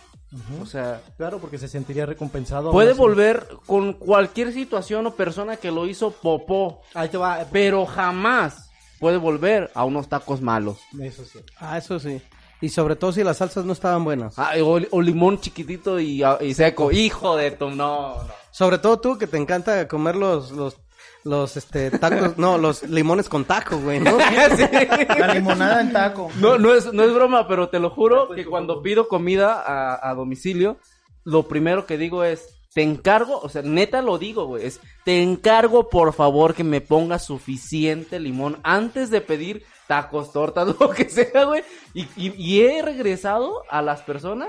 O 0.60 0.66
sea, 0.66 1.00
Claro, 1.16 1.38
porque 1.38 1.56
se 1.56 1.68
sentiría 1.68 2.04
recompensado. 2.04 2.70
puede 2.70 2.92
volver 2.92 3.46
con 3.66 3.94
cualquier 3.94 4.52
situación 4.52 5.06
o 5.06 5.14
persona 5.14 5.56
que 5.56 5.70
lo 5.70 5.86
hizo 5.86 6.10
popó, 6.10 6.82
Ahí 6.92 7.08
te 7.08 7.16
va. 7.16 7.46
pero 7.50 7.86
jamás 7.86 8.70
puede 9.00 9.16
volver 9.16 9.70
a 9.74 9.84
unos 9.84 10.08
tacos 10.08 10.42
malos. 10.42 10.78
Eso 11.00 11.24
sí. 11.24 11.38
Ah, 11.58 11.78
eso 11.78 11.98
sí. 11.98 12.20
Y 12.60 12.70
sobre 12.70 12.96
todo 12.96 13.12
si 13.12 13.22
las 13.22 13.38
salsas 13.38 13.64
no 13.64 13.72
estaban 13.72 14.04
buenas. 14.04 14.38
Ah, 14.38 14.52
o, 14.62 14.80
o 14.90 15.02
limón 15.02 15.40
chiquitito 15.40 16.00
y, 16.00 16.22
ah, 16.22 16.38
y 16.40 16.54
seco. 16.54 16.90
Hijo 16.90 17.36
de 17.36 17.52
tu, 17.52 17.70
no, 17.70 18.16
no. 18.16 18.34
Sobre 18.50 18.78
todo 18.78 18.98
tú 18.98 19.18
que 19.18 19.26
te 19.26 19.36
encanta 19.36 19.86
comer 19.86 20.16
los 20.16 20.50
los 20.50 20.76
los 21.24 21.56
este 21.56 21.90
tacos, 21.90 22.38
no, 22.38 22.58
los 22.58 22.82
limones 22.84 23.28
con 23.28 23.44
taco, 23.44 23.78
güey, 23.78 24.00
¿no? 24.00 24.16
La 25.18 25.34
limonada 25.34 25.80
en 25.80 25.92
taco. 25.92 26.30
No, 26.40 26.58
no 26.58 26.74
es, 26.74 26.92
no 26.92 27.04
es 27.04 27.12
broma, 27.12 27.46
pero 27.46 27.68
te 27.68 27.78
lo 27.78 27.90
juro 27.90 28.30
que 28.30 28.44
cuando 28.44 28.82
pido 28.82 29.08
comida 29.08 29.62
a, 29.62 30.10
a 30.10 30.14
domicilio, 30.14 30.78
lo 31.24 31.46
primero 31.46 31.86
que 31.86 31.98
digo 31.98 32.24
es, 32.24 32.58
te 32.74 32.82
encargo, 32.82 33.38
o 33.40 33.48
sea, 33.48 33.62
neta 33.62 34.02
lo 34.02 34.18
digo, 34.18 34.46
güey, 34.46 34.66
es, 34.66 34.80
te 35.04 35.22
encargo 35.22 35.88
por 35.88 36.12
favor 36.12 36.54
que 36.54 36.64
me 36.64 36.80
pongas 36.80 37.26
suficiente 37.26 38.20
limón 38.20 38.58
antes 38.62 39.10
de 39.10 39.20
pedir 39.20 39.64
tacos, 39.88 40.32
tortas, 40.32 40.68
lo 40.78 40.90
que 40.90 41.08
sea, 41.08 41.44
güey. 41.44 41.64
Y, 41.94 42.02
y, 42.16 42.32
y 42.36 42.60
he 42.62 42.82
regresado 42.82 43.62
a 43.70 43.82
las 43.82 44.02
personas 44.02 44.48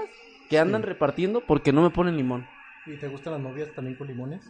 que 0.50 0.60
andan 0.60 0.84
repartiendo 0.84 1.42
porque 1.48 1.72
no 1.74 1.82
me 1.82 1.90
ponen 1.90 2.18
limón. 2.18 2.46
¿Y 2.86 2.98
te 2.98 3.08
gustan 3.08 3.34
las 3.34 3.42
novias 3.42 3.70
también 3.76 3.96
con 3.98 4.08
limones? 4.08 4.42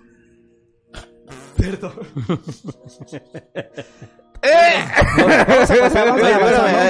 Eh, 4.41 4.85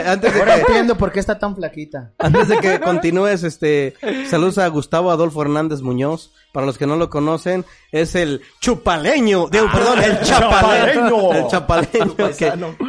antes 0.06 0.34
de 0.34 0.40
Ahora 0.40 0.56
que, 0.56 0.62
entiendo 0.62 0.96
por 0.96 1.12
qué 1.12 1.20
está 1.20 1.40
tan 1.40 1.56
flaquita. 1.56 2.14
antes 2.20 2.48
de 2.48 2.58
que 2.58 2.80
continúes, 2.80 3.44
este, 3.44 3.96
saludos 4.30 4.60
a 4.60 4.68
Gustavo 4.68 5.10
Adolfo 5.12 5.42
Hernández 5.42 5.82
Muñoz. 5.82 6.32
Para 6.52 6.66
los 6.66 6.78
que 6.80 6.88
no 6.88 6.96
lo 6.96 7.10
conocen, 7.12 7.64
es 7.92 8.16
el 8.16 8.42
chupaleño, 8.60 9.50
digo, 9.50 9.68
perdón, 9.72 10.04
el 10.04 10.20
chapaleño. 10.22 11.34
El 11.34 11.48
chapaleño. 11.48 12.16
paisano. 12.16 12.76
que- 12.78 12.86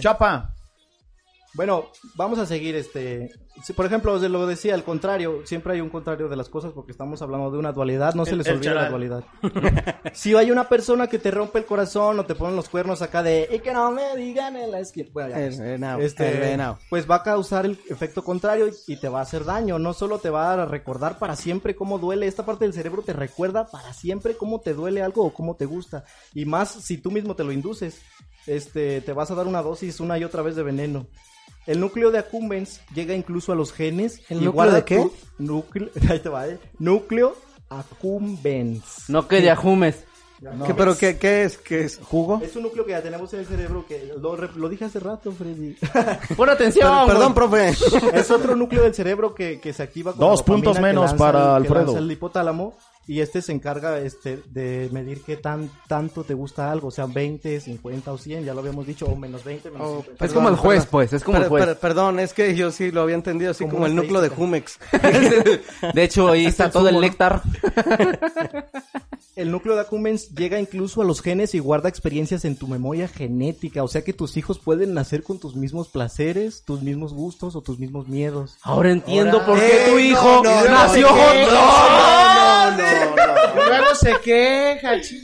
Chapa. 0.00 0.54
Bueno, 1.54 1.90
vamos 2.16 2.38
a 2.38 2.46
seguir 2.46 2.74
este. 2.76 3.32
Si, 3.62 3.72
por 3.72 3.86
ejemplo, 3.86 4.18
de 4.18 4.28
lo 4.28 4.46
decía, 4.46 4.74
al 4.74 4.82
contrario, 4.84 5.42
siempre 5.44 5.74
hay 5.74 5.80
un 5.80 5.88
contrario 5.88 6.28
de 6.28 6.36
las 6.36 6.48
cosas 6.48 6.72
porque 6.72 6.92
estamos 6.92 7.22
hablando 7.22 7.50
de 7.50 7.58
una 7.58 7.72
dualidad, 7.72 8.14
no 8.14 8.24
se 8.24 8.32
El- 8.32 8.38
les 8.38 8.46
el 8.48 8.54
olvide 8.56 8.74
la 8.74 8.88
charal. 8.88 8.90
dualidad. 8.90 9.24
si 10.12 10.34
hay 10.34 10.50
una 10.50 10.68
persona 10.68 11.06
que 11.06 11.18
te 11.18 11.30
rompe 11.30 11.58
el 11.60 11.64
corazón 11.64 12.18
o 12.18 12.26
te 12.26 12.34
ponen 12.34 12.56
los 12.56 12.68
cuernos 12.68 13.00
acá 13.02 13.22
de 13.22 13.48
y 13.52 13.60
que 13.60 13.72
no 13.72 13.90
me 13.92 14.16
digan 14.16 14.56
en 14.56 14.70
la 14.70 14.80
esquina, 14.80 15.08
bueno, 15.12 15.30
ya, 15.30 15.40
El 15.46 15.60
venado, 15.60 16.00
este, 16.00 16.32
el 16.32 16.40
venado. 16.40 16.78
pues 16.90 17.08
va 17.08 17.16
a 17.16 17.22
causar 17.22 17.64
el 17.66 17.78
efecto 17.88 18.22
contrario 18.24 18.66
y, 18.68 18.92
y 18.92 18.96
te 18.96 19.08
va 19.08 19.20
a 19.20 19.22
hacer 19.22 19.44
daño. 19.44 19.78
No 19.78 19.92
solo 19.94 20.18
te 20.18 20.30
va 20.30 20.52
a 20.52 20.66
recordar 20.66 21.18
para 21.18 21.36
siempre 21.36 21.74
cómo 21.76 21.98
duele, 21.98 22.26
esta 22.26 22.44
parte 22.44 22.64
del 22.64 22.74
cerebro 22.74 23.02
te 23.02 23.12
recuerda 23.12 23.66
para 23.68 23.92
siempre 23.92 24.36
cómo 24.36 24.60
te 24.60 24.74
duele 24.74 25.02
algo 25.02 25.24
o 25.24 25.32
cómo 25.32 25.54
te 25.56 25.64
gusta. 25.66 26.04
Y 26.34 26.44
más 26.44 26.70
si 26.70 26.98
tú 26.98 27.10
mismo 27.10 27.34
te 27.36 27.44
lo 27.44 27.52
induces, 27.52 28.00
este, 28.46 29.00
te 29.00 29.12
vas 29.12 29.30
a 29.30 29.34
dar 29.34 29.46
una 29.46 29.62
dosis 29.62 30.00
una 30.00 30.18
y 30.18 30.24
otra 30.24 30.42
vez 30.42 30.56
de 30.56 30.62
veneno. 30.62 31.06
El 31.66 31.80
núcleo 31.80 32.10
de 32.10 32.18
accumbens 32.18 32.80
llega 32.94 33.14
incluso 33.14 33.52
a 33.52 33.54
los 33.54 33.72
genes. 33.72 34.20
¿El 34.28 34.42
y 34.42 34.44
núcleo 34.44 34.70
de 34.72 34.84
qué? 34.84 35.08
Núcleo, 35.38 35.88
ahí 36.10 36.18
te 36.20 36.28
va, 36.28 36.46
eh. 36.48 36.58
Núcleo 36.78 37.36
accumbens. 37.70 39.08
No 39.08 39.26
que 39.28 39.40
de 39.40 39.50
ajumes. 39.50 40.04
¿Qué, 40.66 40.74
pero 40.74 40.96
qué, 40.98 41.16
qué 41.18 41.44
es? 41.44 41.56
¿Qué 41.56 41.84
es? 41.84 41.98
¿Jugo? 42.02 42.40
Es 42.44 42.54
un 42.54 42.64
núcleo 42.64 42.84
que 42.84 42.90
ya 42.90 43.00
tenemos 43.00 43.32
en 43.32 43.40
el 43.40 43.46
cerebro 43.46 43.86
que 43.86 44.12
lo, 44.18 44.68
dije 44.68 44.84
hace 44.84 45.00
rato, 45.00 45.32
Freddy. 45.32 45.74
Pon 46.36 46.50
atención. 46.50 47.06
Per- 47.06 47.14
perdón, 47.14 47.32
profe. 47.32 47.70
es 48.12 48.30
otro 48.30 48.54
núcleo 48.54 48.82
del 48.82 48.94
cerebro 48.94 49.34
que, 49.34 49.58
que 49.58 49.72
se 49.72 49.82
activa 49.82 50.12
con 50.12 50.20
Dos 50.20 50.42
puntos 50.42 50.76
que 50.76 50.82
menos 50.82 51.04
lanza 51.12 51.16
para 51.16 51.38
el- 51.56 51.62
que 51.62 51.68
Alfredo. 51.68 51.84
lanza 51.86 51.98
el 52.00 52.12
hipotálamo 52.12 52.74
y 53.06 53.20
este 53.20 53.42
se 53.42 53.52
encarga 53.52 53.98
este 54.00 54.38
de 54.50 54.88
medir 54.92 55.22
qué 55.22 55.36
tan 55.36 55.70
tanto 55.88 56.24
te 56.24 56.34
gusta 56.34 56.70
algo, 56.72 56.88
o 56.88 56.90
sea, 56.90 57.06
20, 57.06 57.60
50 57.60 58.12
o 58.12 58.18
100, 58.18 58.44
ya 58.44 58.54
lo 58.54 58.60
habíamos 58.60 58.86
dicho, 58.86 59.06
o 59.06 59.14
menos 59.16 59.44
20, 59.44 59.70
menos 59.70 59.86
Oh, 59.86 59.96
50. 60.02 60.24
Es 60.24 60.32
como 60.32 60.48
el 60.48 60.56
juez, 60.56 60.78
perdón. 60.84 60.90
pues, 60.90 61.12
es 61.12 61.24
como 61.24 61.36
el 61.36 61.42
Per- 61.44 61.50
juez. 61.50 61.64
per- 61.66 61.78
perdón, 61.78 62.20
es 62.20 62.32
que 62.32 62.54
yo 62.54 62.70
sí 62.70 62.90
lo 62.90 63.02
había 63.02 63.14
entendido 63.16 63.50
así 63.50 63.64
Como 63.64 63.74
como, 63.74 63.86
el 63.86 63.94
núcleo 63.96 64.20
de. 64.20 64.28
Jumex. 64.30 64.78
De 65.94 66.02
hecho, 66.02 66.28
ahí 66.28 66.46
está 66.46 66.66
el 66.66 66.70
todo 66.70 66.88
el 66.88 67.00
néctar. 67.00 67.42
El 69.36 69.50
núcleo 69.50 69.74
de 69.74 69.80
accumbens 69.80 70.30
llega 70.30 70.60
incluso 70.60 71.02
a 71.02 71.04
los 71.04 71.20
genes 71.20 71.54
y 71.56 71.58
guarda 71.58 71.88
experiencias 71.88 72.44
en 72.44 72.54
tu 72.56 72.68
memoria 72.68 73.08
genética, 73.08 73.82
o 73.82 73.88
sea 73.88 74.02
que 74.04 74.12
tus 74.12 74.36
hijos 74.36 74.60
pueden 74.60 74.94
nacer 74.94 75.24
con 75.24 75.40
tus 75.40 75.56
mismos 75.56 75.88
placeres, 75.88 76.62
tus 76.64 76.82
mismos 76.82 77.12
gustos 77.12 77.56
o 77.56 77.60
tus 77.60 77.80
mismos 77.80 78.06
miedos. 78.06 78.56
Ahora 78.62 78.92
entiendo 78.92 79.40
Ahora- 79.40 79.46
por 79.46 79.58
qué 79.58 79.86
Eh, 79.86 79.90
tu 79.90 79.98
hijo 79.98 80.40
no, 80.44 80.64
no, 80.64 80.70
nació 80.70 81.08
no. 81.10 81.16
No. 82.94 83.54
Luego 83.66 83.94
se 83.94 84.14
queja, 84.22 85.00
chi. 85.00 85.22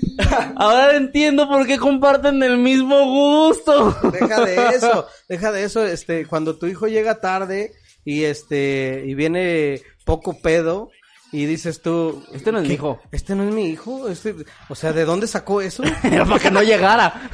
Ahora 0.57 0.97
entiendo 0.97 1.49
por 1.49 1.67
qué 1.67 1.79
comparten 1.79 2.43
el 2.43 2.59
mismo 2.59 3.05
gusto. 3.05 3.97
Deja 4.13 4.45
de 4.45 4.69
eso, 4.75 5.07
deja 5.29 5.53
de 5.53 5.65
eso, 5.65 5.85
este, 5.87 6.27
cuando 6.27 6.57
tu 6.57 6.67
hijo 6.67 6.87
llega 6.87 7.21
tarde 7.21 7.73
y 8.05 8.25
este, 8.25 9.05
y 9.07 9.15
viene 9.15 9.83
poco 10.05 10.41
pedo, 10.41 10.91
y 11.33 11.47
dices 11.47 11.81
tú, 11.81 12.25
Este 12.33 12.51
no 12.51 12.59
es 12.59 12.67
mi 12.67 12.75
hijo. 12.75 13.01
Este 13.13 13.37
no 13.37 13.45
es 13.45 13.55
mi 13.55 13.67
hijo, 13.67 14.09
este, 14.09 14.35
o 14.69 14.75
sea, 14.75 14.93
¿de 14.93 15.05
dónde 15.05 15.29
sacó 15.29 15.61
eso? 15.61 15.85
Era 16.03 16.25
para 16.25 16.41
que 16.41 16.51
no 16.51 16.63
llegara. 16.63 17.31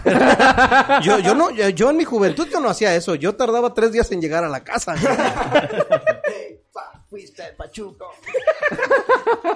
Yo, 1.03 1.19
yo 1.19 1.35
no, 1.35 1.51
yo, 1.51 1.71
yo 1.71 1.91
en 1.91 1.97
mi 1.97 2.05
juventud 2.05 2.47
yo 2.53 2.61
no 2.61 2.69
hacía 2.69 2.95
eso, 2.95 3.15
yo 3.15 3.35
tardaba 3.37 3.73
tres 3.73 3.93
días 3.93 4.11
en 4.13 4.21
llegar 4.21 4.45
a 4.45 4.49
la 4.49 4.63
casa. 4.63 4.95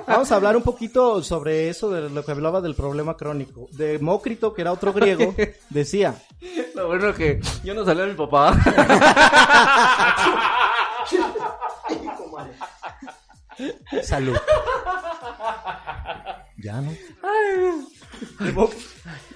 Vamos 0.06 0.30
a 0.30 0.36
hablar 0.36 0.56
un 0.56 0.62
poquito 0.62 1.22
sobre 1.22 1.68
eso 1.68 1.90
de 1.90 2.08
lo 2.08 2.24
que 2.24 2.30
hablaba 2.30 2.60
del 2.60 2.74
problema 2.74 3.16
crónico. 3.16 3.68
Demócrito, 3.72 4.54
que 4.54 4.62
era 4.62 4.72
otro 4.72 4.92
griego, 4.92 5.34
decía, 5.70 6.14
Lo 6.74 6.86
bueno 6.86 7.12
que 7.14 7.40
yo 7.64 7.74
no 7.74 7.84
salí 7.84 8.00
de 8.00 8.06
mi 8.08 8.14
papá. 8.14 8.56
salud. 14.02 14.36
Ya 16.56 16.80
no. 16.80 16.92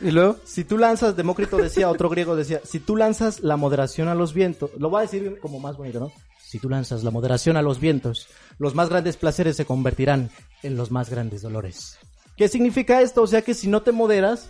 y 0.00 0.10
luego, 0.10 0.36
Si 0.44 0.64
tú 0.64 0.78
lanzas, 0.78 1.16
Demócrito 1.16 1.56
decía, 1.56 1.88
otro 1.90 2.08
griego 2.08 2.36
decía, 2.36 2.60
si 2.64 2.80
tú 2.80 2.96
lanzas 2.96 3.40
la 3.40 3.56
moderación 3.56 4.08
a 4.08 4.14
los 4.14 4.34
vientos, 4.34 4.70
lo 4.78 4.90
voy 4.90 4.98
a 4.98 5.02
decir 5.02 5.38
como 5.40 5.58
más 5.58 5.76
bonito, 5.76 6.00
¿no? 6.00 6.12
Si 6.54 6.60
tú 6.60 6.68
lanzas 6.68 7.02
la 7.02 7.10
moderación 7.10 7.56
a 7.56 7.62
los 7.62 7.80
vientos, 7.80 8.28
los 8.58 8.76
más 8.76 8.88
grandes 8.88 9.16
placeres 9.16 9.56
se 9.56 9.64
convertirán 9.64 10.30
en 10.62 10.76
los 10.76 10.92
más 10.92 11.10
grandes 11.10 11.42
dolores. 11.42 11.98
¿Qué 12.36 12.46
significa 12.46 13.00
esto? 13.00 13.22
O 13.22 13.26
sea 13.26 13.42
que 13.42 13.54
si 13.54 13.66
no 13.66 13.82
te 13.82 13.90
moderas, 13.90 14.48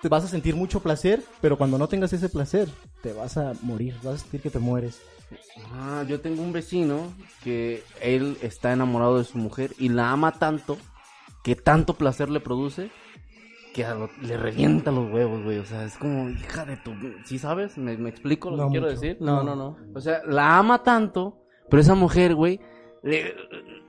te 0.00 0.08
vas 0.08 0.22
a 0.22 0.28
sentir 0.28 0.54
mucho 0.54 0.78
placer, 0.78 1.24
pero 1.40 1.58
cuando 1.58 1.76
no 1.76 1.88
tengas 1.88 2.12
ese 2.12 2.28
placer, 2.28 2.68
te 3.02 3.12
vas 3.12 3.36
a 3.36 3.54
morir, 3.62 3.96
vas 4.04 4.14
a 4.14 4.18
sentir 4.18 4.42
que 4.42 4.50
te 4.50 4.60
mueres. 4.60 5.00
Ah, 5.72 6.04
yo 6.06 6.20
tengo 6.20 6.40
un 6.40 6.52
vecino 6.52 7.12
que 7.42 7.82
él 8.00 8.38
está 8.42 8.72
enamorado 8.72 9.18
de 9.18 9.24
su 9.24 9.36
mujer 9.36 9.74
y 9.76 9.88
la 9.88 10.12
ama 10.12 10.30
tanto 10.30 10.78
que 11.42 11.56
tanto 11.56 11.94
placer 11.94 12.30
le 12.30 12.38
produce 12.38 12.92
que 13.74 13.84
a 13.84 13.94
lo- 13.94 14.10
le 14.22 14.36
revienta 14.36 14.90
los 14.90 15.10
huevos, 15.10 15.42
güey. 15.44 15.58
O 15.58 15.64
sea, 15.64 15.84
es 15.84 15.96
como, 15.96 16.28
hija 16.30 16.64
de 16.64 16.76
tu... 16.78 16.92
¿Sí 17.24 17.38
sabes? 17.38 17.76
¿Me, 17.78 17.96
me 17.96 18.10
explico 18.10 18.50
lo 18.50 18.56
No 18.56 18.64
que 18.66 18.70
quiero 18.72 18.88
decir? 18.88 19.16
no, 19.20 19.42
no, 19.42 19.54
no. 19.54 19.76
O 19.94 20.00
sea, 20.00 20.20
la 20.26 20.58
ama 20.58 20.82
tanto, 20.82 21.38
pero 21.68 21.80
esa 21.80 21.94
mujer, 21.94 22.34
güey, 22.34 22.60
le, 23.02 23.34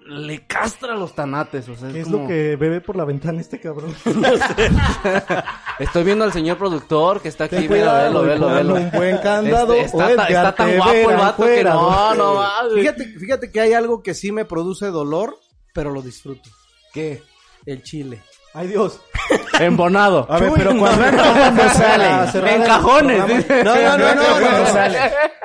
le 0.08 0.46
castra 0.48 0.96
los 0.96 1.14
tanates. 1.16 1.68
O 1.70 1.76
sea, 1.76 1.88
es, 1.90 1.94
¿Qué 1.94 2.00
es 2.02 2.06
como... 2.08 2.20
lo 2.24 2.28
que 2.28 2.56
bebe 2.58 2.80
por 2.82 2.96
la 2.96 3.06
ventana 3.06 3.42
este 3.42 3.60
cabrón? 3.60 3.94
Estoy 5.80 6.04
viendo 6.04 6.24
al 6.24 6.32
señor 6.34 6.58
productor 6.58 7.22
que 7.22 7.30
está 7.30 7.46
aquí. 7.46 7.68
Mira, 7.68 8.04
velo, 8.04 8.22
velo, 8.24 8.48
velo. 8.50 8.76
un 8.76 8.92
buen 8.92 9.18
candado, 9.18 9.74
Este, 9.74 9.98
o 9.98 10.02
está, 10.02 10.16
ta- 10.16 10.28
Edgar 10.30 10.46
está 10.46 10.56
tan 10.56 10.78
guapo 10.78 10.94
el 10.94 11.18
vato 11.18 11.44
que 11.44 11.50
fuera, 11.54 11.74
no, 11.74 11.90
¿no? 11.92 12.16
no 12.16 12.34
mames. 12.36 12.74
Fíjate, 12.76 13.06
fíjate 13.06 13.52
que 13.52 13.60
hay 13.62 13.74
algo 13.74 14.04
que 14.04 14.14
sí 14.14 14.32
me 14.32 14.46
produce 14.46 14.88
dolor, 14.88 15.38
pero 15.74 15.92
lo 15.92 16.02
disfruto. 16.02 16.50
¿Qué? 16.94 17.22
El 17.66 17.82
chile. 17.84 18.22
Ay 18.54 18.68
Dios. 18.68 19.00
Embonado. 19.60 20.26
A 20.30 20.40
ver, 20.40 20.52
pero 20.56 20.78
cuando 20.78 21.04
cuando 21.18 21.70
sale. 21.70 22.56
En 22.56 22.64
cajones. 22.64 23.28
dice. 23.28 23.64
No, 23.64 23.76
no, 23.82 23.98
no, 23.98 24.16
no, 24.16 24.22
Cuando 24.24 24.60
no. 24.60 24.68
sale. 24.68 25.00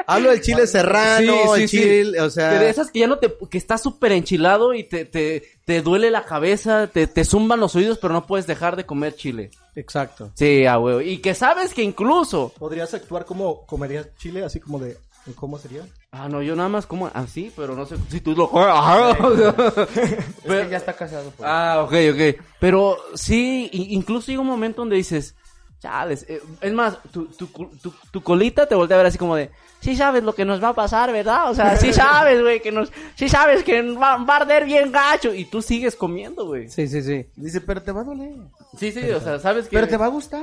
Hablo 0.08 0.30
del 0.30 0.40
chile 0.40 0.66
serrano, 0.68 1.56
el 1.56 1.68
chile, 1.68 2.20
o 2.20 2.30
sea... 2.30 2.50
Que 2.50 2.58
de 2.60 2.70
esas 2.70 2.92
que 2.92 3.00
ya 3.00 3.08
no 3.08 3.18
te, 3.18 3.32
que 3.50 3.58
está 3.58 3.76
súper 3.76 4.12
enchilado 4.12 4.72
y 4.72 4.84
te, 4.84 5.04
te, 5.04 5.42
te 5.64 5.82
duele 5.82 6.12
la 6.12 6.24
cabeza, 6.24 6.86
te, 6.86 7.08
te 7.08 7.24
zumban 7.24 7.58
los 7.58 7.74
oídos, 7.74 7.98
pero 7.98 8.14
no 8.14 8.24
puedes 8.24 8.46
dejar 8.46 8.76
de 8.76 8.86
comer 8.86 9.16
chile. 9.16 9.50
Exacto. 9.74 10.30
Sí, 10.34 10.64
a 10.64 10.78
huevo. 10.78 11.00
Y 11.00 11.18
que 11.18 11.34
sabes 11.34 11.74
que 11.74 11.82
incluso. 11.82 12.52
¿Podrías 12.56 12.94
actuar 12.94 13.24
como 13.24 13.66
comerías 13.66 14.06
chile, 14.16 14.44
así 14.44 14.60
como 14.60 14.78
de... 14.78 14.96
¿Cómo 15.34 15.58
sería? 15.58 15.82
Ah, 16.12 16.28
no, 16.28 16.40
yo 16.42 16.54
nada 16.54 16.68
más 16.68 16.86
como 16.86 17.10
así, 17.12 17.52
pero 17.56 17.74
no 17.74 17.84
sé 17.84 17.96
si 18.08 18.20
tú 18.20 18.34
lo 18.34 18.48
sea, 18.52 19.10
Es 20.44 20.64
que 20.64 20.68
ya 20.70 20.76
está 20.76 20.92
casado. 20.92 21.32
pues. 21.36 21.48
Ah, 21.48 21.82
ok, 21.84 21.92
ok. 22.12 22.44
Pero 22.60 22.96
sí, 23.14 23.68
i- 23.72 23.94
incluso 23.94 24.28
llega 24.28 24.40
un 24.40 24.46
momento 24.46 24.82
donde 24.82 24.96
dices, 24.96 25.34
chales, 25.80 26.24
eh, 26.28 26.40
es 26.60 26.72
más, 26.72 26.98
tu, 27.12 27.26
tu, 27.26 27.46
tu, 27.48 27.92
tu 28.10 28.22
colita 28.22 28.66
te 28.66 28.74
voltea 28.74 28.96
a 28.96 28.98
ver 28.98 29.06
así 29.06 29.18
como 29.18 29.36
de, 29.36 29.50
sí 29.80 29.96
sabes 29.96 30.22
lo 30.22 30.34
que 30.34 30.44
nos 30.44 30.62
va 30.62 30.70
a 30.70 30.74
pasar, 30.74 31.12
¿verdad? 31.12 31.50
O 31.50 31.54
sea, 31.54 31.76
sí 31.76 31.92
sabes, 31.92 32.42
güey, 32.42 32.60
que 32.60 32.72
nos, 32.72 32.92
sí 33.14 33.28
sabes 33.28 33.62
que 33.62 33.82
va, 33.82 34.16
va 34.18 34.34
a 34.34 34.36
arder 34.38 34.64
bien 34.64 34.92
gacho. 34.92 35.32
Y 35.34 35.44
tú 35.44 35.62
sigues 35.62 35.96
comiendo, 35.96 36.46
güey. 36.46 36.68
Sí, 36.68 36.88
sí, 36.88 37.02
sí. 37.02 37.26
Dice, 37.36 37.60
pero 37.60 37.82
te 37.82 37.92
va 37.92 38.00
a 38.00 38.04
doler. 38.04 38.34
Sí, 38.78 38.92
sí, 38.92 39.10
o 39.10 39.20
sea, 39.20 39.38
sabes 39.38 39.68
que... 39.68 39.76
Pero 39.76 39.88
te 39.88 39.96
va 39.96 40.06
a 40.06 40.10
gustar. 40.10 40.42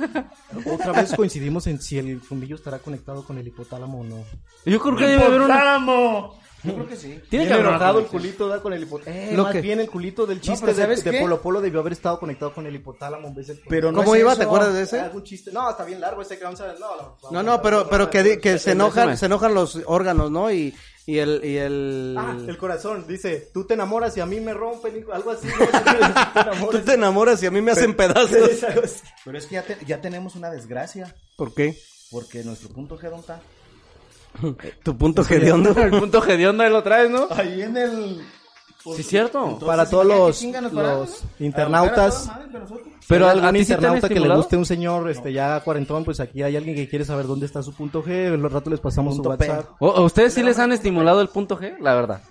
Otra 0.66 0.92
vez 0.92 1.14
coincidimos 1.14 1.66
en 1.66 1.80
si 1.80 1.98
el 1.98 2.20
fundillo 2.20 2.56
estará 2.56 2.78
conectado 2.78 3.24
con 3.24 3.38
el 3.38 3.46
hipotálamo 3.46 4.00
o 4.00 4.04
no. 4.04 4.24
Yo 4.66 4.80
creo 4.80 4.96
que 4.96 5.06
debe 5.06 5.24
haber 5.24 5.40
una... 5.40 5.54
¡Hipotálamo! 5.54 6.42
Yo 6.64 6.74
creo 6.74 6.86
que 6.88 6.96
sí. 6.96 7.20
Tiene 7.28 7.46
que 7.48 7.54
haber 7.54 7.66
enojado 7.66 7.98
el 7.98 8.06
culito 8.06 8.46
da 8.48 8.60
con 8.62 8.72
el 8.72 8.82
hipotálamo. 8.84 9.20
Eh, 9.22 9.36
Lo 9.36 9.42
más 9.44 9.52
que- 9.52 9.60
bien 9.60 9.80
el 9.80 9.90
culito 9.90 10.26
del 10.26 10.40
chiste 10.40 10.66
de, 10.66 10.74
¿sabes 10.74 11.02
de? 11.02 11.20
Polo 11.20 11.40
Polo 11.42 11.60
debió 11.60 11.80
haber 11.80 11.92
estado 11.94 12.18
conectado 12.20 12.54
con 12.54 12.66
el 12.66 12.74
hipotálamo 12.76 13.28
en 13.28 13.34
vez 13.34 13.48
del 13.48 13.60
Pero 13.68 13.90
no 13.90 13.98
¿Cómo 13.98 14.14
es 14.14 14.20
iba? 14.20 14.32
eso. 14.32 14.38
¿Te 14.40 14.44
acuerdas 14.46 14.74
de 14.74 14.82
ese? 14.82 15.00
¿Algún 15.00 15.24
chiste? 15.24 15.50
No, 15.52 15.68
está 15.70 15.84
bien 15.84 16.00
largo 16.00 16.22
ese 16.22 16.38
que 16.38 16.44
vamos 16.44 16.60
a 16.60 16.66
ver. 16.68 16.78
No, 16.78 16.96
no, 16.96 17.30
No, 17.30 17.42
no, 17.42 17.60
pero, 17.62 17.88
pero 17.88 18.08
que, 18.10 18.22
di- 18.22 18.38
que 18.38 18.58
se 18.58 18.72
enojan, 18.72 19.16
se 19.18 19.26
enojan 19.26 19.54
los 19.54 19.80
órganos, 19.86 20.30
¿no? 20.30 20.52
Y, 20.52 20.72
y 21.04 21.18
el, 21.18 21.40
y 21.44 21.56
el... 21.56 22.14
Ah, 22.16 22.36
el 22.46 22.56
corazón, 22.58 23.06
dice, 23.08 23.50
tú 23.52 23.64
te 23.66 23.74
enamoras 23.74 24.16
y 24.16 24.20
a 24.20 24.26
mí 24.26 24.38
me 24.38 24.54
rompen, 24.54 24.96
hijo", 24.96 25.12
algo 25.12 25.32
así. 25.32 25.48
¿no? 25.48 25.54
Tú 25.66 25.72
te 25.72 26.40
enamoras. 26.40 26.70
Tú 26.70 26.78
te 26.86 26.94
enamoras 26.94 27.42
y 27.42 27.46
a 27.46 27.50
mí 27.50 27.60
me 27.60 27.72
hacen 27.72 27.94
pedazos. 27.96 28.38
Pero 29.24 29.36
es 29.38 29.46
que 29.46 29.54
ya, 29.56 29.62
te- 29.62 29.78
ya 29.84 30.00
tenemos 30.00 30.36
una 30.36 30.48
desgracia. 30.50 31.12
¿Por 31.36 31.52
qué? 31.54 31.76
Porque 32.12 32.44
nuestro 32.44 32.68
punto 32.68 32.96
G, 32.98 33.02
¿dónde 33.04 33.20
está? 33.20 33.40
Tu 34.82 34.96
punto 34.96 35.22
hediondo. 35.28 35.70
El 35.80 35.90
punto 35.90 36.24
hediondo 36.26 36.62
ahí 36.62 36.70
lo 36.70 36.82
traes, 36.82 37.10
¿no? 37.10 37.26
Ahí 37.30 37.62
en 37.62 37.76
el... 37.76 38.20
Sí, 38.96 39.04
cierto. 39.04 39.60
para 39.64 39.88
todos 39.88 40.04
¿para 40.06 40.14
qué 40.16 40.20
los, 40.20 40.42
los 41.10 41.24
internautas, 41.38 42.30
Pero 43.06 43.28
¿hay 43.28 43.38
a- 43.38 43.56
internauta 43.56 44.08
que 44.08 44.18
le 44.18 44.34
guste 44.34 44.56
un 44.56 44.66
señor 44.66 45.08
este 45.08 45.32
ya 45.32 45.60
cuarentón, 45.60 46.04
pues 46.04 46.18
aquí 46.18 46.42
hay 46.42 46.56
alguien 46.56 46.74
que 46.74 46.88
quiere 46.88 47.04
saber 47.04 47.28
dónde 47.28 47.46
está 47.46 47.62
su 47.62 47.72
punto 47.74 48.02
G, 48.02 48.34
en 48.34 48.42
los 48.42 48.52
rato 48.52 48.70
les 48.70 48.80
pasamos 48.80 49.14
su 49.14 49.22
Punto 49.22 49.38
P. 49.38 49.48
WhatsApp. 49.48 49.70
¿O- 49.78 49.92
¿A 49.92 50.00
ustedes 50.00 50.34
sí 50.34 50.42
les 50.42 50.58
han 50.58 50.72
estimulado 50.72 51.20
el 51.20 51.28
punto 51.28 51.56
G? 51.56 51.78
La 51.78 51.94
verdad. 51.94 52.22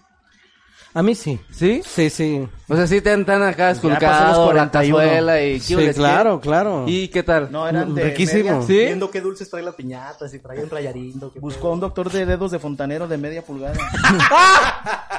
A 0.93 1.01
mí 1.01 1.15
sí. 1.15 1.39
¿Sí? 1.51 1.81
Sí, 1.85 2.09
sí. 2.09 2.47
O 2.67 2.75
sea, 2.75 2.85
sí 2.85 2.99
te 3.01 3.11
han 3.11 3.25
tan 3.25 3.41
acá 3.43 3.69
pasó 3.69 3.87
los 3.87 3.93
esculcado 3.97 4.47
la 4.53 4.69
41. 4.69 4.97
cazuela 4.97 5.41
y... 5.41 5.59
Sí, 5.59 5.75
¿qué 5.75 5.81
les 5.85 5.95
claro, 5.95 6.39
claro. 6.41 6.83
¿Y 6.87 7.07
qué 7.07 7.23
tal? 7.23 7.49
No, 7.51 7.67
eran 7.67 7.95
de 7.95 8.03
Riquísimo. 8.05 8.43
media- 8.59 8.61
¿Sí? 8.67 8.77
Viendo 8.77 9.09
qué 9.09 9.21
dulces 9.21 9.49
trae 9.49 9.63
la 9.63 9.71
piñata, 9.71 10.27
si 10.27 10.39
trae 10.39 10.61
un 10.63 10.69
rayarindo. 10.69 11.31
Buscó 11.39 11.69
a 11.69 11.71
un 11.71 11.79
doctor 11.79 12.11
de 12.11 12.25
dedos 12.25 12.51
de 12.51 12.59
fontanero 12.59 13.07
de 13.07 13.17
media 13.17 13.41
pulgada. 13.41 13.75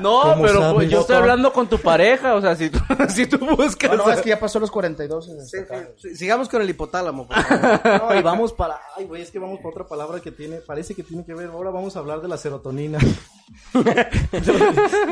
No, 0.00 0.22
¿Cómo 0.22 0.42
pero 0.42 0.60
sabes, 0.60 0.74
pues, 0.74 0.90
yo 0.90 1.00
estoy 1.00 1.16
hablando 1.16 1.52
con 1.52 1.68
tu 1.68 1.78
pareja, 1.78 2.34
o 2.34 2.40
sea, 2.40 2.56
si 2.56 2.68
tú, 2.68 2.78
si 3.08 3.26
tú 3.26 3.38
buscas... 3.38 3.90
No, 3.96 4.04
no, 4.06 4.10
es 4.10 4.20
que 4.22 4.30
ya 4.30 4.40
pasó 4.40 4.58
los 4.58 4.70
42. 4.70 5.28
este, 5.28 5.66
Sí, 5.96 6.16
Sigamos 6.16 6.48
con 6.48 6.62
el 6.62 6.70
hipotálamo. 6.70 7.28
por 7.28 7.36
favor. 7.42 7.80
No, 8.10 8.18
y 8.18 8.22
vamos 8.22 8.52
para, 8.52 8.80
ay 8.96 9.04
güey, 9.04 9.22
es 9.22 9.30
que 9.30 9.38
vamos 9.38 9.58
para 9.58 9.68
otra 9.70 9.86
palabra 9.86 10.20
que 10.20 10.32
tiene, 10.32 10.56
parece 10.56 10.94
que 10.94 11.02
tiene 11.04 11.24
que 11.24 11.34
ver, 11.34 11.48
ahora 11.50 11.70
vamos 11.70 11.94
a 11.96 12.00
hablar 12.00 12.20
de 12.22 12.28
la 12.28 12.36
serotonina. 12.36 12.98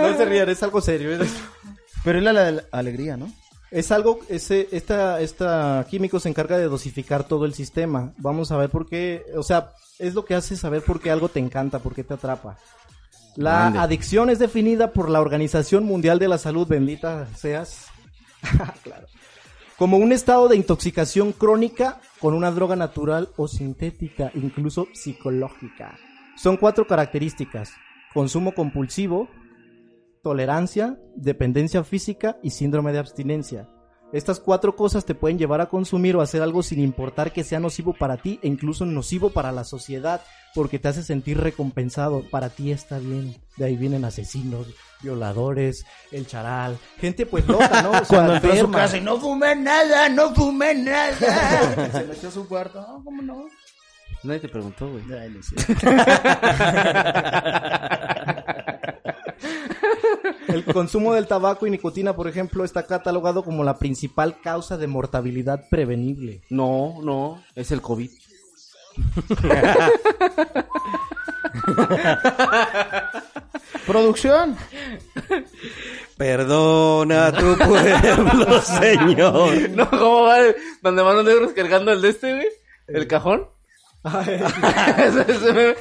No 0.02 0.16
se 0.16 0.24
rían, 0.24 0.48
es 0.48 0.62
algo 0.62 0.80
serio. 0.80 1.12
Es, 1.12 1.30
Pero 2.04 2.18
es 2.18 2.24
la, 2.24 2.32
la 2.32 2.64
alegría, 2.72 3.16
¿no? 3.16 3.32
es 3.72 3.90
algo, 3.90 4.20
ese, 4.28 4.68
esta, 4.70 5.20
esta 5.20 5.86
químico 5.88 6.20
se 6.20 6.28
encarga 6.28 6.58
de 6.58 6.68
dosificar 6.68 7.24
todo 7.24 7.46
el 7.46 7.54
sistema. 7.54 8.12
Vamos 8.18 8.52
a 8.52 8.58
ver 8.58 8.68
por 8.68 8.86
qué, 8.86 9.24
o 9.34 9.42
sea, 9.42 9.70
es 9.98 10.14
lo 10.14 10.26
que 10.26 10.34
hace 10.34 10.56
saber 10.56 10.82
por 10.82 11.00
qué 11.00 11.10
algo 11.10 11.30
te 11.30 11.40
encanta, 11.40 11.78
por 11.78 11.94
qué 11.94 12.04
te 12.04 12.14
atrapa. 12.14 12.58
La 13.34 13.60
Grande. 13.60 13.78
adicción 13.78 14.28
es 14.28 14.38
definida 14.38 14.92
por 14.92 15.08
la 15.08 15.22
Organización 15.22 15.84
Mundial 15.84 16.18
de 16.18 16.28
la 16.28 16.36
Salud, 16.36 16.68
bendita 16.68 17.26
seas. 17.34 17.86
claro. 18.82 19.06
Como 19.78 19.96
un 19.96 20.12
estado 20.12 20.48
de 20.48 20.56
intoxicación 20.56 21.32
crónica 21.32 21.98
con 22.20 22.34
una 22.34 22.50
droga 22.50 22.76
natural 22.76 23.30
o 23.36 23.48
sintética, 23.48 24.30
incluso 24.34 24.86
psicológica. 24.92 25.96
Son 26.36 26.58
cuatro 26.58 26.86
características. 26.86 27.72
Consumo 28.12 28.52
compulsivo, 28.52 29.30
tolerancia, 30.22 30.96
dependencia 31.16 31.82
física 31.84 32.38
y 32.42 32.50
síndrome 32.50 32.92
de 32.92 32.98
abstinencia. 33.00 33.68
Estas 34.12 34.40
cuatro 34.40 34.76
cosas 34.76 35.06
te 35.06 35.14
pueden 35.14 35.38
llevar 35.38 35.62
a 35.62 35.70
consumir 35.70 36.16
o 36.16 36.20
hacer 36.20 36.42
algo 36.42 36.62
sin 36.62 36.80
importar 36.80 37.32
que 37.32 37.44
sea 37.44 37.60
nocivo 37.60 37.94
para 37.94 38.18
ti 38.18 38.38
e 38.42 38.48
incluso 38.48 38.84
nocivo 38.84 39.30
para 39.30 39.52
la 39.52 39.64
sociedad, 39.64 40.20
porque 40.54 40.78
te 40.78 40.88
hace 40.88 41.02
sentir 41.02 41.40
recompensado. 41.40 42.22
Para 42.30 42.50
ti 42.50 42.72
está 42.72 42.98
bien. 42.98 43.38
De 43.56 43.64
ahí 43.64 43.74
vienen 43.76 44.04
asesinos, 44.04 44.66
violadores, 45.02 45.86
el 46.10 46.26
charal, 46.26 46.76
gente 46.98 47.24
pues 47.24 47.46
loca, 47.48 47.80
¿no? 47.82 47.90
O 47.90 47.94
sea, 48.04 48.06
Cuando 48.06 48.34
entró 48.34 48.52
a 48.52 48.56
su 48.56 48.70
casa 48.70 48.98
y 48.98 49.00
no 49.00 49.18
fumé 49.18 49.56
nada, 49.56 50.10
no 50.10 50.34
fumé 50.34 50.74
nada. 50.74 51.90
Se 51.92 52.04
metió 52.04 52.28
a 52.28 52.32
su 52.32 52.46
cuarto. 52.46 52.82
No, 52.82 53.02
¿cómo 53.02 53.22
no? 53.22 53.46
Nadie 54.24 54.40
te 54.40 54.48
preguntó, 54.48 54.88
güey. 54.88 55.02
Ay, 55.18 55.30
no 55.30 55.42
sé. 55.42 55.56
El 60.52 60.64
consumo 60.64 61.14
del 61.14 61.26
tabaco 61.26 61.66
y 61.66 61.70
nicotina, 61.70 62.14
por 62.14 62.28
ejemplo, 62.28 62.64
está 62.64 62.86
catalogado 62.86 63.42
como 63.42 63.64
la 63.64 63.78
principal 63.78 64.40
causa 64.40 64.76
de 64.76 64.86
mortabilidad 64.86 65.68
prevenible. 65.70 66.42
No, 66.50 66.96
no, 67.02 67.42
es 67.54 67.72
el 67.72 67.80
COVID. 67.80 68.10
Producción. 73.86 74.56
Perdona 76.16 77.26
a 77.26 77.32
tu 77.32 77.56
pueblo, 77.56 78.60
señor. 78.62 79.70
No, 79.70 79.88
¿cómo 79.90 80.22
va? 80.24 80.38
Donde 80.82 81.02
van 81.02 81.16
los 81.16 81.24
negros 81.24 81.52
cargando 81.52 81.92
el 81.92 82.02
de 82.02 82.08
este, 82.10 82.34
güey. 82.34 82.48
¿El 82.88 83.06
cajón? 83.06 83.48
Ese 84.04 85.52
meme. 85.52 85.76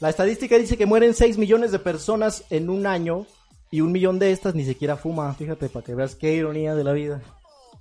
La 0.00 0.10
estadística 0.10 0.58
dice 0.58 0.76
que 0.76 0.86
mueren 0.86 1.14
6 1.14 1.38
millones 1.38 1.72
de 1.72 1.78
personas 1.78 2.44
en 2.50 2.70
un 2.70 2.86
año 2.86 3.26
y 3.70 3.80
un 3.80 3.92
millón 3.92 4.18
de 4.18 4.30
estas 4.30 4.54
ni 4.54 4.64
siquiera 4.64 4.96
fuma. 4.96 5.32
Fíjate, 5.34 5.68
para 5.68 5.84
que 5.84 5.94
veas 5.94 6.14
qué 6.14 6.32
ironía 6.32 6.74
de 6.74 6.84
la 6.84 6.92
vida. 6.92 7.22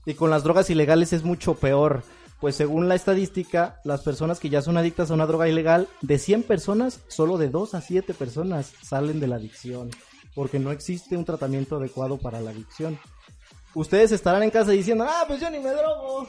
Y 0.05 0.15
con 0.15 0.29
las 0.29 0.43
drogas 0.43 0.69
ilegales 0.69 1.13
es 1.13 1.23
mucho 1.23 1.55
peor. 1.55 2.03
Pues 2.39 2.55
según 2.55 2.89
la 2.89 2.95
estadística, 2.95 3.79
las 3.85 4.01
personas 4.01 4.39
que 4.39 4.49
ya 4.49 4.61
son 4.61 4.75
adictas 4.75 5.09
a 5.09 5.13
una 5.13 5.25
droga 5.25 5.47
ilegal, 5.47 5.87
de 6.01 6.19
100 6.19 6.43
personas, 6.43 6.99
solo 7.07 7.37
de 7.37 7.49
2 7.49 7.73
a 7.75 7.81
7 7.81 8.13
personas 8.13 8.73
salen 8.81 9.19
de 9.19 9.27
la 9.27 9.35
adicción. 9.35 9.91
Porque 10.35 10.59
no 10.59 10.71
existe 10.71 11.15
un 11.15 11.23
tratamiento 11.23 11.77
adecuado 11.77 12.17
para 12.17 12.41
la 12.41 12.49
adicción. 12.49 12.99
Ustedes 13.75 14.11
estarán 14.11 14.43
en 14.43 14.49
casa 14.49 14.71
diciendo, 14.71 15.05
ah, 15.07 15.23
pues 15.27 15.39
yo 15.39 15.49
ni 15.49 15.59
me 15.59 15.69
drogo. 15.69 16.27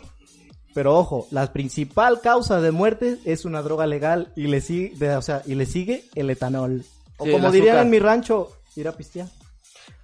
Pero 0.75 0.99
ojo, 0.99 1.27
la 1.31 1.53
principal 1.53 2.21
causa 2.21 2.61
de 2.61 2.73
muerte 2.73 3.19
es 3.25 3.45
una 3.45 3.63
droga 3.63 3.87
legal 3.87 4.33
y 4.37 4.49
le 4.49 4.61
sigue, 4.61 4.93
de- 4.97 5.15
o 5.17 5.23
sea, 5.23 5.43
y 5.47 5.55
le 5.55 5.67
sigue 5.67 6.05
el 6.17 6.29
etanol. 6.31 6.85
O 7.17 7.25
Sí, 7.25 7.31
como 7.31 7.51
dirían 7.53 7.79
en 7.79 7.91
mi 7.91 7.99
rancho, 8.01 8.51
ir 8.77 8.89
a 8.89 8.93
pistear. 8.93 9.29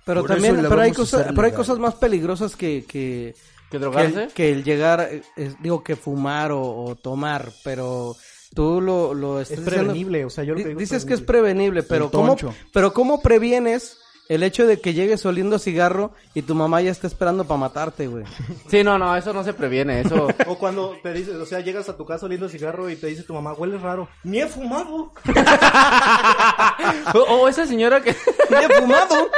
Pero 0.04 0.22
Por 0.22 0.30
también, 0.30 0.56
pero 0.68 0.80
hay 0.80 0.92
cosas, 0.92 1.26
pero 1.34 1.42
hay 1.42 1.52
cosas 1.52 1.78
más 1.78 1.94
peligrosas 1.96 2.56
que, 2.56 2.84
que, 2.86 3.34
¿Que 3.34 3.70
que, 3.70 3.78
drogarse? 3.78 4.22
el, 4.24 4.32
que 4.32 4.50
el 4.52 4.64
llegar, 4.64 5.08
es- 5.36 5.60
digo 5.60 5.82
que 5.84 5.96
fumar 5.96 6.52
o, 6.52 6.62
o 6.84 6.96
tomar, 6.96 7.50
pero 7.64 8.16
tú 8.54 8.80
lo, 8.80 9.12
lo 9.14 9.40
estás 9.40 9.58
Es 9.58 9.64
diciendo- 9.64 9.84
prevenible, 9.88 10.24
o 10.24 10.30
sea, 10.30 10.44
yo 10.44 10.54
lo 10.54 10.58
que 10.62 10.68
digo 10.68 10.80
dices 10.80 11.04
que 11.04 11.14
es 11.14 11.20
prevenible, 11.20 11.82
pero 11.82 12.10
¿cómo, 12.10 12.36
pero 12.72 12.92
¿cómo 12.92 13.20
previenes 13.20 13.98
el 14.30 14.44
hecho 14.44 14.64
de 14.64 14.80
que 14.80 14.94
llegues 14.94 15.26
oliendo 15.26 15.58
cigarro 15.58 16.12
y 16.34 16.42
tu 16.42 16.54
mamá 16.54 16.80
ya 16.80 16.92
está 16.92 17.08
esperando 17.08 17.48
para 17.48 17.58
matarte, 17.58 18.06
güey? 18.06 18.24
Sí, 18.70 18.84
no, 18.84 18.96
no, 18.96 19.16
eso 19.16 19.32
no 19.32 19.42
se 19.42 19.54
previene, 19.54 20.02
eso... 20.02 20.28
O 20.46 20.56
cuando 20.56 20.96
te 21.02 21.12
dices, 21.12 21.34
o 21.34 21.44
sea, 21.44 21.58
llegas 21.58 21.88
a 21.88 21.96
tu 21.96 22.06
casa 22.06 22.26
oliendo 22.26 22.48
cigarro 22.48 22.88
y 22.88 22.94
te 22.94 23.08
dice 23.08 23.24
tu 23.24 23.34
mamá, 23.34 23.54
huele 23.54 23.76
raro. 23.76 24.08
Ni 24.22 24.38
he 24.38 24.46
fumado. 24.46 25.12
o, 27.14 27.18
o 27.18 27.48
esa 27.48 27.66
señora 27.66 28.00
que... 28.02 28.14
¡Ya 28.48 28.62
he 28.62 28.80
fumado! 28.80 29.28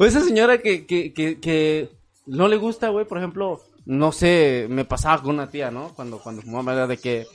o 0.00 0.04
esa 0.04 0.22
señora 0.22 0.58
que, 0.58 0.84
que, 0.84 1.12
que, 1.12 1.38
que 1.38 1.88
no 2.26 2.48
le 2.48 2.56
gusta, 2.56 2.88
güey, 2.88 3.06
por 3.06 3.18
ejemplo, 3.18 3.60
no 3.86 4.10
sé, 4.10 4.66
me 4.68 4.86
pasaba 4.86 5.22
con 5.22 5.36
una 5.36 5.50
tía, 5.50 5.70
¿no? 5.70 5.94
Cuando, 5.94 6.18
cuando 6.18 6.42
fumaba, 6.42 6.72
era 6.72 6.88
de 6.88 6.96
que 6.96 7.28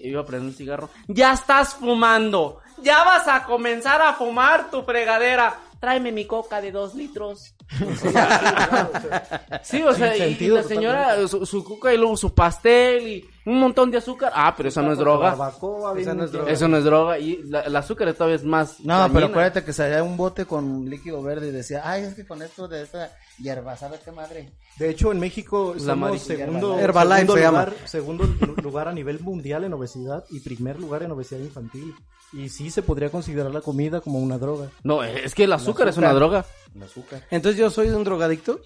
iba 0.00 0.20
a 0.20 0.26
prender 0.26 0.50
un 0.50 0.54
cigarro. 0.54 0.90
¡Ya 1.06 1.32
estás 1.32 1.76
fumando! 1.76 2.60
¡Ya 2.82 3.02
vas 3.04 3.26
a 3.26 3.44
comenzar 3.44 4.02
a 4.02 4.12
fumar 4.12 4.70
tu 4.70 4.82
fregadera! 4.82 5.60
Tráeme 5.80 6.10
mi 6.12 6.24
coca 6.26 6.60
de 6.60 6.72
dos 6.72 6.94
litros. 6.94 7.54
Sí, 9.62 9.82
o 9.82 9.92
sea, 9.94 10.16
y- 10.16 10.36
la 10.48 10.62
señora, 10.62 11.28
su, 11.28 11.44
su 11.46 11.64
coca 11.64 11.92
y 11.92 11.96
luego 11.98 12.16
su 12.16 12.34
pastel 12.34 13.06
y 13.08 13.28
un 13.48 13.58
montón 13.60 13.90
de 13.90 13.98
azúcar. 13.98 14.32
Ah, 14.34 14.54
pero 14.56 14.68
eso 14.68 14.82
no 14.82 14.92
es 14.92 14.98
droga. 14.98 15.30
Barbacoa, 15.30 15.98
Esa 15.98 16.14
no 16.14 16.24
es 16.24 16.32
droga. 16.32 16.52
Eso 16.52 16.68
no 16.68 16.76
es 16.76 16.84
droga. 16.84 17.18
Y 17.18 17.42
la- 17.44 17.60
el 17.62 17.74
azúcar 17.76 18.12
todavía 18.14 18.36
es 18.36 18.44
más. 18.44 18.80
No, 18.80 18.94
pero 18.94 18.98
dañina. 19.08 19.26
acuérdate 19.26 19.64
que 19.64 19.72
salía 19.72 20.02
un 20.02 20.16
bote 20.16 20.44
con 20.44 20.88
líquido 20.88 21.22
verde 21.22 21.48
y 21.48 21.50
decía, 21.50 21.82
ay, 21.84 22.02
es 22.02 22.14
que 22.14 22.26
con 22.26 22.42
esto 22.42 22.68
de 22.68 22.82
esta 22.82 23.10
hierba, 23.38 23.76
¿sabes 23.76 24.00
qué 24.04 24.12
madre? 24.12 24.52
De 24.78 24.90
hecho, 24.90 25.10
en 25.12 25.18
México 25.18 25.74
La 25.76 25.80
somos 25.94 26.20
segundo, 26.22 26.78
Herbalife 26.78 27.26
segundo 27.26 27.36
lugar, 27.50 27.74
segundo 27.86 28.24
lu- 28.24 28.54
lugar 28.62 28.88
a 28.88 28.92
nivel 28.92 29.20
mundial 29.20 29.64
en 29.64 29.72
obesidad 29.72 30.24
y 30.30 30.40
primer 30.40 30.78
lugar 30.78 31.02
en 31.02 31.10
obesidad 31.10 31.40
infantil. 31.40 31.94
Y 32.32 32.50
sí 32.50 32.70
se 32.70 32.82
podría 32.82 33.10
considerar 33.10 33.50
la 33.52 33.62
comida 33.62 34.02
como 34.02 34.18
una 34.18 34.36
droga. 34.36 34.68
No, 34.82 35.02
es 35.02 35.34
que 35.34 35.44
el 35.44 35.52
azúcar, 35.54 35.88
es 35.88 35.96
una 35.96 36.12
droga. 36.12 36.44
El 36.74 36.82
azúcar. 36.82 37.22
Entonces 37.30 37.58
yo 37.58 37.70
soy 37.70 37.88
un 37.88 38.04
drogadicto. 38.04 38.60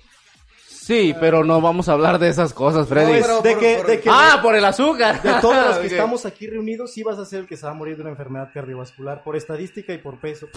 Sí, 0.82 1.14
pero 1.20 1.44
no 1.44 1.60
vamos 1.60 1.88
a 1.88 1.92
hablar 1.92 2.18
de 2.18 2.28
esas 2.28 2.52
cosas, 2.52 2.88
Freddy. 2.88 3.20
pero- 3.20 3.40
de 3.40 3.50
por- 3.52 3.60
que, 3.60 3.76
por- 3.76 3.86
de 3.86 4.00
que 4.00 4.10
ah, 4.12 4.40
por 4.42 4.56
el 4.56 4.64
azúcar. 4.64 5.22
de 5.22 5.32
todos 5.40 5.66
los 5.68 5.78
que 5.80 5.86
estamos 5.86 6.26
aquí 6.26 6.48
reunidos, 6.48 6.92
sí 6.92 7.04
vas 7.04 7.18
a 7.18 7.24
ser 7.24 7.40
el 7.40 7.46
que 7.46 7.56
se 7.56 7.64
va 7.66 7.70
a 7.70 7.74
morir 7.74 7.94
de 7.96 8.02
una 8.02 8.10
enfermedad 8.10 8.48
cardiovascular 8.52 9.22
por 9.22 9.36
estadística 9.36 9.92
y 9.92 9.98
por 9.98 10.18
peso. 10.18 10.48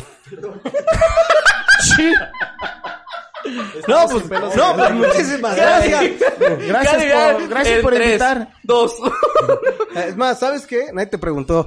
No, 3.88 4.08
pues, 4.10 4.28
no, 4.56 4.76
pues 4.76 4.92
muchísimas 4.94 5.56
gracias. 5.56 6.04
Gracias 6.68 7.06
por, 7.14 7.48
gracias 7.48 7.80
por 7.84 7.94
tres, 7.94 8.08
invitar. 8.08 8.48
Dos. 8.64 8.96
Es 9.96 10.18
más, 10.18 10.40
¿sabes 10.40 10.66
qué? 10.66 10.88
Nadie 10.92 11.08
te 11.08 11.20
preguntó. 11.20 11.64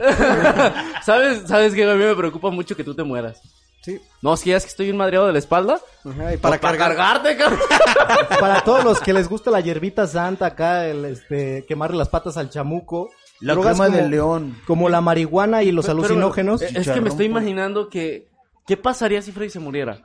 ¿Sabes, 1.04 1.42
¿Sabes 1.46 1.74
que 1.74 1.84
a 1.88 1.94
mí 1.94 2.04
me 2.04 2.16
preocupa 2.16 2.50
mucho 2.50 2.74
que 2.76 2.82
tú 2.82 2.96
te 2.96 3.04
mueras? 3.04 3.40
Sí. 3.82 4.00
No, 4.22 4.36
si 4.36 4.52
es 4.52 4.64
que 4.64 4.68
estoy 4.70 4.90
un 4.90 4.96
madreado 4.96 5.26
de 5.26 5.32
la 5.32 5.38
espalda. 5.38 5.80
Ajá, 6.04 6.34
y 6.34 6.36
Para, 6.36 6.60
para 6.60 6.76
cargar. 6.76 6.96
cargarte, 6.96 7.36
cabrón. 7.36 7.60
Para 8.40 8.60
todos 8.62 8.84
los 8.84 9.00
que 9.00 9.12
les 9.12 9.28
gusta 9.28 9.50
la 9.50 9.60
hierbita 9.60 10.06
santa 10.06 10.46
acá, 10.46 10.86
el 10.86 11.04
este 11.04 11.64
quemarle 11.66 11.96
las 11.96 12.08
patas 12.08 12.36
al 12.36 12.50
chamuco. 12.50 13.10
La 13.40 13.54
crema 13.54 13.86
como- 13.86 13.96
del 13.96 14.10
león. 14.10 14.60
Como 14.66 14.88
la 14.88 15.00
marihuana 15.00 15.62
y 15.62 15.70
los 15.72 15.86
Pero- 15.86 15.98
alucinógenos. 15.98 16.60
es 16.62 16.72
que 16.90 17.00
me 17.00 17.08
estoy 17.08 17.28
pues. 17.28 17.42
imaginando 17.42 17.88
que. 17.88 18.28
¿Qué 18.66 18.76
pasaría 18.76 19.22
si 19.22 19.32
Freddy 19.32 19.48
se 19.50 19.60
muriera? 19.60 20.02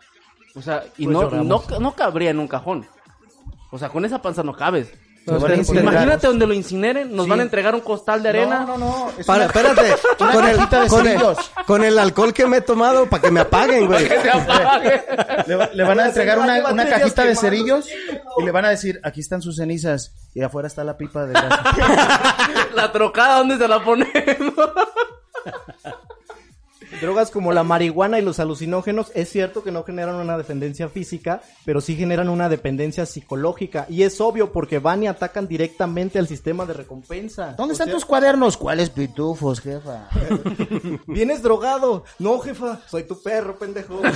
O 0.55 0.61
sea, 0.61 0.83
y 0.97 1.05
Pues 1.05 1.13
no, 1.17 1.23
lloramos. 1.23 1.69
no, 1.69 1.79
no 1.79 1.95
cabría 1.95 2.29
en 2.29 2.39
un 2.39 2.47
cajón. 2.47 2.85
O 3.71 3.79
sea, 3.79 3.89
con 3.89 4.05
esa 4.05 4.21
panza 4.21 4.43
no 4.43 4.53
cabes. 4.55 4.93
Incinerar. 5.25 5.93
Imagínate 5.93 6.27
donde 6.27 6.45
lo 6.45 6.53
incineren, 6.53 7.15
nos 7.15 7.23
Sí. 7.25 7.29
van 7.29 7.39
a 7.39 7.43
entregar 7.43 7.73
un 7.73 7.79
costal 7.81 8.21
de 8.21 8.29
arena. 8.29 8.65
No, 8.67 8.77
no, 8.77 8.85
no. 9.07 9.11
es 9.17 9.25
Para, 9.25 9.45
una- 9.45 9.45
espérate, 9.45 9.95
una 10.19 10.33
con 10.33 10.45
el, 10.47 10.55
cajita 10.57 10.81
de 10.81 10.87
con, 10.89 10.99
el, 11.07 11.13
cerillos. 11.13 11.51
con 11.65 11.83
el 11.85 11.99
alcohol 11.99 12.33
que 12.33 12.45
me 12.45 12.57
he 12.57 12.61
tomado 12.61 13.05
para 13.09 13.21
que 13.21 13.31
me 13.31 13.39
apaguen, 13.39 13.87
güey. 13.87 14.05
Que 14.09 14.19
se 14.21 14.29
apague. 14.29 15.03
Le, 15.47 15.69
le 15.75 15.83
van 15.83 15.99
a 16.01 16.05
entregar 16.07 16.39
una, 16.39 16.69
una 16.69 16.85
cajita 16.89 17.23
de 17.23 17.35
cerillos 17.37 17.87
y 18.37 18.43
le 18.43 18.51
van 18.51 18.65
a 18.65 18.69
decir, 18.69 18.99
aquí 19.03 19.21
están 19.21 19.41
sus 19.41 19.55
cenizas 19.55 20.13
y 20.33 20.41
afuera 20.41 20.67
está 20.67 20.83
la 20.83 20.97
pipa 20.97 21.25
de 21.25 21.33
gas. 21.41 21.49
La 22.75 22.91
trocada, 22.91 23.37
¿dónde 23.37 23.57
se 23.57 23.67
la 23.67 23.81
ponemos? 23.83 24.53
Drogas 27.03 27.31
como 27.31 27.51
la 27.51 27.63
marihuana 27.63 28.17
y 28.17 28.21
los 28.21 28.39
alucinógenos 28.39 29.11
es 29.13 29.29
cierto 29.29 29.61
que 29.61 29.71
no 29.71 29.83
generan 29.83 30.15
una 30.15 30.37
dependencia 30.37 30.87
física, 30.87 31.41
pero 31.65 31.81
sí 31.81 31.97
generan 31.97 32.29
una 32.29 32.47
dependencia 32.47 33.05
psicológica. 33.05 33.85
Y 33.89 34.03
es 34.03 34.21
obvio 34.21 34.53
porque 34.53 34.79
van 34.79 35.03
y 35.03 35.07
atacan 35.07 35.47
directamente 35.47 36.17
al 36.17 36.29
sistema 36.29 36.65
de 36.65 36.73
recompensa. 36.73 37.55
¿Dónde 37.57 37.71
O 37.71 37.73
están 37.73 37.87
sea, 37.87 37.95
tus 37.95 38.05
cuadernos? 38.05 38.55
¿Cuáles 38.55 38.89
pitufos, 38.89 39.59
jefa? 39.59 40.07
Vienes 41.07 41.41
drogado. 41.43 42.05
No, 42.19 42.39
jefa, 42.39 42.79
soy 42.87 43.03
tu 43.03 43.21
perro, 43.21 43.57
pendejo. 43.59 44.01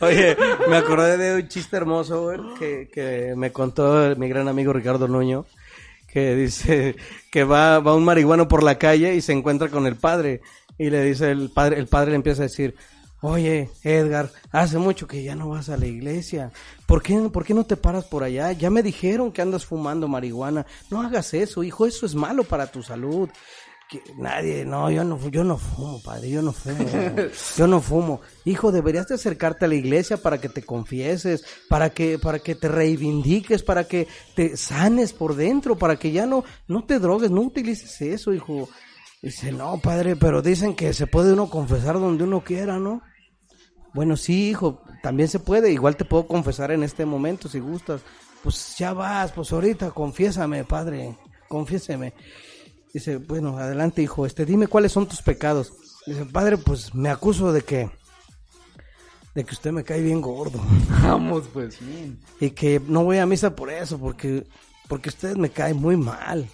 Oye, 0.00 0.36
me 0.68 0.76
acordé 0.76 1.16
de 1.18 1.42
un 1.42 1.48
chiste 1.48 1.76
hermoso, 1.76 2.22
güey, 2.22 2.38
que, 2.58 2.88
que 2.92 3.34
me 3.36 3.52
contó 3.52 4.14
mi 4.16 4.28
gran 4.28 4.48
amigo 4.48 4.72
Ricardo 4.72 5.08
Nuño, 5.08 5.44
que 6.12 6.34
dice 6.36 6.96
que 7.30 7.44
va, 7.44 7.78
va 7.78 7.94
un 7.94 8.04
marihuano 8.04 8.46
por 8.46 8.62
la 8.62 8.78
calle 8.78 9.14
y 9.14 9.22
se 9.22 9.32
encuentra 9.32 9.68
con 9.68 9.86
el 9.86 9.96
padre. 9.96 10.42
Y 10.78 10.90
le 10.90 11.02
dice 11.02 11.30
el 11.30 11.50
padre, 11.50 11.78
el 11.78 11.86
padre 11.86 12.10
le 12.10 12.16
empieza 12.16 12.42
a 12.42 12.46
decir, 12.46 12.74
oye, 13.22 13.70
Edgar, 13.82 14.30
hace 14.50 14.78
mucho 14.78 15.06
que 15.06 15.22
ya 15.22 15.34
no 15.34 15.48
vas 15.48 15.68
a 15.68 15.76
la 15.76 15.86
iglesia. 15.86 16.52
¿Por 16.86 17.02
qué, 17.02 17.16
¿Por 17.32 17.44
qué 17.44 17.54
no 17.54 17.64
te 17.64 17.76
paras 17.76 18.04
por 18.04 18.24
allá? 18.24 18.52
Ya 18.52 18.68
me 18.68 18.82
dijeron 18.82 19.32
que 19.32 19.40
andas 19.40 19.64
fumando 19.64 20.08
marihuana. 20.08 20.66
No 20.90 21.00
hagas 21.00 21.32
eso, 21.32 21.62
hijo, 21.62 21.86
eso 21.86 22.04
es 22.04 22.14
malo 22.14 22.44
para 22.44 22.66
tu 22.66 22.82
salud. 22.82 23.30
Que 23.92 24.02
nadie, 24.16 24.64
no, 24.64 24.90
yo 24.90 25.04
no, 25.04 25.18
yo 25.28 25.44
no 25.44 25.58
fumo, 25.58 26.00
padre, 26.00 26.30
yo 26.30 26.40
no 26.40 26.52
fumo, 26.52 26.86
yo 27.58 27.66
no 27.66 27.82
fumo. 27.82 28.22
Hijo, 28.46 28.72
deberías 28.72 29.06
de 29.06 29.16
acercarte 29.16 29.66
a 29.66 29.68
la 29.68 29.74
iglesia 29.74 30.16
para 30.16 30.40
que 30.40 30.48
te 30.48 30.62
confieses, 30.62 31.44
para 31.68 31.90
que, 31.90 32.18
para 32.18 32.38
que 32.38 32.54
te 32.54 32.68
reivindiques, 32.68 33.62
para 33.62 33.84
que 33.84 34.08
te 34.34 34.56
sanes 34.56 35.12
por 35.12 35.36
dentro, 35.36 35.76
para 35.76 35.96
que 35.96 36.10
ya 36.10 36.24
no, 36.24 36.42
no 36.68 36.84
te 36.86 36.98
drogues, 36.98 37.30
no 37.30 37.42
utilices 37.42 38.00
eso, 38.00 38.32
hijo. 38.32 38.70
Dice, 39.20 39.52
no, 39.52 39.78
padre, 39.78 40.16
pero 40.16 40.40
dicen 40.40 40.74
que 40.74 40.94
se 40.94 41.06
puede 41.06 41.34
uno 41.34 41.50
confesar 41.50 42.00
donde 42.00 42.24
uno 42.24 42.42
quiera, 42.42 42.78
¿no? 42.78 43.02
Bueno, 43.92 44.16
sí, 44.16 44.48
hijo, 44.48 44.80
también 45.02 45.28
se 45.28 45.38
puede. 45.38 45.70
Igual 45.70 45.96
te 45.96 46.06
puedo 46.06 46.26
confesar 46.26 46.70
en 46.70 46.82
este 46.82 47.04
momento 47.04 47.46
si 47.46 47.60
gustas. 47.60 48.00
Pues 48.42 48.74
ya 48.78 48.94
vas, 48.94 49.32
pues 49.32 49.52
ahorita, 49.52 49.90
confiésame, 49.90 50.64
padre, 50.64 51.14
confiéseme. 51.46 52.14
Dice, 52.92 53.16
bueno, 53.16 53.58
adelante, 53.58 54.02
hijo, 54.02 54.26
este, 54.26 54.44
dime 54.44 54.66
cuáles 54.66 54.92
son 54.92 55.06
tus 55.06 55.22
pecados. 55.22 55.72
Dice, 56.06 56.26
padre, 56.26 56.58
pues 56.58 56.94
me 56.94 57.08
acuso 57.08 57.52
de 57.52 57.62
que, 57.62 57.90
de 59.34 59.44
que 59.44 59.54
usted 59.54 59.72
me 59.72 59.84
cae 59.84 60.02
bien 60.02 60.20
gordo. 60.20 60.60
Vamos, 61.02 61.44
pues. 61.52 61.78
Y 62.40 62.50
que 62.50 62.80
no 62.86 63.04
voy 63.04 63.18
a 63.18 63.26
misa 63.26 63.56
por 63.56 63.70
eso, 63.70 63.98
porque, 63.98 64.46
porque 64.88 65.08
usted 65.08 65.36
me 65.36 65.50
cae 65.50 65.72
muy 65.72 65.96
mal. 65.96 66.48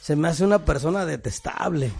Se 0.00 0.16
me 0.16 0.28
hace 0.28 0.44
una 0.44 0.64
persona 0.64 1.04
detestable. 1.04 1.92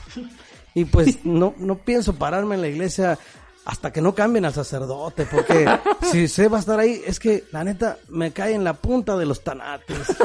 Y 0.74 0.86
pues 0.86 1.18
no, 1.24 1.54
no 1.58 1.76
pienso 1.78 2.14
pararme 2.14 2.54
en 2.54 2.62
la 2.62 2.68
iglesia 2.68 3.18
hasta 3.64 3.92
que 3.92 4.00
no 4.00 4.14
cambien 4.14 4.44
al 4.44 4.54
sacerdote, 4.54 5.26
porque 5.26 5.66
si 6.10 6.28
se 6.28 6.48
va 6.48 6.56
a 6.56 6.60
estar 6.60 6.80
ahí, 6.80 7.02
es 7.06 7.20
que 7.20 7.44
la 7.52 7.62
neta 7.62 7.98
me 8.08 8.32
cae 8.32 8.54
en 8.54 8.64
la 8.64 8.72
punta 8.74 9.16
de 9.16 9.26
los 9.26 9.44
tanates. 9.44 10.16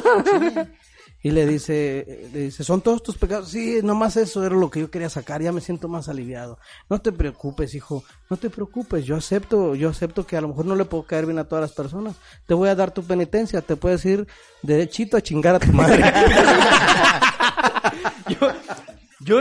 Y 1.24 1.32
le 1.32 1.45
dice, 1.45 2.30
le 2.32 2.39
dice, 2.41 2.63
¿son 2.63 2.82
todos 2.82 3.01
tus 3.01 3.18
pecados? 3.18 3.49
Sí, 3.49 3.80
nomás 3.84 4.18
eso 4.18 4.45
era 4.45 4.55
lo 4.55 4.70
que 4.70 4.82
yo 4.82 4.91
quería 4.91 5.09
sacar, 5.09 5.41
ya 5.41 5.51
me 5.51 5.61
siento 5.61 5.88
más 5.88 6.09
aliviado. 6.09 6.59
No 6.89 7.01
te 7.01 7.11
preocupes, 7.11 7.74
hijo, 7.74 8.03
no 8.30 8.38
te 8.38 8.49
preocupes, 8.49 9.05
yo 9.05 9.15
acepto, 9.15 9.76
yo 9.76 9.89
acepto 9.89 10.28
que 10.28 10.38
a 10.38 10.41
lo 10.41 10.49
mejor 10.49 10.65
no 10.65 10.76
le 10.76 10.86
puedo 10.86 11.03
caer 11.03 11.26
bien 11.26 11.39
a 11.39 11.45
todas 11.45 11.63
las 11.63 11.72
personas. 11.72 12.15
Te 12.45 12.53
voy 12.53 12.70
a 12.70 12.76
dar 12.76 12.91
tu 12.91 13.03
penitencia, 13.03 13.61
te 13.61 13.76
puedes 13.76 14.05
ir 14.05 14.28
derechito 14.61 15.18
a 15.18 15.22
chingar 15.22 15.55
a 15.55 15.59
tu 15.59 15.74
madre. 15.74 16.03
Yo 18.28 18.51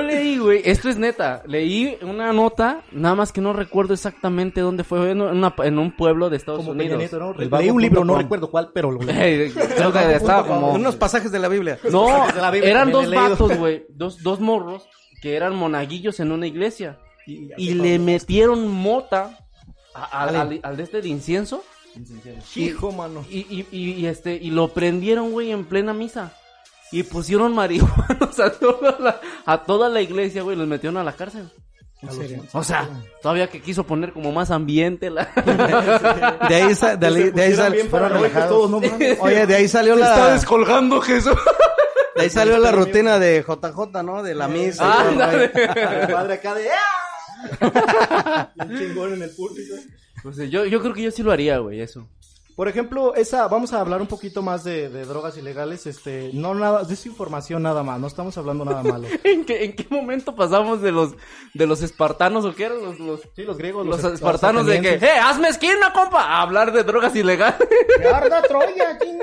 leí, 0.02 0.38
güey, 0.38 0.62
esto 0.64 0.88
es 0.88 0.96
neta, 0.98 1.42
leí 1.46 1.96
una 2.02 2.32
nota, 2.32 2.82
nada 2.92 3.14
más 3.14 3.32
que 3.32 3.40
no 3.40 3.52
recuerdo 3.52 3.94
exactamente 3.94 4.60
dónde 4.60 4.84
fue, 4.84 5.10
en, 5.10 5.20
una- 5.20 5.54
en 5.58 5.78
un 5.78 5.94
pueblo 5.96 6.28
de 6.30 6.36
Estados 6.36 6.60
Como 6.64 6.72
Peña 6.76 6.94
Unidos. 6.96 6.98
Nieto, 7.12 7.18
¿no? 7.18 7.40
El 7.40 7.50
Leí 7.50 7.70
un 7.70 7.80
libro, 7.82 8.04
no 8.04 8.16
recuerdo 8.16 8.50
cuál, 8.50 8.70
pero 8.74 8.90
lo 8.90 9.00
leí. 9.02 9.50
Creo 9.76 9.92
que 9.92 10.14
estaba 10.14 10.46
como... 10.46 10.72
Unos 10.72 10.96
pasajes 10.96 11.30
de 11.32 11.38
la 11.38 11.48
Biblia. 11.48 11.78
No, 11.90 12.06
pasajes 12.06 12.34
de 12.34 12.40
la 12.40 12.50
Biblia 12.50 12.70
eran 12.70 12.90
dos 12.90 13.10
vatos, 13.14 13.56
güey, 13.58 13.84
dos, 13.90 14.22
dos 14.22 14.40
morros 14.40 14.88
que 15.22 15.36
eran 15.36 15.54
monaguillos 15.56 16.20
en 16.20 16.32
una 16.32 16.46
iglesia. 16.46 16.98
Y, 17.26 17.50
Y 17.56 17.74
le 17.74 17.98
metieron 17.98 18.68
mota 18.70 19.38
a- 19.94 20.22
al, 20.24 20.36
al- 20.36 20.60
al 20.62 20.76
de 20.76 20.82
este 20.82 21.00
de 21.02 21.08
incienso 21.08 21.62
Hijo, 22.56 22.92
mano. 22.92 23.24
y, 23.30 23.38
y, 23.38 23.66
y, 23.72 23.90
y, 23.92 24.06
este 24.06 24.34
y 24.36 24.50
lo 24.50 24.68
prendieron, 24.68 25.32
güey, 25.32 25.50
en 25.50 25.64
plena 25.64 25.94
misa. 25.94 26.34
Y 26.92 27.02
pusieron 27.02 27.54
marihuanos 27.54 28.38
a 28.40 28.50
toda 28.50 28.96
la, 28.98 29.20
a 29.44 29.62
toda 29.64 29.88
la 29.88 30.00
iglesia, 30.00 30.42
güey, 30.42 30.56
los 30.56 30.66
metieron 30.68 30.96
a 30.98 31.04
la 31.04 31.12
cárcel. 31.14 31.50
¿En 32.02 32.12
serio? 32.12 32.44
O 32.52 32.62
sea, 32.62 32.88
todavía 33.22 33.48
que 33.48 33.60
quiso 33.62 33.84
poner 33.84 34.12
como 34.12 34.30
más 34.30 34.50
ambiente 34.50 35.08
la... 35.10 35.24
De 36.48 36.54
ahí, 36.54 36.74
sa- 36.74 36.94
de 36.96 37.06
ahí- 37.06 37.14
de 37.14 37.42
ahí 37.42 37.50
Pusieron 37.50 37.56
sal- 37.56 37.72
bien 37.72 37.88
fueron 37.88 38.08
paranoicos 38.10 38.34
relajados. 38.34 38.48
todos, 38.50 38.70
no 38.70 38.80
mames. 38.92 39.18
Oye, 39.20 39.46
de 39.46 39.54
ahí 39.54 39.66
salió 39.68 39.94
Está 39.94 40.16
la, 40.28 40.32
descolgando 40.34 41.00
Jesús. 41.00 41.34
de 42.14 42.22
ahí 42.22 42.30
salió 42.30 42.58
la 42.58 42.70
rutina 42.70 43.18
de 43.18 43.42
JJ, 43.42 44.02
¿no? 44.04 44.22
De 44.22 44.34
la 44.34 44.46
misa. 44.46 45.06
y 45.10 45.16
todo. 45.16 45.32
El 45.32 46.08
padre 46.12 46.34
acá 46.34 46.54
de 46.54 46.68
¡ah! 46.70 48.50
Chingón 48.78 49.14
en 49.14 49.22
el 49.22 49.30
púlpito. 49.30 49.74
Pues, 50.22 50.36
yo, 50.50 50.64
yo 50.66 50.80
creo 50.80 50.92
que 50.94 51.02
yo 51.02 51.10
sí 51.10 51.22
lo 51.22 51.32
haría, 51.32 51.58
güey, 51.58 51.80
eso. 51.80 52.06
Por 52.56 52.68
ejemplo, 52.68 53.14
esa, 53.14 53.46
vamos 53.48 53.74
a 53.74 53.80
hablar 53.80 54.00
un 54.00 54.06
poquito 54.06 54.40
más 54.40 54.64
de, 54.64 54.88
de 54.88 55.04
drogas 55.04 55.36
ilegales, 55.36 55.86
este, 55.86 56.30
no 56.32 56.54
nada, 56.54 56.84
de 56.84 56.94
esa 56.94 57.06
información 57.06 57.62
nada 57.62 57.82
más, 57.82 58.00
no 58.00 58.06
estamos 58.06 58.36
hablando 58.38 58.64
nada 58.64 58.82
malo. 58.82 59.06
¿En 59.24 59.44
qué, 59.44 59.64
¿En 59.64 59.76
qué 59.76 59.86
momento 59.90 60.34
pasamos 60.34 60.80
de 60.80 60.90
los 60.90 61.12
de 61.52 61.66
los 61.66 61.82
espartanos 61.82 62.44
o 62.44 62.54
qué 62.54 62.64
eran 62.64 62.82
los, 62.82 62.98
los, 62.98 63.20
Sí, 63.34 63.42
los 63.42 63.58
griegos, 63.58 63.86
los 63.86 64.02
los, 64.02 64.14
espartanos 64.14 64.66
de 64.66 64.80
que. 64.80 64.94
¡eh, 64.94 65.18
hazme 65.22 65.48
esquina, 65.48 65.92
compa! 65.92 66.22
A 66.22 66.42
hablar 66.42 66.72
de 66.72 66.82
drogas 66.82 67.14
ilegales. 67.14 67.56
¡Que 67.98 68.08
arda 68.08 68.42
Troya! 68.42 68.92
Es 68.92 68.98
que 68.98 69.16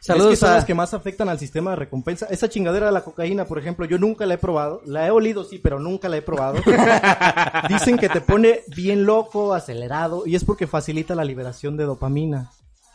Saludos 0.00 0.38
son 0.38 0.50
a... 0.50 0.54
las 0.54 0.64
que 0.64 0.74
más 0.74 0.94
afectan 0.94 1.28
al 1.28 1.38
sistema 1.38 1.70
de 1.70 1.76
recompensa. 1.76 2.26
Esa 2.30 2.48
chingadera 2.48 2.86
de 2.86 2.92
la 2.92 3.02
cocaína, 3.02 3.44
por 3.44 3.58
ejemplo, 3.58 3.86
yo 3.86 3.98
nunca 3.98 4.26
la 4.26 4.34
he 4.34 4.38
probado. 4.38 4.82
La 4.86 5.06
he 5.06 5.10
olido, 5.10 5.44
sí, 5.44 5.58
pero 5.58 5.78
nunca 5.78 6.08
la 6.08 6.16
he 6.18 6.22
probado. 6.22 6.60
Dicen 7.68 7.98
que 7.98 8.08
te 8.08 8.20
pone 8.20 8.62
bien 8.68 9.04
loco, 9.04 9.54
acelerado, 9.54 10.24
y 10.26 10.36
es 10.36 10.44
porque 10.44 10.66
facilita 10.66 11.14
la 11.14 11.24
liberación 11.24 11.76
de 11.76 11.84
dopamina, 11.84 12.35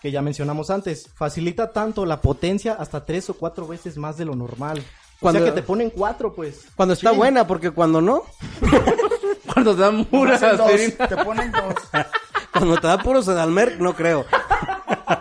que 0.02 0.12
ya 0.12 0.22
mencionamos 0.22 0.70
antes. 0.70 1.08
Facilita 1.16 1.72
tanto 1.72 2.06
la 2.06 2.22
potencia 2.22 2.74
hasta 2.74 3.06
tres 3.06 3.30
o 3.30 3.34
cuatro 3.36 3.68
veces 3.68 3.98
más 3.98 4.18
de 4.18 4.26
lo 4.26 4.36
normal. 4.36 4.84
Cuando- 5.20 5.39
O 5.39 5.44
sea 5.44 5.54
que 5.54 5.62
te 5.62 5.66
ponen 5.68 5.89
cuatro, 5.92 6.34
pues. 6.34 6.66
Cuando 6.76 6.94
está 6.94 7.12
buena, 7.12 7.46
porque 7.46 7.70
cuando 7.72 8.02
no, 8.02 8.24
Cuando 9.54 9.76
te 9.76 9.82
dan 9.82 10.06
pura 10.06 10.36
Hacen 10.36 10.58
dos, 10.58 10.68
aspirina. 10.72 11.08
te 11.08 11.18
ponen 11.18 11.52
dos. 11.52 11.76
cuando 12.54 12.78
te 12.80 12.88
da 12.88 12.98
puro 12.98 13.22
Sedalmer, 13.22 13.80
no 13.82 13.94
creo. 13.96 14.26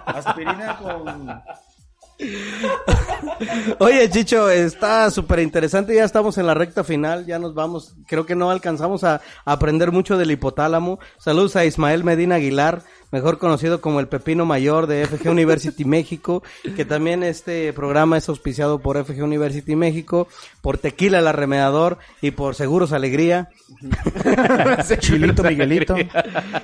Aspirina 0.06 0.78
con... 0.78 1.42
Oye, 3.78 4.08
Chicho, 4.10 4.50
está 4.50 5.10
súper 5.10 5.40
interesante. 5.40 5.94
Ya 5.94 6.04
estamos 6.04 6.36
en 6.38 6.46
la 6.46 6.54
recta 6.54 6.84
final. 6.84 7.26
Ya 7.26 7.38
nos 7.38 7.54
vamos. 7.54 7.94
Creo 8.06 8.26
que 8.26 8.34
no 8.34 8.50
alcanzamos 8.50 9.04
a, 9.04 9.16
a 9.44 9.52
aprender 9.52 9.90
mucho 9.92 10.18
del 10.18 10.30
hipotálamo. 10.30 10.98
Saludos 11.18 11.56
a 11.56 11.64
Ismael 11.64 12.04
Medina 12.04 12.34
Aguilar, 12.36 12.82
mejor 13.10 13.38
conocido 13.38 13.80
como 13.80 14.00
el 14.00 14.08
Pepino 14.08 14.46
Mayor 14.46 14.86
de 14.86 15.06
FG 15.06 15.28
University 15.30 15.84
México, 15.86 16.42
que 16.76 16.84
también 16.84 17.22
este 17.22 17.72
programa 17.72 18.16
es 18.18 18.28
auspiciado 18.28 18.78
por 18.78 19.02
FG 19.04 19.22
University 19.22 19.76
México, 19.76 20.28
por 20.60 20.78
Tequila 20.78 21.18
el 21.18 21.26
Arremedador 21.26 21.98
y 22.20 22.30
por 22.32 22.54
Seguros 22.54 22.92
Alegría. 22.92 23.48
Chilito 24.98 25.42
Miguelito. 25.42 25.94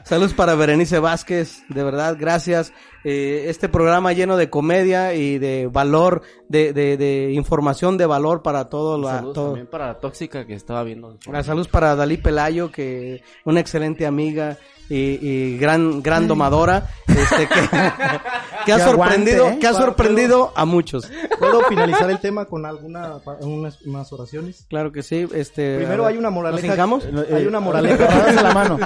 Saludos 0.04 0.34
para 0.34 0.54
Berenice 0.54 0.98
Vázquez, 0.98 1.62
de 1.68 1.82
verdad, 1.82 2.16
gracias. 2.18 2.72
Eh, 3.04 3.44
este 3.48 3.68
programa 3.68 4.12
lleno 4.12 4.36
de 4.36 4.50
comedia 4.50 5.14
y 5.14 5.38
de 5.38 5.68
valor, 5.72 6.22
de, 6.48 6.72
de, 6.72 6.96
de 6.96 7.30
información 7.32 7.96
de 7.96 8.06
valor 8.06 8.42
para 8.42 8.64
todo. 8.68 8.98
La, 9.00 9.16
Saludos 9.18 9.34
todo. 9.34 9.46
también 9.46 9.66
para 9.68 9.86
la 9.86 10.00
tóxica 10.00 10.44
que 10.44 10.54
estaba 10.54 10.82
viendo. 10.82 11.16
Ah, 11.32 11.44
Saludos 11.44 11.68
para 11.68 11.94
Dalí 11.94 12.16
Pelayo, 12.16 12.72
que 12.72 13.22
una 13.44 13.60
excelente 13.60 14.06
amiga 14.06 14.58
y, 14.88 15.18
y 15.26 15.58
gran 15.58 16.02
gran 16.02 16.28
domadora, 16.28 16.88
este, 17.06 17.48
que, 17.48 17.60
que 18.66 18.72
ha 18.72 18.78
sorprendido, 18.78 19.44
aguante, 19.44 19.56
¿eh? 19.56 19.60
que 19.60 19.66
ha 19.66 19.74
sorprendido 19.74 20.52
a 20.54 20.64
muchos. 20.64 21.10
¿Puedo 21.38 21.62
finalizar 21.68 22.10
el 22.10 22.18
tema 22.20 22.44
con 22.46 22.66
alguna, 22.66 23.18
unas, 23.40 23.80
unas 23.82 24.12
oraciones? 24.12 24.66
Claro 24.68 24.92
que 24.92 25.02
sí. 25.02 25.26
Este, 25.34 25.76
Primero 25.78 26.06
hay 26.06 26.16
una 26.16 26.28
¿Nos 26.28 26.34
moraleja. 26.34 26.66
hincamos? 26.68 27.04
Hay 27.32 27.46
una 27.46 27.60
moraleja. 27.60 28.04
Agarradas 28.04 28.42
la 28.42 28.54
mano. 28.54 28.78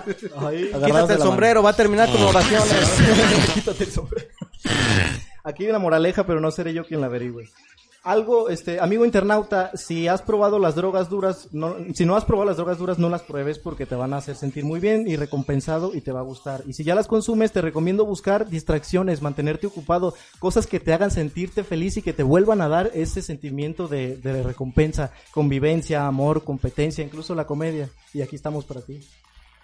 Ahí. 0.46 0.70
Quítate 0.84 1.12
el 1.14 1.20
sombrero, 1.20 1.62
va 1.62 1.70
a 1.70 1.76
terminar 1.76 2.10
con 2.10 2.22
oraciones. 2.22 3.00
Quítate 3.54 3.84
el 3.84 3.90
sombrero. 3.90 4.28
Aquí 5.42 5.64
hay 5.64 5.70
una 5.70 5.78
moraleja, 5.78 6.24
pero 6.26 6.40
no 6.40 6.50
seré 6.50 6.74
yo 6.74 6.84
quien 6.84 7.00
la 7.00 7.06
averigüe. 7.06 7.48
Algo, 8.02 8.48
este, 8.48 8.80
amigo 8.80 9.04
internauta, 9.04 9.72
si 9.74 10.08
has 10.08 10.22
probado 10.22 10.58
las 10.58 10.74
drogas 10.74 11.10
duras, 11.10 11.48
no, 11.52 11.76
si 11.92 12.06
no 12.06 12.16
has 12.16 12.24
probado 12.24 12.48
las 12.48 12.56
drogas 12.56 12.78
duras, 12.78 12.98
no 12.98 13.10
las 13.10 13.22
pruebes 13.22 13.58
porque 13.58 13.84
te 13.84 13.94
van 13.94 14.14
a 14.14 14.16
hacer 14.16 14.36
sentir 14.36 14.64
muy 14.64 14.80
bien 14.80 15.06
y 15.06 15.16
recompensado 15.16 15.94
y 15.94 16.00
te 16.00 16.10
va 16.10 16.20
a 16.20 16.24
gustar. 16.24 16.62
Y 16.66 16.72
si 16.72 16.82
ya 16.82 16.94
las 16.94 17.08
consumes, 17.08 17.52
te 17.52 17.60
recomiendo 17.60 18.06
buscar 18.06 18.48
distracciones, 18.48 19.20
mantenerte 19.20 19.66
ocupado, 19.66 20.14
cosas 20.38 20.66
que 20.66 20.80
te 20.80 20.94
hagan 20.94 21.10
sentirte 21.10 21.62
feliz 21.62 21.98
y 21.98 22.02
que 22.02 22.14
te 22.14 22.22
vuelvan 22.22 22.62
a 22.62 22.68
dar 22.68 22.90
ese 22.94 23.20
sentimiento 23.20 23.86
de, 23.86 24.16
de 24.16 24.42
recompensa, 24.42 25.12
convivencia, 25.32 26.06
amor, 26.06 26.42
competencia, 26.42 27.04
incluso 27.04 27.34
la 27.34 27.46
comedia. 27.46 27.90
Y 28.14 28.22
aquí 28.22 28.34
estamos 28.34 28.64
para 28.64 28.80
ti. 28.80 29.00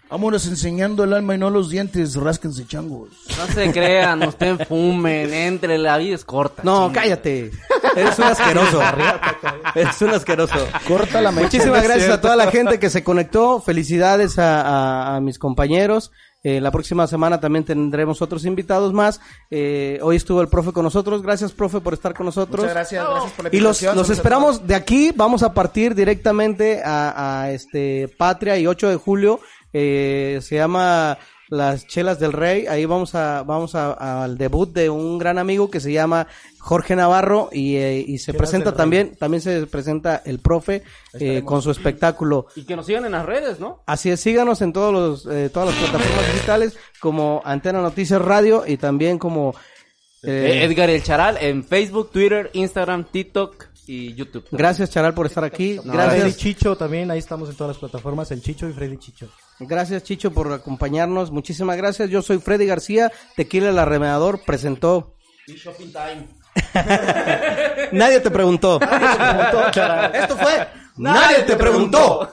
Vámonos 0.08 0.46
enseñando 0.46 1.02
el 1.02 1.12
alma 1.12 1.34
y 1.34 1.38
no 1.38 1.50
los 1.50 1.68
dientes, 1.68 2.14
rásquense 2.14 2.64
changos. 2.66 3.08
No 3.36 3.46
se 3.52 3.72
crean, 3.72 4.22
usted 4.22 4.64
fumen, 4.68 5.34
entre, 5.34 5.78
la 5.78 5.98
vida 5.98 6.14
es 6.14 6.24
corta. 6.24 6.62
No, 6.64 6.90
cállate. 6.92 7.50
Eres 7.96 8.16
un 8.18 8.24
asqueroso. 8.24 8.80
Eres 9.74 10.02
un 10.02 10.10
asqueroso. 10.10 10.54
Corta 10.86 11.20
la 11.20 11.32
mecha. 11.32 11.44
Muchísimas 11.46 11.82
gracias 11.82 12.10
a 12.10 12.20
toda 12.20 12.36
la 12.36 12.50
gente 12.52 12.78
que 12.78 12.88
se 12.88 13.02
conectó. 13.02 13.60
Felicidades 13.60 14.38
a, 14.38 14.60
a- 14.62 15.16
a 15.16 15.20
mis 15.20 15.38
compañeros. 15.38 16.12
Eh, 16.42 16.60
la 16.60 16.70
próxima 16.70 17.08
semana 17.08 17.40
también 17.40 17.64
tendremos 17.64 18.22
otros 18.22 18.44
invitados 18.44 18.92
más. 18.92 19.20
Eh, 19.50 19.98
hoy 20.02 20.14
estuvo 20.14 20.40
el 20.40 20.46
profe 20.46 20.70
con 20.70 20.84
nosotros. 20.84 21.20
Gracias, 21.22 21.50
profe, 21.50 21.80
por 21.80 21.92
estar 21.94 22.14
con 22.14 22.26
nosotros. 22.26 22.60
Muchas 22.60 22.74
gracias, 22.74 23.04
gracias 23.04 23.32
por 23.32 23.44
la 23.46 23.56
Y 23.56 23.58
los, 23.58 23.82
los 23.82 24.10
esperamos 24.10 24.64
de 24.64 24.76
aquí. 24.76 25.10
Vamos 25.16 25.42
a 25.42 25.52
partir 25.52 25.96
directamente 25.96 26.82
a, 26.84 27.40
a, 27.42 27.50
este 27.50 28.08
Patria 28.16 28.56
y 28.58 28.68
8 28.68 28.90
de 28.90 28.96
julio. 28.96 29.40
Eh, 29.78 30.38
se 30.40 30.54
llama 30.56 31.18
Las 31.50 31.86
Chelas 31.86 32.18
del 32.18 32.32
Rey. 32.32 32.66
Ahí 32.66 32.86
vamos 32.86 33.14
a 33.14 33.42
vamos 33.42 33.74
a- 33.74 34.24
al 34.24 34.38
debut 34.38 34.72
de 34.72 34.88
un 34.88 35.18
gran 35.18 35.38
amigo 35.38 35.70
que 35.70 35.80
se 35.80 35.92
llama 35.92 36.26
Jorge 36.58 36.96
Navarro 36.96 37.50
y, 37.52 37.76
eh, 37.76 37.98
y 38.06 38.16
se 38.18 38.32
Chelas 38.32 38.38
presenta 38.38 38.70
Rey. 38.70 38.76
también 38.78 39.16
también 39.16 39.40
se 39.42 39.66
presenta 39.66 40.22
el 40.24 40.38
profe 40.38 40.82
eh, 41.20 41.42
con 41.44 41.60
su 41.62 41.70
espectáculo. 41.70 42.46
Y 42.56 42.64
que 42.64 42.74
nos 42.74 42.86
sigan 42.86 43.04
en 43.04 43.12
las 43.12 43.26
redes, 43.26 43.60
¿no? 43.60 43.82
Así 43.86 44.10
es, 44.10 44.18
síganos 44.20 44.62
en 44.62 44.72
todos 44.72 44.92
los, 44.92 45.26
eh, 45.34 45.50
todas 45.50 45.68
las 45.68 45.78
plataformas 45.78 46.32
digitales 46.32 46.76
como 47.00 47.42
Antena 47.44 47.80
Noticias 47.82 48.20
Radio 48.22 48.64
y 48.66 48.76
también 48.78 49.18
como 49.18 49.54
eh, 50.22 50.62
Eh, 50.62 50.64
Edgar 50.64 50.90
El 50.90 51.02
Charal 51.04 51.36
en 51.40 51.62
Facebook, 51.62 52.10
Twitter, 52.10 52.50
Instagram, 52.54 53.04
TikTok 53.04 53.66
y 53.86 54.14
YouTube. 54.14 54.46
Gracias 54.50 54.90
Charal 54.90 55.14
por 55.14 55.26
estar 55.26 55.44
aquí. 55.44 55.78
Freddy 55.78 55.96
Gracias, 55.96 56.36
Chicho 56.36 56.76
también, 56.76 57.10
ahí 57.10 57.18
estamos 57.18 57.48
en 57.48 57.56
todas 57.56 57.76
las 57.76 57.78
plataformas, 57.78 58.30
el 58.30 58.42
Chicho 58.42 58.68
y 58.68 58.72
Freddy 58.72 58.98
Chicho. 58.98 59.28
gracias 59.60 60.02
Chicho 60.02 60.32
por 60.32 60.52
acompañarnos. 60.52 61.30
Muchísimas 61.30 61.76
gracias. 61.76 62.10
Yo 62.10 62.22
soy 62.22 62.38
Freddy 62.38 62.66
García. 62.66 63.12
Tequila 63.36 63.70
el 63.70 63.78
Arremedador 63.78 64.42
presentó. 64.44 65.14
Nadie 67.92 68.20
te 68.20 68.30
preguntó. 68.30 68.80
Esto 68.80 70.36
fue. 70.36 70.68
Nadie 70.96 71.42
te 71.42 71.56
preguntó. 71.56 72.32